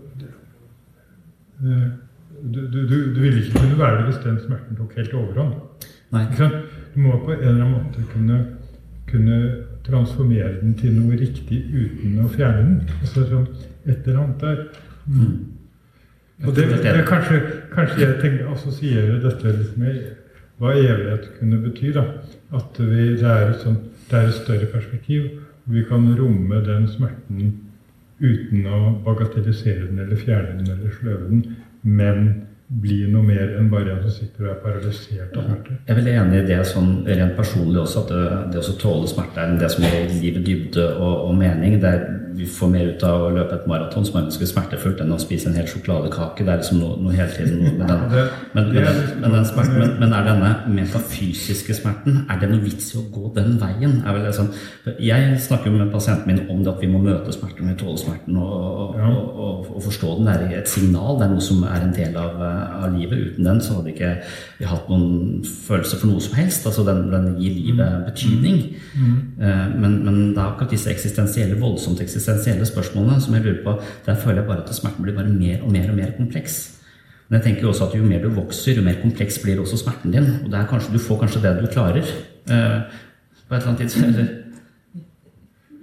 du, 1.64 2.60
du, 2.60 2.82
du, 2.90 2.98
du 3.16 3.20
ville 3.22 3.40
ikke 3.40 3.62
kunne 3.62 3.80
være 3.80 4.02
det 4.02 4.08
hvis 4.10 4.24
den 4.26 4.42
smerten 4.44 4.80
tok 4.80 4.98
helt 5.00 5.14
overhånd. 5.16 5.54
Du 6.94 7.00
må 7.02 7.16
på 7.24 7.32
en 7.32 7.40
eller 7.40 7.64
annen 7.64 7.78
måte 7.78 8.04
kunne, 8.12 8.42
kunne 9.10 9.38
transformere 9.86 10.58
den 10.60 10.76
til 10.78 10.98
noe 10.98 11.16
riktig 11.18 11.64
uten 11.72 12.20
å 12.22 12.28
fjerne 12.34 12.66
den. 12.68 12.98
Altså, 13.00 13.24
sånn, 13.32 13.48
et 13.86 14.08
eller 14.08 14.20
annet 14.24 14.42
der. 14.42 14.64
Mm. 15.06 15.20
mm. 15.20 15.50
Og 16.44 16.56
det, 16.56 16.66
det 16.84 16.90
er 16.90 17.06
kanskje, 17.08 17.40
kanskje, 17.72 18.00
jeg 18.02 18.16
tenker, 18.22 18.48
assosierer 18.52 19.20
dette 19.24 19.52
litt 19.54 19.76
med 19.80 20.00
hva 20.60 20.74
evighet 20.76 21.30
kunne 21.38 21.60
bety. 21.64 21.94
da. 21.96 22.08
At 22.54 22.80
vi, 22.80 23.14
det, 23.20 23.28
er 23.30 23.54
sånt, 23.62 23.86
det 24.10 24.20
er 24.20 24.32
et 24.32 24.40
større 24.40 24.70
perspektiv. 24.74 25.30
Vi 25.72 25.86
kan 25.88 26.10
romme 26.20 26.60
den 26.66 26.88
smerten 26.92 27.54
uten 28.24 28.66
å 28.68 28.80
bagatellisere 29.06 29.88
den 29.88 30.02
eller 30.04 30.20
fjerne 30.20 30.58
den 30.60 30.74
eller 30.76 30.98
sløve 31.00 31.30
den, 31.30 31.46
men 31.84 32.28
bli 32.82 33.04
noe 33.12 33.26
mer 33.26 33.56
enn 33.60 33.70
bare 33.72 33.94
en 33.94 34.04
som 34.06 34.14
sitter 34.16 34.48
og 34.48 34.52
er 34.54 34.60
paralysert 34.64 35.36
av 35.38 35.46
smerte. 35.46 35.76
Jeg 35.76 35.92
er 35.94 36.00
veldig 36.00 36.14
enig 36.22 36.40
i 36.40 36.46
det 36.48 36.60
sånn 36.68 36.92
rent 37.06 37.36
personlig 37.38 37.82
også, 37.84 38.04
at 38.04 38.14
det, 38.14 38.24
det 38.54 38.64
å 38.64 38.76
tåle 38.82 39.10
smerte 39.12 39.44
er 39.44 39.58
det 39.60 39.70
som 39.74 39.86
gir 39.86 40.08
livet 40.22 40.48
dybde 40.48 40.88
og, 40.96 41.28
og 41.28 41.36
mening. 41.38 41.78
Det 41.84 41.92
er, 41.92 42.06
vi 42.38 42.48
får 42.50 42.72
mer 42.74 42.90
ut 42.94 43.04
av 43.08 43.28
å 43.28 43.32
løpe 43.36 43.58
et 43.60 43.68
maraton 43.70 44.06
som 44.08 44.18
er 44.20 44.26
ganske 44.28 44.48
smertefullt 44.50 45.04
enn 45.04 45.14
å 45.14 45.20
spise 45.22 45.50
en 45.50 45.58
hel 45.58 45.68
sjokoladekake. 45.70 46.46
Det 46.46 46.54
er 46.54 46.62
liksom 46.62 46.82
noe, 46.82 46.98
noe 47.04 47.14
hele 47.16 47.30
tiden 47.36 47.62
noe 47.62 47.74
med 47.78 47.92
den. 47.92 48.04
Men, 48.54 48.72
men, 48.74 49.02
men, 49.22 49.36
den 49.38 49.48
smerten, 49.50 49.78
men, 49.80 49.94
men 50.02 50.16
er 50.18 50.28
denne 50.28 50.52
metafysiske 50.80 51.78
smerten, 51.78 52.24
er 52.26 52.42
det 52.42 52.50
noe 52.52 52.64
vits 52.64 52.90
i 52.94 53.00
å 53.02 53.06
gå 53.14 53.34
den 53.38 53.58
veien? 53.62 54.00
Sånn, 54.34 54.50
jeg 54.98 55.38
snakker 55.46 55.70
jo 55.70 55.78
med 55.78 55.94
pasienten 55.94 56.32
min 56.32 56.44
om 56.50 56.64
det 56.66 56.74
at 56.74 56.82
vi 56.82 56.90
må 56.92 57.02
møte 57.04 57.36
smerten, 57.36 57.70
vi 57.70 57.78
tåler 57.80 58.02
smerten 58.02 58.40
og, 58.42 58.54
og, 58.58 58.98
og, 58.98 59.70
og, 59.76 59.80
forstå 59.86 60.18
den. 60.18 60.32
Det 60.32 60.50
er 60.50 60.64
et 60.64 60.74
signal, 60.74 61.20
det 61.20 61.28
er 61.28 61.36
noe 61.36 61.46
som 61.46 61.62
er 61.70 61.86
en 61.86 61.96
del 61.96 62.18
av 62.20 62.42
av 62.44 62.90
livet. 62.96 63.20
Uten 63.30 63.48
den 63.48 63.62
så 63.64 63.78
hadde 63.78 63.94
ikke 63.94 64.12
vi 64.60 64.68
hatt 64.68 64.90
noen 64.92 65.44
følelse 65.46 66.00
for 66.00 66.10
noe 66.10 66.24
som 66.24 66.38
helst. 66.38 66.66
altså 66.68 66.86
Den, 66.88 67.06
den 67.12 67.30
gir 67.40 67.56
livet 67.60 68.08
betydning. 68.08 68.60
Mm. 68.98 69.16
Men, 69.80 70.00
men, 70.06 70.20
det 70.34 70.42
er 70.42 70.50
akkurat 70.50 70.74
disse 70.74 70.92
eksistensielle, 70.92 71.60
voldsomt 71.62 72.02
eksistensielle 72.02 72.23
spørsmålene 72.24 73.22
som 73.22 73.34
jeg 73.36 73.44
lurer 73.44 73.64
på. 73.64 73.76
Der 74.06 74.16
føler 74.16 74.42
jeg 74.42 74.48
bare 74.48 74.64
at 74.64 74.76
smerten 74.76 75.04
blir 75.04 75.16
bare 75.16 75.30
mer 75.30 75.64
og 75.64 75.72
mer 75.72 75.90
og 75.90 75.96
mer 75.96 76.12
kompleks. 76.18 76.80
Men 77.30 77.40
jeg 77.40 77.44
tenker 77.44 77.62
jo 77.62 77.70
også 77.70 77.88
at 77.88 77.96
jo 77.98 78.04
mer 78.04 78.22
du 78.22 78.30
vokser, 78.30 78.76
jo 78.76 78.84
mer 78.86 79.02
kompleks 79.02 79.40
blir 79.44 79.60
også 79.60 79.78
smerten 79.78 80.12
din. 80.12 80.28
Og 80.44 80.52
det 80.52 80.60
er 80.60 80.68
kanskje, 80.70 80.94
du 80.94 81.00
får 81.00 81.20
kanskje 81.20 81.42
det 81.42 81.54
du 81.62 81.68
klarer. 81.68 82.04
Eh, 82.04 82.80
på 83.48 83.56
et 83.56 83.62
eller 83.62 83.68
annet 83.68 83.80
tidspunkt. 83.80 84.40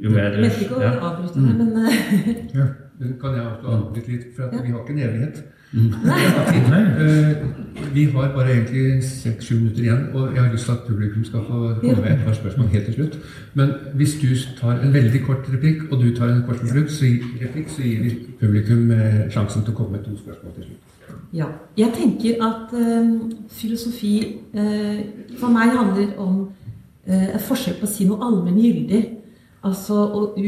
Jo 0.01 0.11
mer 0.11 0.31
du 0.31 0.37
Jeg 0.43 0.51
vet 0.51 0.61
ikke 0.65 0.77
å 0.77 0.93
avbryte 1.09 1.41
det, 1.41 1.55
men 1.57 1.71
ja. 2.55 2.67
Kan 3.21 3.35
jeg 3.37 3.47
avbryte 3.47 4.13
litt? 4.13 4.29
For 4.37 4.53
vi 4.53 4.71
har 4.71 4.81
ikke 4.81 4.95
en 4.95 5.03
evighet. 5.09 5.43
Uh, 5.75 7.37
vi 7.95 8.05
har 8.05 8.33
bare 8.35 8.51
egentlig 8.51 9.05
seks-sju 9.05 9.55
minutter 9.55 9.81
igjen, 9.81 10.07
og 10.15 10.35
jeg 10.35 10.43
har 10.43 10.53
lyst 10.53 10.65
til 10.65 10.73
at 10.73 10.79
publikum 10.89 11.25
skal 11.25 11.41
få 11.47 11.75
komme 11.81 12.03
med 12.03 12.11
et 12.11 12.25
par 12.25 12.33
spørsmål 12.33 12.67
helt 12.67 12.85
til 12.85 12.95
slutt. 12.95 13.19
Men 13.55 13.71
hvis 13.95 14.15
du 14.23 14.27
tar 14.61 14.81
en 14.83 14.95
veldig 14.95 15.21
kort 15.27 15.47
replikk, 15.53 15.93
og 15.93 16.03
du 16.03 16.17
tar 16.17 16.27
en 16.27 16.43
kort 16.47 16.65
replikk, 16.65 16.91
så, 16.91 17.05
replikk, 17.43 17.69
så 17.69 17.83
gir 17.83 18.03
vi 18.03 18.17
publikum 18.41 18.91
uh, 18.91 19.31
sjansen 19.31 19.63
til 19.63 19.75
å 19.75 19.77
komme 19.77 19.99
med 19.99 20.05
to 20.09 20.17
spørsmål 20.19 20.59
til 20.59 20.65
slutt. 20.65 21.15
Ja. 21.33 21.47
Jeg 21.79 21.95
tenker 21.95 22.45
at 22.51 22.75
uh, 22.75 23.31
filosofi 23.49 24.15
for 25.39 25.55
meg 25.55 25.71
handler 25.79 26.19
om 26.19 26.49
et 27.07 27.43
forsøk 27.47 27.79
på 27.81 27.87
å 27.87 27.91
si 27.91 28.05
noe 28.11 28.23
allmenngyldig. 28.27 29.05
Altså, 29.65 29.95
og, 29.95 30.39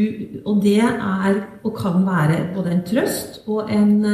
og, 0.44 0.62
det 0.62 0.78
er 0.82 1.42
og 1.62 1.74
kan 1.78 2.06
være 2.06 2.48
både 2.54 2.70
en 2.72 2.86
trøst 2.86 3.42
og 3.46 3.70
en 3.72 4.04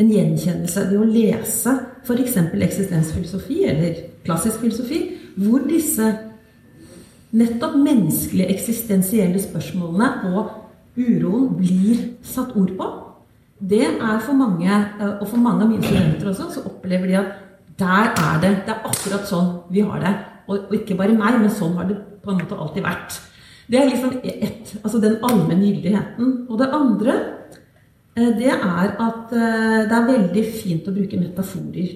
en 0.00 0.10
gjenkjennelse. 0.10 0.88
Det 0.90 0.98
å 0.98 1.06
lese 1.06 1.74
f.eks. 2.04 2.36
eksistensfilosofi 2.66 3.62
eller 3.70 4.00
klassisk 4.26 4.64
filosofi, 4.64 5.00
hvor 5.38 5.64
disse 5.68 6.10
nettopp 7.34 7.78
menneskelige 7.82 8.52
eksistensielle 8.54 9.40
spørsmålene 9.42 10.34
og 10.34 10.60
uroen 10.98 11.48
blir 11.58 12.04
satt 12.22 12.54
ord 12.58 12.74
på. 12.78 12.90
Det 13.58 13.84
er 13.86 14.18
for 14.22 14.36
mange, 14.38 14.70
eh, 14.70 15.20
og 15.20 15.26
for 15.28 15.40
mange 15.40 15.64
av 15.64 15.70
mine 15.70 15.82
studenter 15.82 16.30
også, 16.30 16.50
så 16.54 16.64
opplever 16.68 17.06
de 17.10 17.18
at 17.18 17.32
der 17.78 18.10
er 18.12 18.40
det. 18.42 18.52
Det 18.66 18.74
er 18.74 18.86
akkurat 18.86 19.28
sånn 19.28 19.50
vi 19.70 19.82
har 19.86 20.02
det. 20.02 20.14
Og, 20.46 20.66
og 20.68 20.74
ikke 20.76 20.98
bare 20.98 21.16
meg, 21.16 21.38
men 21.40 21.50
sånn 21.50 21.76
har 21.78 21.88
det 21.88 21.96
på 22.22 22.30
en 22.30 22.42
måte 22.42 22.58
alltid 22.58 22.84
vært. 22.84 23.16
Det 23.70 23.80
er 23.80 23.88
liksom 23.88 24.18
ett. 24.22 24.74
Altså 24.82 25.00
den 25.00 25.16
allmenngyldigheten. 25.24 26.34
Og 26.50 26.58
det 26.60 26.68
andre 26.76 27.14
det 28.14 28.50
er 28.52 28.92
at 29.02 29.32
eh, 29.34 29.80
det 29.90 29.96
er 29.96 30.10
veldig 30.10 30.44
fint 30.54 30.86
å 30.88 30.94
bruke 30.94 31.18
metaforer. 31.18 31.94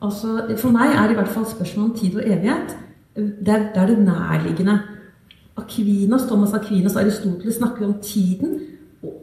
Altså, 0.00 0.36
for 0.56 0.72
meg 0.72 0.94
er 0.94 1.08
det 1.08 1.16
i 1.16 1.18
hvert 1.18 1.34
fall 1.34 1.48
spørsmålet 1.48 1.90
om 1.90 1.96
tid 1.98 2.16
og 2.16 2.24
evighet 2.24 2.76
eh, 3.18 3.28
det 3.44 3.54
er, 3.54 3.66
det 3.74 3.82
er 3.82 3.92
det 3.92 3.98
nærliggende. 4.06 4.78
Aquinas, 5.58 6.28
Thomas 6.30 6.54
Aquinas 6.54 6.94
og 6.96 7.02
Aristoteles 7.02 7.58
snakker 7.58 7.86
om 7.86 7.96
tiden 8.02 8.60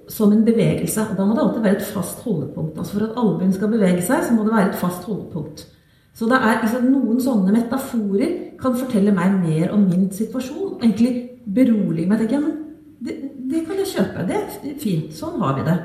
som 0.09 0.31
en 0.31 0.43
bevegelse. 0.45 1.01
og 1.01 1.17
Da 1.17 1.25
må 1.25 1.35
det 1.35 1.43
alltid 1.43 1.61
være 1.61 1.75
et 1.79 1.93
fast 1.93 2.23
holdepunkt. 2.23 2.77
Altså 2.77 2.93
For 2.93 3.05
at 3.05 3.17
albuen 3.17 3.53
skal 3.53 3.71
bevege 3.71 4.01
seg, 4.01 4.23
så 4.27 4.33
må 4.33 4.43
det 4.43 4.53
være 4.53 4.69
et 4.69 4.79
fast 4.79 5.03
holdepunkt. 5.03 5.67
Så 6.15 6.27
det 6.31 6.37
er 6.39 6.61
liksom, 6.61 6.91
noen 6.91 7.19
sånne 7.23 7.55
metaforer 7.55 8.35
kan 8.59 8.77
fortelle 8.79 9.11
meg 9.15 9.33
mer 9.41 9.73
om 9.75 9.87
min 9.89 10.11
situasjon. 10.11 10.77
Egentlig 10.83 11.29
berolige 11.55 12.07
meg. 12.07 12.19
tenker 12.19 12.37
jeg, 12.37 12.43
men 12.43 12.53
det, 13.03 13.15
det 13.51 13.65
kan 13.67 13.81
jeg 13.81 13.91
kjøpe. 13.95 14.27
Det 14.29 14.37
er 14.37 14.79
fint. 14.79 15.11
Sånn 15.15 15.39
har 15.41 15.57
vi 15.57 15.65
det. 15.67 15.77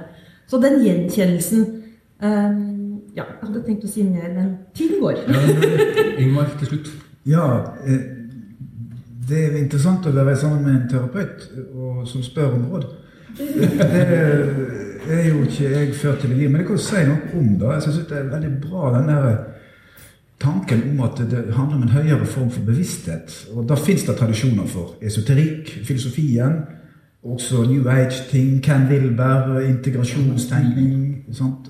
Så 0.50 0.58
den 0.62 0.80
gjenkjennelsen 0.84 1.66
um, 2.22 3.02
Ja, 3.16 3.24
jeg 3.26 3.42
hadde 3.42 3.62
tenkt 3.66 3.84
å 3.86 3.90
si 3.90 4.04
mer, 4.06 4.28
men 4.34 4.50
tiden 4.74 5.00
går. 5.02 5.22
Ingmar, 6.22 6.50
til 6.60 6.68
slutt. 6.70 6.90
Ja, 7.26 7.46
eh, 7.82 8.04
det 9.30 9.40
er 9.48 9.56
interessant 9.58 10.06
å 10.06 10.12
være 10.14 10.36
sammen 10.38 10.62
med 10.66 10.76
en 10.76 10.88
terapeut 10.90 11.48
og, 11.74 12.04
som 12.08 12.22
spør 12.22 12.54
om 12.54 12.68
råd. 12.70 12.86
Det 13.40 15.16
er 15.16 15.26
jo 15.28 15.42
ikke 15.42 15.70
jeg 15.72 15.94
før 15.98 16.18
til 16.20 16.34
i 16.34 16.38
livet, 16.38 16.52
men 16.52 16.62
jeg 16.62 16.70
kan 16.70 16.82
si 16.86 17.02
noe 17.08 17.34
om 17.40 17.50
det. 17.58 17.74
Jeg 17.74 17.84
syns 17.86 18.00
det 18.10 18.18
er 18.18 18.30
veldig 18.30 18.52
bra 18.62 18.92
den 18.94 19.10
der 19.10 19.28
tanken 20.40 20.82
om 20.92 21.02
at 21.04 21.20
det 21.30 21.44
handler 21.54 21.76
om 21.76 21.82
en 21.84 21.94
høyere 21.94 22.26
form 22.26 22.50
for 22.50 22.64
bevissthet. 22.64 23.34
Og 23.54 23.68
Da 23.68 23.74
fins 23.74 24.06
det 24.06 24.16
tradisjoner 24.16 24.66
for 24.70 24.94
esoterikk, 25.02 25.72
filosofien, 25.84 26.62
også 27.22 27.62
New 27.68 27.88
Age-ting, 27.88 28.62
Ken 28.62 28.88
Wilber, 28.88 29.60
integrasjonstenkning. 29.60 31.24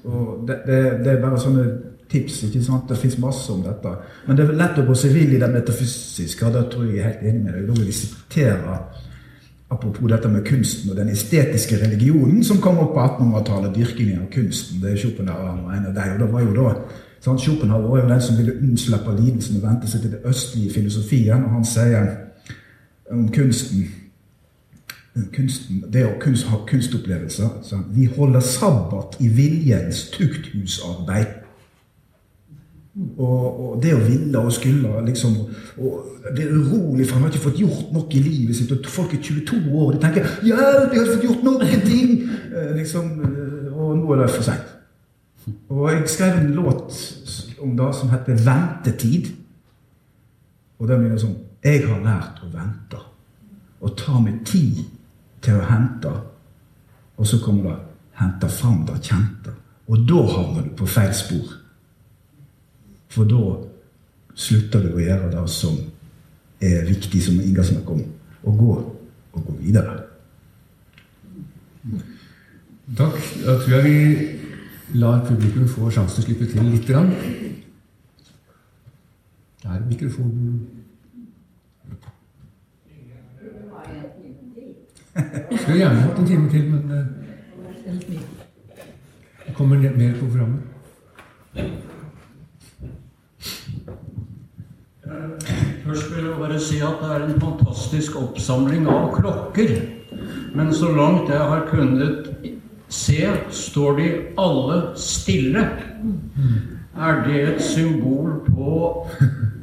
Og 0.05 0.44
det, 0.48 0.57
det, 0.66 0.82
det, 1.05 1.12
er 1.12 1.22
bare 1.22 1.40
sånne 1.40 1.66
tips. 2.11 2.42
ikke 2.42 2.62
sant? 2.64 2.88
Det 2.88 2.98
fins 2.98 3.18
masse 3.18 3.53
om 3.53 3.62
dette. 3.66 3.94
Men 4.26 4.38
det 4.38 4.46
er 4.46 4.59
lett 4.59 4.78
å 4.78 4.96
seg 4.98 5.14
vill 5.14 5.34
i 5.34 5.42
det 5.42 5.51
metafysiske, 5.51 6.46
og 6.46 6.55
da 6.55 6.64
tror 6.70 6.86
jeg 6.86 6.98
jeg 6.98 7.05
er 7.05 7.11
helt 7.11 7.28
enig 7.30 7.44
med 7.44 7.55
deg. 7.57 7.68
Da 7.68 7.78
vil 7.78 7.90
vi 7.90 8.01
sitere 8.01 8.80
Apropos 9.70 10.09
dette 10.11 10.28
med 10.28 10.42
kunsten 10.42 10.90
og 10.90 10.96
den 10.96 11.12
estetiske 11.12 11.76
religionen 11.78 12.40
som 12.42 12.59
kom 12.59 12.80
opp 12.82 12.90
på 12.90 13.05
1800-tallet. 13.05 13.76
Dyrkingen 13.76 14.24
av 14.24 14.26
kunsten. 14.32 14.80
Det 14.82 14.90
er 14.90 14.98
Schopenhauer 14.98 15.61
og 15.62 15.68
en 15.70 15.86
av 15.86 15.94
deg. 15.94 16.16
Og 16.16 16.24
det 16.24 16.26
var 16.32 16.42
jo 16.42 16.57
da 16.57 16.72
sånn, 17.22 17.38
Schopenhauer 17.38 17.86
var 17.86 18.01
jo 18.01 18.09
den 18.11 18.24
som 18.26 18.40
ville 18.40 18.57
unnslippe 18.59 19.14
lidelsen 19.14 19.61
og 19.61 19.68
vente 19.68 19.92
seg 19.92 20.03
til 20.03 20.16
det 20.16 20.24
østlige 20.26 20.74
filosofien. 20.74 21.44
Og 21.46 21.55
han 21.55 21.68
sier 21.70 22.11
om 23.14 23.28
kunsten 23.30 23.86
kunsten, 25.34 25.84
det 25.92 26.04
å 26.06 26.16
kunst, 26.22 26.46
ha 26.50 26.61
kunstopplevelser. 26.66 27.61
Så 27.66 27.80
vi 27.94 28.06
holder 28.16 28.40
sabbat 28.44 29.16
i 29.20 29.28
viljens 29.28 30.08
tukthusarbeid. 30.14 31.36
Og, 33.16 33.61
og, 33.61 33.74
det 33.82 33.92
å 33.94 34.00
ville 34.02 34.40
og 34.40 34.50
skulle 34.52 35.00
liksom 35.06 35.36
og 35.78 36.06
Det 36.34 36.42
er 36.42 36.50
urolig, 36.52 37.06
for 37.06 37.16
han 37.16 37.22
har 37.22 37.30
ikke 37.30 37.44
fått 37.44 37.61
gjort 37.62 37.92
nok 37.94 38.14
i 38.14 38.20
livet 38.22 38.56
sitt. 38.56 38.72
Og 38.74 38.90
folk 38.92 39.14
er 39.14 39.22
22 39.24 39.61
år 39.72 39.86
og 39.86 39.92
de 39.94 40.00
tenker 40.02 40.26
'Hjelp, 40.44 40.92
jeg 40.92 40.98
har 40.98 41.06
ikke 41.06 41.14
fått 41.14 41.24
gjort 41.24 41.44
noen 41.44 41.86
ting!' 41.86 42.28
Eh, 42.50 42.76
liksom, 42.76 43.06
eh, 43.24 43.72
og 43.72 43.96
nå 43.96 44.12
er 44.12 44.16
det 44.20 44.30
for 44.30 44.42
seint. 44.42 44.68
Og 45.68 45.90
jeg 45.90 46.08
skrev 46.08 46.38
en 46.38 46.54
låt 46.54 46.92
om 47.61 47.76
det 47.76 47.94
som 47.94 48.11
heter 48.11 48.36
'Ventetid'. 48.36 49.30
Og 50.78 50.88
den 50.88 51.00
blir 51.00 51.18
sånn 51.18 51.36
Jeg 51.64 51.86
har 51.86 52.00
lært 52.00 52.40
å 52.42 52.52
vente. 52.52 53.00
Og 53.80 53.96
ta 53.96 54.20
meg 54.20 54.44
tid 54.44 54.84
til 55.43 55.55
å 55.57 55.66
hente. 55.68 56.12
Og 57.16 57.26
så 57.26 57.38
kommer 57.38 57.62
det 57.70 57.78
'hente 58.20 58.49
fram 58.49 58.86
det 58.86 59.03
kjente'. 59.03 59.55
Og 59.88 59.99
da 60.09 60.14
havner 60.14 60.62
du 60.62 60.68
på 60.76 60.86
feil 60.86 61.14
spor. 61.14 61.47
For 63.09 63.24
da 63.24 63.57
slutter 64.34 64.82
du 64.82 64.95
å 64.95 65.01
gjøre 65.01 65.30
det 65.30 65.51
som 65.51 65.78
er 66.61 66.84
viktig, 66.84 67.22
som 67.22 67.41
Inga 67.41 67.62
snakker 67.62 67.91
om, 67.91 68.05
og 68.43 68.59
gå, 68.59 68.95
og 69.32 69.47
gå 69.47 69.53
videre. 69.61 70.03
Takk. 72.97 73.16
Da 73.47 73.59
tror 73.59 73.74
jeg 73.74 73.84
vi 73.84 74.99
lar 74.99 75.26
publikum 75.26 75.68
få 75.68 75.91
sjansen 75.91 76.22
til 76.22 76.22
å 76.22 76.26
slippe 76.26 76.47
til 76.53 76.64
litt. 76.70 76.86
Der 79.62 79.70
er 79.70 79.86
mikrofonen. 79.88 80.80
Skulle 85.60 85.78
gjerne 85.78 86.00
hatt 86.00 86.18
en 86.18 86.26
time 86.26 86.50
til, 86.50 86.70
men 86.70 86.90
uh, 86.90 87.04
det 89.46 89.54
kommer 89.56 89.76
mer 89.76 90.14
på 90.18 90.26
programmet. 90.26 90.62
Først 95.84 96.10
vil 96.14 96.24
jeg 96.24 96.38
bare 96.38 96.60
si 96.62 96.78
at 96.86 97.00
det 97.02 97.10
er 97.14 97.24
en 97.26 97.40
fantastisk 97.40 98.16
oppsamling 98.20 98.86
av 98.88 99.08
klokker. 99.16 99.72
Men 100.54 100.74
så 100.74 100.90
langt 100.94 101.30
jeg 101.30 101.38
har 101.52 101.66
kunnet 101.70 102.28
se, 102.90 103.22
står 103.50 103.96
de 103.98 104.10
alle 104.38 104.80
stille. 104.98 105.64
Er 106.99 107.22
det 107.26 107.43
et 107.49 107.62
symbol 107.62 108.41
på 108.47 109.07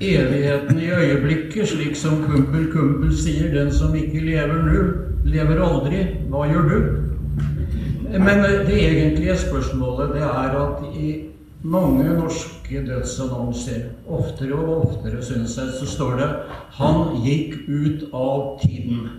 evigheten 0.02 0.80
i 0.80 0.90
øyeblikket, 0.92 1.68
slik 1.68 1.96
som 1.96 2.24
Kumpel 2.24 2.72
Kumpel 2.72 3.12
sier, 3.18 3.52
den 3.52 3.72
som 3.74 3.96
ikke 3.96 4.24
lever 4.24 4.62
nå, 4.64 4.84
lever 5.28 5.62
aldri. 5.64 6.04
Hva 6.32 6.46
gjør 6.48 6.70
du? 6.72 6.78
Men 8.14 8.44
det 8.68 8.78
egentlige 8.80 9.38
spørsmålet 9.38 10.16
det 10.16 10.24
er 10.24 10.56
at 10.62 10.86
i 10.96 11.16
mange 11.68 12.06
norske 12.16 12.84
dødsannonser, 12.88 13.90
oftere 14.08 14.56
og 14.56 14.86
oftere, 14.88 15.22
syns 15.22 15.58
jeg, 15.58 15.74
så 15.80 15.86
står 15.86 16.16
det 16.18 16.30
'Han 16.72 17.24
gikk 17.26 17.54
ut 17.68 18.10
av 18.14 18.60
tiden'. 18.62 19.10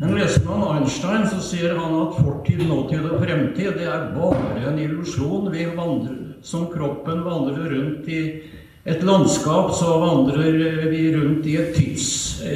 Men 0.00 0.14
leser 0.14 0.44
man 0.46 0.76
Einstein, 0.76 1.26
så 1.26 1.40
sier 1.42 1.78
han 1.78 1.94
at 1.94 2.24
fortid, 2.24 2.58
nåtid 2.68 3.10
og 3.10 3.22
fremtid 3.22 3.72
det 3.78 3.86
er 3.86 4.14
bare 4.14 4.72
en 4.72 4.78
illusjon. 4.78 5.52
Vi 5.52 5.66
vandrer, 5.76 6.27
som 6.42 6.66
kroppen 6.72 7.24
vandrer 7.24 7.70
rundt 7.70 8.08
i 8.08 8.42
et 8.88 9.02
landskap, 9.04 9.74
så 9.74 9.98
vandrer 10.00 10.52
vi 10.90 11.16
rundt 11.16 11.46
i 11.46 11.56
et 11.60 11.74
tidsskap 11.76 12.48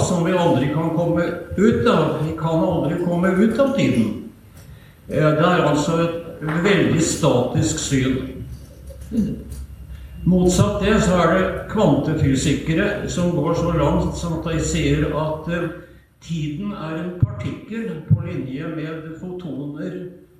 som 0.00 0.24
vi 0.24 0.32
aldri 0.32 0.68
kan 0.74 0.90
komme 0.96 1.24
ut 1.56 1.86
av. 1.86 2.24
Vi 2.24 2.32
kan 2.38 2.64
aldri 2.64 3.04
komme 3.04 3.28
ut 3.36 3.58
av 3.60 3.76
tiden. 3.76 4.22
Det 5.06 5.18
er 5.22 5.66
altså 5.66 5.92
et 6.02 6.14
veldig 6.42 7.02
statisk 7.02 7.78
syn. 7.78 8.16
Motsatt 10.26 10.80
det 10.82 10.96
så 11.04 11.20
er 11.22 11.34
det 11.34 11.50
kvantefysikere 11.70 13.08
som 13.08 13.30
går 13.36 13.54
så 13.54 13.72
langt 13.76 14.16
som 14.18 14.40
at 14.40 14.48
de 14.48 14.62
sier 14.64 15.04
at 15.14 15.50
eh, 15.54 15.68
tiden 16.18 16.72
er 16.74 16.96
en 16.98 17.12
partikkel 17.20 18.02
på 18.08 18.24
linje 18.24 18.66
med 18.74 19.12
fotoner, 19.20 19.92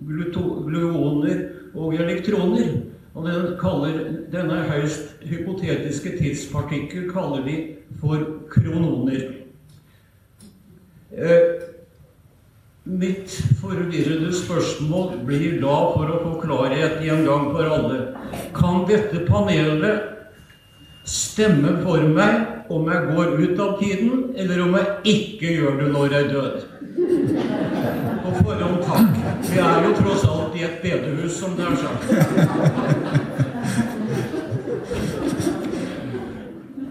gluoner 0.05 1.43
og 1.75 1.95
elektroner. 1.95 2.75
Og 3.17 3.25
den 3.25 3.55
kaller, 3.61 4.01
denne 4.33 4.61
høyst 4.69 5.23
hypotetiske 5.25 6.19
tidspartikkel 6.19 7.09
kaller 7.09 7.47
de 7.47 7.57
for 8.01 8.27
krononer. 8.53 9.31
Eh, 11.17 11.67
Mitt 12.87 13.31
forvirrede 13.61 14.29
spørsmål 14.31 15.17
blir 15.27 15.57
da, 15.59 15.79
for 15.91 16.07
å 16.07 16.19
få 16.23 16.35
klarhet 16.39 17.01
i 17.03 17.09
en 17.11 17.25
gang 17.27 17.49
for 17.51 17.67
alle 17.67 17.97
Kan 18.55 18.85
dette 18.87 19.25
panelet 19.27 20.13
stemme 21.03 21.73
for 21.83 22.07
meg 22.07 22.71
om 22.71 22.87
jeg 22.91 23.09
går 23.09 23.35
ut 23.43 23.63
av 23.65 23.73
tiden, 23.83 24.23
eller 24.39 24.63
om 24.63 24.79
jeg 24.79 25.17
ikke 25.17 25.53
gjør 25.57 25.81
det 25.81 25.89
når 25.97 26.15
jeg 26.15 26.31
dør? 26.31 26.55
På 28.23 28.37
forhånd 28.39 28.81
takk. 28.87 29.16
Vi 29.57 29.61
er 29.63 29.85
jo 29.89 29.93
tross 29.97 30.25
alt 30.29 30.57
i 30.57 30.65
et 30.67 30.75
bedehus, 30.83 31.33
som 31.33 31.51
det 31.57 31.65
er 31.65 31.77
sagt. 31.81 32.03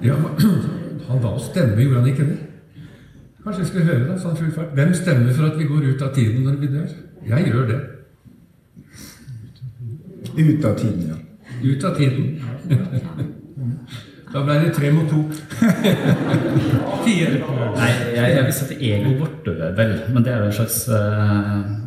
Ja, 0.01 0.15
han 1.09 1.21
da 1.21 1.33
stemme, 1.39 1.81
gjorde 1.83 1.99
han 1.99 2.09
ikke 2.09 2.25
det? 2.31 2.37
Kanskje 3.43 3.61
vi 3.61 3.67
skulle 3.67 3.85
høre 3.85 4.07
det 4.07 4.17
sånn 4.23 4.39
full 4.39 4.49
fart. 4.55 4.73
Hvem 4.73 4.95
stemmer 4.97 5.37
for 5.37 5.45
at 5.51 5.59
vi 5.61 5.69
går 5.69 5.85
ut 5.91 6.01
av 6.01 6.11
tiden 6.17 6.41
når 6.47 6.57
vi 6.63 6.71
dør? 6.73 6.89
Jeg 7.29 7.51
gjør 7.51 7.69
det. 7.69 7.79
Ut 10.33 10.65
av 10.65 10.73
tiden, 10.81 11.05
ja. 11.11 11.21
Ut 11.69 11.85
av 11.85 12.01
tiden. 12.01 12.25
Da 14.33 14.41
ble 14.41 14.59
det 14.65 14.73
tre 14.73 14.89
mot 14.91 15.05
to. 15.13 15.21
Fire. 17.05 17.37
Nei, 17.77 17.93
jeg, 18.17 18.25
jeg 18.25 18.43
vil 18.49 18.53
sette 18.63 18.81
ego 18.81 19.17
vårt 19.21 19.45
dør 19.45 19.67
vel, 19.77 19.99
men 20.09 20.25
det 20.25 20.33
er 20.33 20.41
jo 20.41 20.49
en 20.49 20.61
slags 20.63 20.81
uh, 20.89 21.84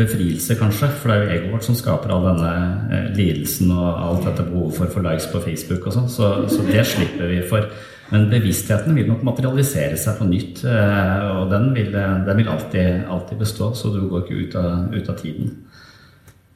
befrielse, 0.00 0.56
kanskje. 0.58 0.88
For 0.98 1.10
det 1.10 1.16
er 1.16 1.22
jo 1.22 1.36
egoet 1.36 1.54
vårt 1.54 1.68
som 1.68 1.76
skaper 1.78 2.12
all 2.14 2.26
denne 2.26 2.50
uh, 2.90 3.06
lidelsen 3.16 3.70
og 3.74 3.88
alt 3.92 4.26
dette 4.28 4.46
behovet 4.48 4.76
for, 4.78 4.92
for 4.94 5.06
likes 5.06 5.28
på 5.32 5.42
Facebook 5.44 5.86
og 5.86 5.96
sånn. 5.96 6.10
Så, 6.12 6.30
så, 6.52 6.64
det 6.66 6.84
slipper 6.88 7.30
vi 7.30 7.40
for. 7.50 7.68
Men 8.10 8.26
bevisstheten 8.32 8.96
vil 8.96 9.06
nok 9.06 9.22
materialisere 9.28 9.98
seg 10.00 10.18
på 10.18 10.26
nytt, 10.26 10.64
uh, 10.66 11.42
og 11.42 11.52
den 11.52 11.70
vil, 11.76 11.92
den 11.94 12.40
vil 12.40 12.50
alltid, 12.50 13.04
alltid, 13.06 13.38
bestå. 13.44 13.72
Så 13.78 13.92
du 13.94 14.02
går 14.10 14.24
ikke 14.24 14.40
ut 14.40 14.58
av, 14.60 14.88
ut 14.96 15.12
av 15.12 15.20
tiden. 15.20 15.54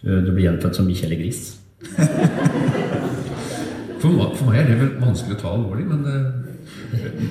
Du, 0.02 0.10
du 0.24 0.32
blir 0.32 0.48
gjenfødt 0.48 0.80
som 0.80 0.88
bikkje 0.90 1.10
eller 1.10 1.22
gris. 1.22 1.46
For, 4.04 4.34
for, 4.36 4.50
meg 4.50 4.58
er 4.60 4.66
det 4.68 4.74
vel 4.82 4.90
vanskelig 5.00 5.38
å 5.38 5.40
ta 5.40 5.52
alvorlig, 5.56 5.86
men 5.88 6.02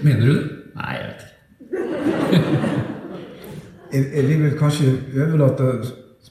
mener 0.02 0.24
du 0.26 0.32
det? 0.32 0.46
Nei, 0.74 0.96
jeg 0.98 1.04
vet 1.06 1.20
ikke. 1.22 2.40
jeg, 3.94 4.08
jeg 4.16 4.26
vil 4.28 4.42
vel 4.44 4.56
kanskje 4.58 4.94
overlate 5.14 5.68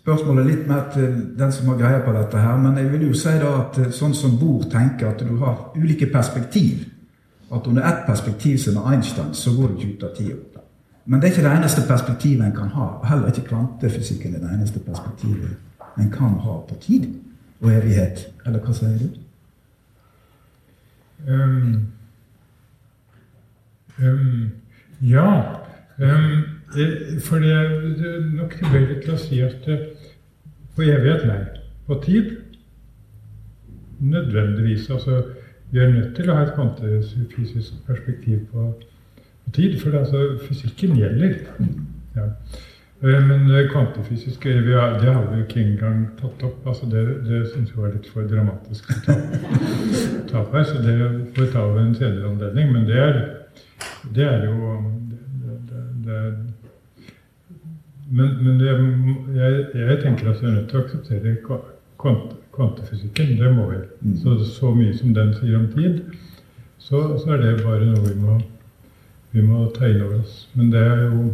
spørsmålet 0.02 0.46
litt 0.46 0.64
mer 0.68 0.88
til 0.94 1.12
den 1.38 1.52
som 1.54 1.68
har 1.70 1.78
greie 1.78 2.00
på 2.04 2.14
dette 2.16 2.38
her. 2.38 2.56
Men 2.58 2.78
jeg 2.78 2.92
vil 2.92 3.06
jo 3.08 3.18
si 3.18 3.34
da 3.40 3.52
at 3.60 3.78
sånn 3.94 4.14
som 4.18 4.38
Bohr 4.38 4.66
tenker, 4.70 5.12
at 5.12 5.22
du 5.22 5.36
har 5.42 5.70
ulike 5.76 6.10
perspektiv. 6.12 6.88
At 7.52 7.66
under 7.68 7.84
ett 7.84 8.06
perspektiv 8.06 8.58
som 8.58 8.78
er 8.80 8.94
Einstein, 8.94 9.34
så 9.34 9.52
går 9.56 9.68
du 9.68 9.78
ikke 9.78 9.92
ut 9.92 10.06
av 10.08 10.16
tida. 10.16 10.62
Men 11.04 11.20
det 11.20 11.28
er 11.28 11.34
ikke 11.34 11.48
det 11.48 11.56
eneste 11.56 11.82
perspektivet 11.88 12.46
en 12.46 12.56
kan 12.56 12.70
ha. 12.76 12.86
Heller 13.04 13.32
ikke 13.32 13.48
kvantefysikken 13.48 14.34
er 14.34 14.44
det 14.44 14.54
eneste 14.54 14.80
perspektivet 14.80 15.58
en 15.98 16.10
kan 16.10 16.38
ha 16.40 16.60
på 16.68 16.74
tid 16.80 17.08
og 17.60 17.72
evighet. 17.72 18.26
Eller 18.46 18.62
hva 18.62 18.74
sier 18.74 18.98
du? 18.98 19.08
Um, 21.28 21.92
um, 23.98 24.50
ja. 25.00 25.26
Um, 25.98 26.61
for 27.26 27.42
det 27.42 27.52
er 27.52 28.20
nok 28.36 28.54
tilbøyelig 28.58 29.02
til 29.02 29.14
å 29.14 29.20
si 29.20 29.40
at 29.44 29.68
på 30.76 30.86
evighet, 30.86 31.26
nei. 31.28 31.42
På 31.86 31.98
tid 32.00 32.30
nødvendigvis. 34.02 34.90
Altså, 34.90 35.22
vi 35.70 35.78
er 35.78 35.92
nødt 35.92 36.16
til 36.16 36.30
å 36.30 36.36
ha 36.36 36.46
et 36.46 36.54
kvantefysisk 36.56 37.78
perspektiv 37.86 38.44
på, 38.52 38.66
på 39.44 39.54
tid, 39.56 39.78
for 39.80 39.98
altså, 39.98 40.24
fysikken 40.48 40.96
gjelder. 40.98 41.38
Ja. 42.16 42.28
Eh, 43.02 43.20
men 43.28 43.68
kvantefysisk 43.70 44.44
det 44.44 44.74
har 44.74 45.28
vi 45.30 45.40
ikke 45.42 45.60
engang 45.60 46.04
tatt 46.20 46.42
opp. 46.46 46.66
altså 46.66 46.86
Det, 46.86 47.06
det 47.28 47.46
syns 47.54 47.70
jeg 47.70 47.78
var 47.78 47.94
litt 47.94 48.08
for 48.12 48.28
dramatisk 48.28 48.90
å 48.90 48.98
ta, 49.06 49.16
ta 50.30 50.44
på 50.44 50.58
her, 50.58 50.64
så 50.64 50.82
det 50.82 50.98
får 51.34 51.46
vi 51.46 51.52
ta 51.52 51.66
ved 51.66 51.82
en 51.82 51.94
senere 51.94 52.30
anledning. 52.30 52.72
Men 52.72 52.86
det 52.90 52.98
er, 52.98 53.22
det 54.14 54.28
er 54.28 54.46
jo 54.50 54.76
det, 55.12 55.20
det, 56.04 56.20
Men, 58.12 58.32
men 58.44 58.60
jeg, 58.60 59.66
jeg, 59.74 59.98
tenker 60.02 60.30
at 60.30 60.42
vi 60.42 60.46
er 60.46 60.56
nødt 60.58 60.68
til 60.68 60.78
å 60.78 60.82
akseptere 60.82 61.36
kvant, 62.00 62.34
kvantefysikken. 62.52 63.38
Det 63.40 63.52
må 63.54 63.70
vi. 63.70 63.78
Mm. 64.02 64.18
Så, 64.20 64.36
så 64.52 64.72
mye 64.76 64.96
som 64.98 65.14
den 65.16 65.32
sier 65.38 65.56
om 65.56 65.70
tid, 65.72 66.02
så, 66.82 67.00
så 67.22 67.32
er 67.32 67.40
det 67.40 67.54
bare 67.62 67.88
noe 67.88 68.02
vi 68.04 68.18
må, 68.20 68.36
vi 69.32 69.46
må 69.46 69.64
ta 69.72 69.88
inn 69.88 70.04
over 70.04 70.20
oss. 70.20 70.42
Men 70.58 70.68
det 70.74 70.84
er 70.84 71.06
jo 71.06 71.30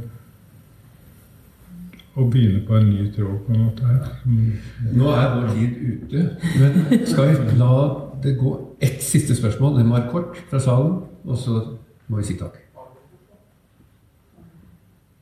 å 2.19 2.29
begynne 2.31 2.63
på 2.67 2.79
en 2.79 2.89
ny 2.93 3.09
tråd, 3.15 3.35
på 3.47 3.55
en 3.57 3.67
måte. 3.67 3.91
her. 3.91 4.15
Mm. 4.25 4.95
Nå 4.99 5.11
er 5.17 5.35
vår 5.35 5.53
tid 5.59 5.77
ute, 5.83 6.25
men 6.63 7.05
skal 7.11 7.31
vi 7.33 7.59
la 7.59 7.75
det 8.23 8.39
gå 8.39 8.55
ett 8.83 9.03
siste 9.03 9.35
spørsmål? 9.39 9.79
Det 9.79 9.87
må 9.87 9.99
være 9.99 10.11
kort 10.15 10.43
fra 10.51 10.63
salen, 10.63 11.01
og 11.27 11.39
så 11.43 11.61
må 12.07 12.23
vi 12.23 12.31
si 12.31 12.39
takk. 12.39 12.59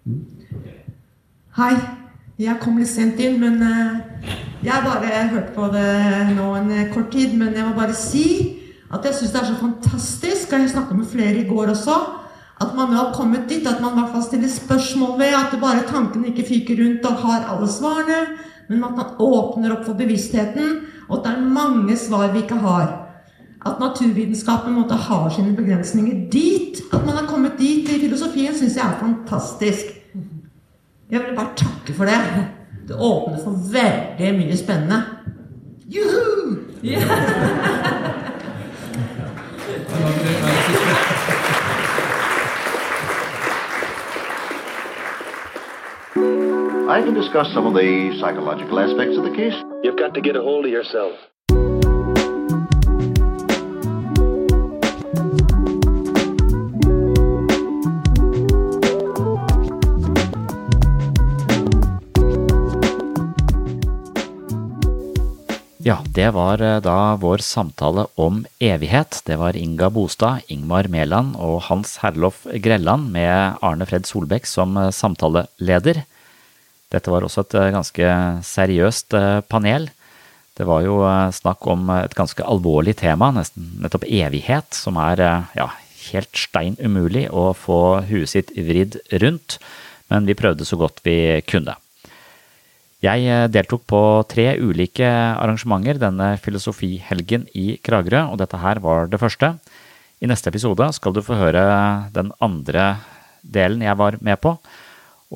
Mm. 0.04 0.35
Hei. 1.56 1.72
Jeg 2.36 2.58
kom 2.60 2.74
litt 2.76 2.90
sent 2.90 3.16
inn, 3.24 3.38
men 3.40 3.54
jeg 3.64 4.34
jeg 4.66 4.82
bare 4.84 5.20
hørte 5.30 5.54
på 5.54 5.68
det 5.72 6.34
nå 6.36 6.50
en 6.52 6.68
uh, 6.68 6.82
kort 6.92 7.08
tid. 7.14 7.32
Men 7.32 7.54
jeg 7.56 7.64
må 7.64 7.72
bare 7.78 7.96
si 7.96 8.24
at 8.92 9.08
jeg 9.08 9.16
syns 9.16 9.32
det 9.32 9.40
er 9.40 9.48
så 9.48 9.56
fantastisk, 9.62 10.52
og 10.52 10.60
jeg 10.60 10.74
snakka 10.74 10.98
med 10.98 11.08
flere 11.08 11.40
i 11.40 11.46
går 11.48 11.72
også, 11.72 11.96
at 12.60 12.76
man 12.76 12.92
nå 12.92 12.98
har 12.98 13.16
kommet 13.16 13.48
dit 13.48 13.64
at 13.64 13.80
man 13.80 13.96
i 13.96 14.02
hvert 14.02 14.12
fall 14.12 14.26
stiller 14.28 14.52
spørsmål 14.52 15.16
ved 15.22 15.38
at 15.40 15.56
bare 15.64 15.88
tankene 15.88 16.28
ikke 16.34 16.44
fyker 16.50 16.82
rundt 16.82 17.08
og 17.08 17.24
har 17.24 17.48
alle 17.54 17.72
svarene, 17.72 18.20
men 18.68 18.84
at 18.84 19.00
man 19.00 19.16
åpner 19.16 19.78
opp 19.78 19.88
for 19.88 19.96
bevisstheten, 19.96 20.80
og 21.08 21.22
at 21.22 21.24
det 21.24 21.34
er 21.38 21.52
mange 21.56 21.96
svar 21.96 22.34
vi 22.36 22.44
ikke 22.44 22.60
har. 22.68 22.98
At 23.64 23.80
naturvitenskapen 23.80 24.76
måtte 24.76 25.00
ha 25.08 25.24
sine 25.32 25.56
begrensninger 25.56 26.26
dit. 26.28 26.84
At 26.92 27.00
man 27.00 27.16
har 27.16 27.30
kommet 27.32 27.56
dit 27.56 27.88
i 27.88 28.02
filosofien, 28.04 28.52
syns 28.52 28.76
jeg 28.76 28.84
er 28.84 29.00
fantastisk. 29.00 30.02
Jeg 31.10 31.20
vil 31.20 31.36
bare 31.36 31.54
takke 31.56 31.94
for 31.94 32.04
det. 32.04 32.18
Det 32.88 32.94
åpner 32.94 33.38
for 33.44 33.54
veldig 33.72 34.32
mye 34.38 34.56
spennende. 34.56 35.02
Juhu! 35.86 36.58
Yeah. 36.82 37.06
I 46.88 47.02
can 47.02 47.14
discuss 47.14 47.52
some 47.52 47.66
of 47.66 47.74
the 47.74 48.18
psychological 48.20 48.80
aspects 48.80 49.16
of 49.18 49.24
the 49.24 49.34
case. 49.36 49.54
You've 49.82 49.98
got 49.98 50.14
to 50.14 50.20
get 50.20 50.36
a 50.36 50.42
hold 50.42 50.64
of 50.64 50.70
yourself. 50.72 51.12
Ja, 65.86 66.00
det 66.02 66.32
var 66.34 66.58
eh, 66.58 66.80
da 66.82 67.14
vår 67.22 67.44
samtale 67.46 68.08
om 68.18 68.40
evighet. 68.58 69.20
Det 69.22 69.36
var 69.38 69.54
Inga 69.54 69.86
Bostad, 69.94 70.42
Ingmar 70.50 70.88
Mæland 70.90 71.36
og 71.38 71.60
Hans 71.68 72.00
Herlof 72.02 72.40
Grelland 72.64 73.12
med 73.14 73.60
Arne 73.62 73.86
Fred 73.86 74.08
Solbekk 74.08 74.50
som 74.50 74.74
eh, 74.80 74.90
samtaleleder. 74.90 76.02
Dette 76.90 77.14
var 77.14 77.22
også 77.22 77.46
et 77.46 77.54
eh, 77.60 77.70
ganske 77.76 78.10
seriøst 78.50 79.14
panel. 79.46 79.86
Det 80.58 80.66
var 80.66 80.82
jo 80.82 80.98
snakk 81.36 81.70
om 81.70 81.86
et 82.00 82.18
ganske 82.18 82.42
alvorlig 82.42 82.96
tema, 82.98 83.30
nesten 83.36 83.76
nettopp 83.84 84.08
evighet, 84.08 84.74
som 84.74 84.98
er 84.98 85.22
ja, 85.54 85.70
helt 86.08 86.34
stein 86.34 86.74
umulig 86.82 87.28
å 87.30 87.52
få 87.54 88.00
huet 88.08 88.32
sitt 88.32 88.54
vridd 88.56 88.96
rundt, 89.22 89.60
men 90.10 90.26
vi 90.26 90.34
prøvde 90.34 90.66
så 90.66 90.80
godt 90.80 91.04
vi 91.06 91.44
kunne. 91.46 91.76
Jeg 93.06 93.26
eh, 93.30 93.46
deltok 93.52 93.84
på 93.86 94.00
tre 94.30 94.48
ulike 94.58 95.06
arrangementer 95.06 96.00
denne 96.00 96.32
filosofihelgen 96.42 97.46
i 97.54 97.76
Kragerø, 97.84 98.24
og 98.32 98.40
dette 98.40 98.58
her 98.58 98.80
var 98.82 99.10
det 99.12 99.20
første. 99.22 99.52
I 100.18 100.28
neste 100.30 100.50
episode 100.50 100.88
skal 100.96 101.14
du 101.14 101.22
få 101.22 101.36
høre 101.38 101.62
den 102.14 102.32
andre 102.42 102.96
delen 103.44 103.84
jeg 103.84 103.98
var 104.00 104.16
med 104.24 104.40
på. 104.42 104.56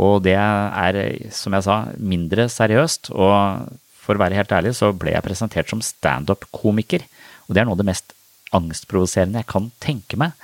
Og 0.01 0.23
det 0.25 0.37
er, 0.39 0.99
som 1.35 1.55
jeg 1.55 1.67
sa, 1.67 1.77
mindre 1.99 2.49
seriøst. 2.51 3.13
Og 3.13 3.69
for 4.01 4.17
å 4.17 4.23
være 4.23 4.39
helt 4.39 4.55
ærlig 4.57 4.73
så 4.79 4.93
ble 4.97 5.15
jeg 5.15 5.27
presentert 5.27 5.71
som 5.71 5.83
standup-komiker. 5.85 7.05
Og 7.47 7.55
det 7.55 7.63
er 7.63 7.69
noe 7.69 7.77
av 7.77 7.83
det 7.83 7.91
mest 7.91 8.15
angstprovoserende 8.57 9.43
jeg 9.43 9.51
kan 9.51 9.69
tenke 9.83 10.19
meg. 10.19 10.35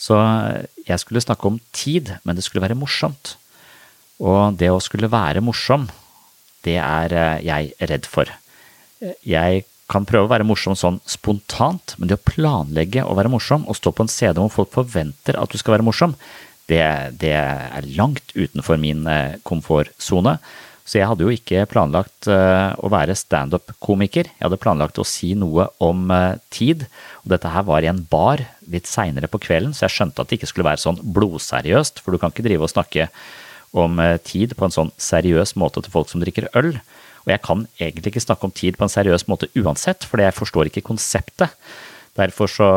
Så 0.00 0.18
jeg 0.86 1.02
skulle 1.02 1.22
snakke 1.24 1.48
om 1.48 1.58
tid, 1.76 2.14
men 2.24 2.36
det 2.36 2.44
skulle 2.46 2.64
være 2.64 2.78
morsomt. 2.78 3.34
Og 4.20 4.58
det 4.60 4.68
å 4.72 4.82
skulle 4.84 5.10
være 5.10 5.42
morsom, 5.44 5.88
det 6.66 6.78
er 6.82 7.16
eh, 7.16 7.42
jeg 7.46 7.90
redd 7.90 8.08
for. 8.08 8.30
Jeg 9.26 9.64
kan 9.90 10.06
prøve 10.06 10.28
å 10.28 10.30
være 10.30 10.46
morsom 10.46 10.76
sånn 10.78 11.00
spontant, 11.08 11.96
men 11.98 12.10
det 12.10 12.20
å 12.20 12.28
planlegge 12.30 13.02
å 13.02 13.16
være 13.18 13.32
morsom 13.32 13.66
og 13.66 13.78
stå 13.78 13.92
på 13.94 14.06
en 14.06 14.12
CD 14.12 14.38
hvor 14.38 14.52
folk 14.60 14.74
forventer 14.76 15.38
at 15.40 15.50
du 15.50 15.58
skal 15.58 15.78
være 15.78 15.86
morsom, 15.86 16.14
det, 16.70 16.82
det 17.18 17.34
er 17.34 17.88
langt 17.96 18.34
utenfor 18.36 18.78
min 18.78 19.06
eh, 19.10 19.38
komfortsone. 19.46 20.36
Så 20.86 20.98
jeg 20.98 21.06
hadde 21.06 21.22
jo 21.22 21.30
ikke 21.30 21.68
planlagt 21.70 22.26
uh, 22.26 22.72
å 22.82 22.88
være 22.90 23.14
standup-komiker. 23.14 24.26
Jeg 24.26 24.42
hadde 24.42 24.58
planlagt 24.58 24.98
å 24.98 25.04
si 25.06 25.36
noe 25.38 25.68
om 25.78 26.08
tid. 26.50 26.82
Og 27.22 27.30
dette 27.30 27.52
her 27.52 27.62
var 27.68 27.84
i 27.84 27.90
en 27.92 28.00
bar 28.10 28.42
litt 28.66 28.90
seinere 28.90 29.30
på 29.30 29.38
kvelden, 29.44 29.76
så 29.76 29.84
jeg 29.84 29.94
skjønte 29.94 30.24
at 30.24 30.32
det 30.32 30.40
ikke 30.40 30.48
skulle 30.50 30.66
være 30.66 30.82
sånn 30.82 30.98
blodseriøst. 31.14 32.02
For 32.02 32.10
du 32.10 32.18
kan 32.18 32.34
ikke 32.34 32.46
drive 32.48 32.66
og 32.66 32.72
snakke 32.72 33.06
om 33.76 34.00
eh, 34.02 34.16
tid 34.24 34.56
på 34.58 34.64
en 34.66 34.74
sånn 34.74 34.90
seriøs 35.00 35.54
måte 35.60 35.80
til 35.84 35.92
folk 35.94 36.08
som 36.10 36.20
drikker 36.22 36.48
øl. 36.58 36.70
Og 37.24 37.30
jeg 37.32 37.40
kan 37.44 37.58
egentlig 37.78 38.08
ikke 38.14 38.26
snakke 38.26 38.46
om 38.48 38.56
tid 38.56 38.72
på 38.78 38.84
en 38.86 38.92
seriøs 38.92 39.24
måte 39.30 39.50
uansett, 39.58 40.00
for 40.08 40.16
jeg 40.22 40.36
forstår 40.36 40.64
ikke 40.70 40.88
konseptet. 40.88 41.50
Derfor 42.18 42.46
så, 42.50 42.68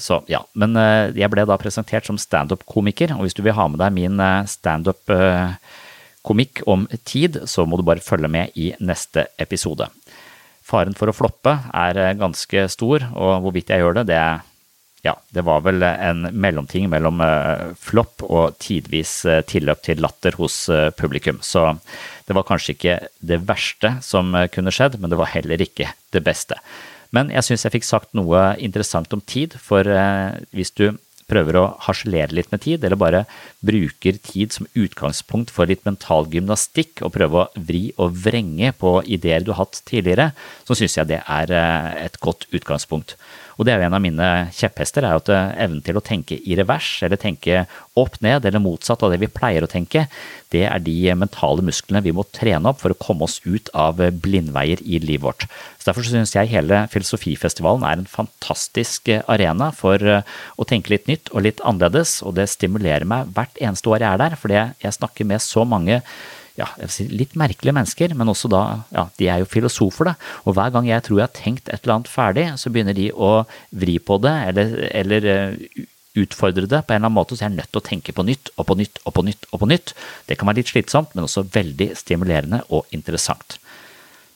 så 0.00 0.14
ja. 0.30 0.40
Men 0.58 0.70
eh, 0.80 1.12
jeg 1.18 1.30
ble 1.32 1.42
da 1.48 1.56
presentert 1.60 2.04
som 2.08 2.18
standup-komiker, 2.20 3.08
og 3.16 3.22
hvis 3.26 3.36
du 3.36 3.42
vil 3.44 3.58
ha 3.58 3.64
med 3.70 3.80
deg 3.82 3.90
min 3.96 4.16
eh, 4.24 4.48
standup-komikk 4.50 6.54
om 6.70 6.80
tid, 7.04 7.32
så 7.50 7.60
må 7.68 7.74
du 7.76 7.84
bare 7.86 8.04
følge 8.04 8.28
med 8.32 8.46
i 8.58 8.66
neste 8.80 9.20
episode. 9.42 9.86
Faren 10.70 10.94
for 10.94 11.06
å 11.10 11.16
floppe 11.16 11.52
er 11.74 12.18
ganske 12.18 12.58
stor, 12.70 12.98
og 13.18 13.42
hvorvidt 13.44 13.70
jeg 13.72 13.80
gjør 13.82 13.94
det, 13.98 14.04
det 14.12 14.18
er 14.20 14.34
ja, 15.02 15.14
det 15.32 15.44
var 15.46 15.62
vel 15.64 15.82
en 15.86 16.26
mellomting 16.36 16.90
mellom 16.92 17.22
uh, 17.24 17.72
flopp 17.80 18.24
og 18.26 18.58
tidvis 18.60 19.22
uh, 19.28 19.40
tilløp 19.48 19.82
til 19.86 20.02
latter 20.04 20.36
hos 20.36 20.62
uh, 20.68 20.90
publikum. 20.92 21.40
Så 21.40 21.70
det 22.28 22.36
var 22.36 22.46
kanskje 22.48 22.76
ikke 22.76 22.96
det 23.24 23.40
verste 23.48 23.96
som 24.04 24.36
kunne 24.52 24.72
skjedd, 24.74 25.00
men 25.00 25.10
det 25.10 25.18
var 25.18 25.32
heller 25.32 25.64
ikke 25.64 25.88
det 26.12 26.24
beste. 26.26 26.58
Men 27.16 27.32
jeg 27.32 27.46
syns 27.46 27.64
jeg 27.66 27.78
fikk 27.78 27.88
sagt 27.88 28.12
noe 28.14 28.52
interessant 28.62 29.10
om 29.16 29.22
tid, 29.24 29.56
for 29.58 29.88
hvis 30.54 30.70
du 30.78 30.92
prøver 31.30 31.58
å 31.58 31.64
harselere 31.86 32.34
litt 32.34 32.52
med 32.54 32.62
tid, 32.62 32.84
eller 32.86 32.98
bare 32.98 33.24
bruker 33.66 34.20
tid 34.22 34.54
som 34.54 34.68
utgangspunkt 34.78 35.50
for 35.50 35.66
litt 35.66 35.82
mental 35.88 36.28
gymnastikk, 36.30 37.02
og 37.02 37.16
prøver 37.16 37.42
å 37.42 37.64
vri 37.66 37.82
og 37.98 38.14
vrenge 38.28 38.70
på 38.78 38.94
ideer 39.10 39.42
du 39.42 39.50
har 39.50 39.64
hatt 39.64 39.82
tidligere, 39.90 40.30
så 40.68 40.78
syns 40.78 41.00
jeg 41.00 41.10
det 41.10 41.22
er 41.26 41.54
et 42.06 42.20
godt 42.22 42.46
utgangspunkt. 42.54 43.16
Og 43.60 43.66
det 43.68 43.74
er 43.74 43.82
jo 43.82 43.90
en 43.90 43.96
av 43.98 44.00
mine 44.00 44.26
kjepphester, 44.56 45.04
er 45.04 45.12
jo 45.12 45.20
at 45.20 45.30
eh, 45.34 45.50
evnen 45.66 45.82
til 45.84 45.98
å 46.00 46.02
tenke 46.04 46.38
i 46.40 46.56
revers, 46.56 46.88
eller 47.04 47.20
tenke 47.20 47.66
opp 48.00 48.16
ned, 48.24 48.46
eller 48.48 48.62
motsatt 48.64 49.04
av 49.04 49.12
det 49.12 49.18
vi 49.20 49.28
pleier 49.28 49.66
å 49.66 49.68
tenke, 49.68 50.06
det 50.50 50.62
er 50.64 50.80
de 50.80 50.94
mentale 51.20 51.60
musklene 51.66 52.00
vi 52.02 52.14
må 52.16 52.24
trene 52.32 52.72
opp 52.72 52.80
for 52.80 52.94
å 52.94 52.98
komme 52.98 53.28
oss 53.28 53.36
ut 53.44 53.68
av 53.76 54.00
blindveier 54.24 54.80
i 54.80 55.02
livet 55.04 55.26
vårt. 55.26 55.46
Så 55.76 55.90
Derfor 55.90 56.08
syns 56.08 56.32
jeg 56.32 56.48
hele 56.54 56.86
Filosofifestivalen 56.90 57.84
er 57.84 58.00
en 58.00 58.08
fantastisk 58.08 59.12
eh, 59.12 59.20
arena 59.28 59.68
for 59.76 60.00
eh, 60.00 60.24
å 60.56 60.68
tenke 60.68 60.94
litt 60.94 61.12
nytt 61.12 61.28
og 61.34 61.44
litt 61.44 61.60
annerledes, 61.60 62.22
og 62.24 62.38
det 62.40 62.48
stimulerer 62.48 63.04
meg 63.04 63.28
hvert 63.36 63.60
eneste 63.60 63.92
år 63.92 64.00
jeg 64.00 64.08
er 64.14 64.24
der, 64.24 64.40
fordi 64.40 64.60
jeg 64.86 64.96
snakker 64.96 65.28
med 65.28 65.44
så 65.44 65.68
mange 65.68 66.00
ja, 66.60 66.88
si 66.92 67.06
litt 67.10 67.36
merkelige 67.40 67.74
mennesker, 67.76 68.14
men 68.18 68.30
også 68.32 68.50
da 68.52 68.62
ja, 68.94 69.06
de 69.18 69.30
er 69.32 69.42
jo 69.42 69.48
filosofer, 69.50 70.12
da. 70.12 70.14
Og 70.44 70.56
hver 70.56 70.74
gang 70.74 70.88
jeg 70.88 71.06
tror 71.06 71.20
jeg 71.20 71.28
har 71.28 71.36
tenkt 71.36 71.70
et 71.70 71.80
eller 71.82 71.98
annet 71.98 72.12
ferdig, 72.12 72.46
så 72.60 72.72
begynner 72.72 72.96
de 72.96 73.08
å 73.12 73.32
vri 73.82 73.96
på 74.02 74.20
det, 74.22 74.34
eller, 74.50 74.76
eller 75.02 75.30
eh, 75.32 75.86
utfordre 76.20 76.66
det 76.66 76.82
på 76.84 76.94
en 76.94 77.00
eller 77.00 77.08
annen 77.08 77.18
måte, 77.18 77.36
så 77.36 77.46
jeg 77.46 77.52
er 77.52 77.58
nødt 77.60 77.72
til 77.72 77.82
å 77.82 77.86
tenke 77.86 78.14
på 78.14 78.26
nytt 78.26 78.52
og 78.56 78.66
på 78.68 78.76
nytt 78.78 79.00
og 79.04 79.14
på 79.16 79.24
nytt 79.26 79.48
og 79.50 79.62
på 79.62 79.70
nytt. 79.70 79.94
Det 80.28 80.38
kan 80.38 80.50
være 80.50 80.62
litt 80.62 80.72
slitsomt, 80.72 81.14
men 81.14 81.26
også 81.26 81.46
veldig 81.54 81.92
stimulerende 81.98 82.64
og 82.68 82.90
interessant. 82.96 83.58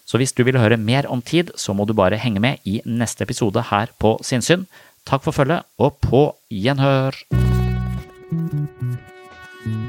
Så 0.04 0.20
hvis 0.20 0.34
du 0.36 0.44
vil 0.46 0.60
høre 0.60 0.78
mer 0.78 1.08
om 1.10 1.22
tid, 1.24 1.50
så 1.58 1.74
må 1.74 1.86
du 1.88 1.94
bare 1.96 2.20
henge 2.20 2.42
med 2.42 2.62
i 2.68 2.80
neste 2.84 3.24
episode 3.24 3.70
her 3.70 3.92
på 3.98 4.16
Sinnsyn. 4.22 4.68
Takk 5.08 5.24
for 5.24 5.36
følget, 5.36 5.66
og 5.80 5.98
på 6.04 6.28
gjenhør! 6.52 7.18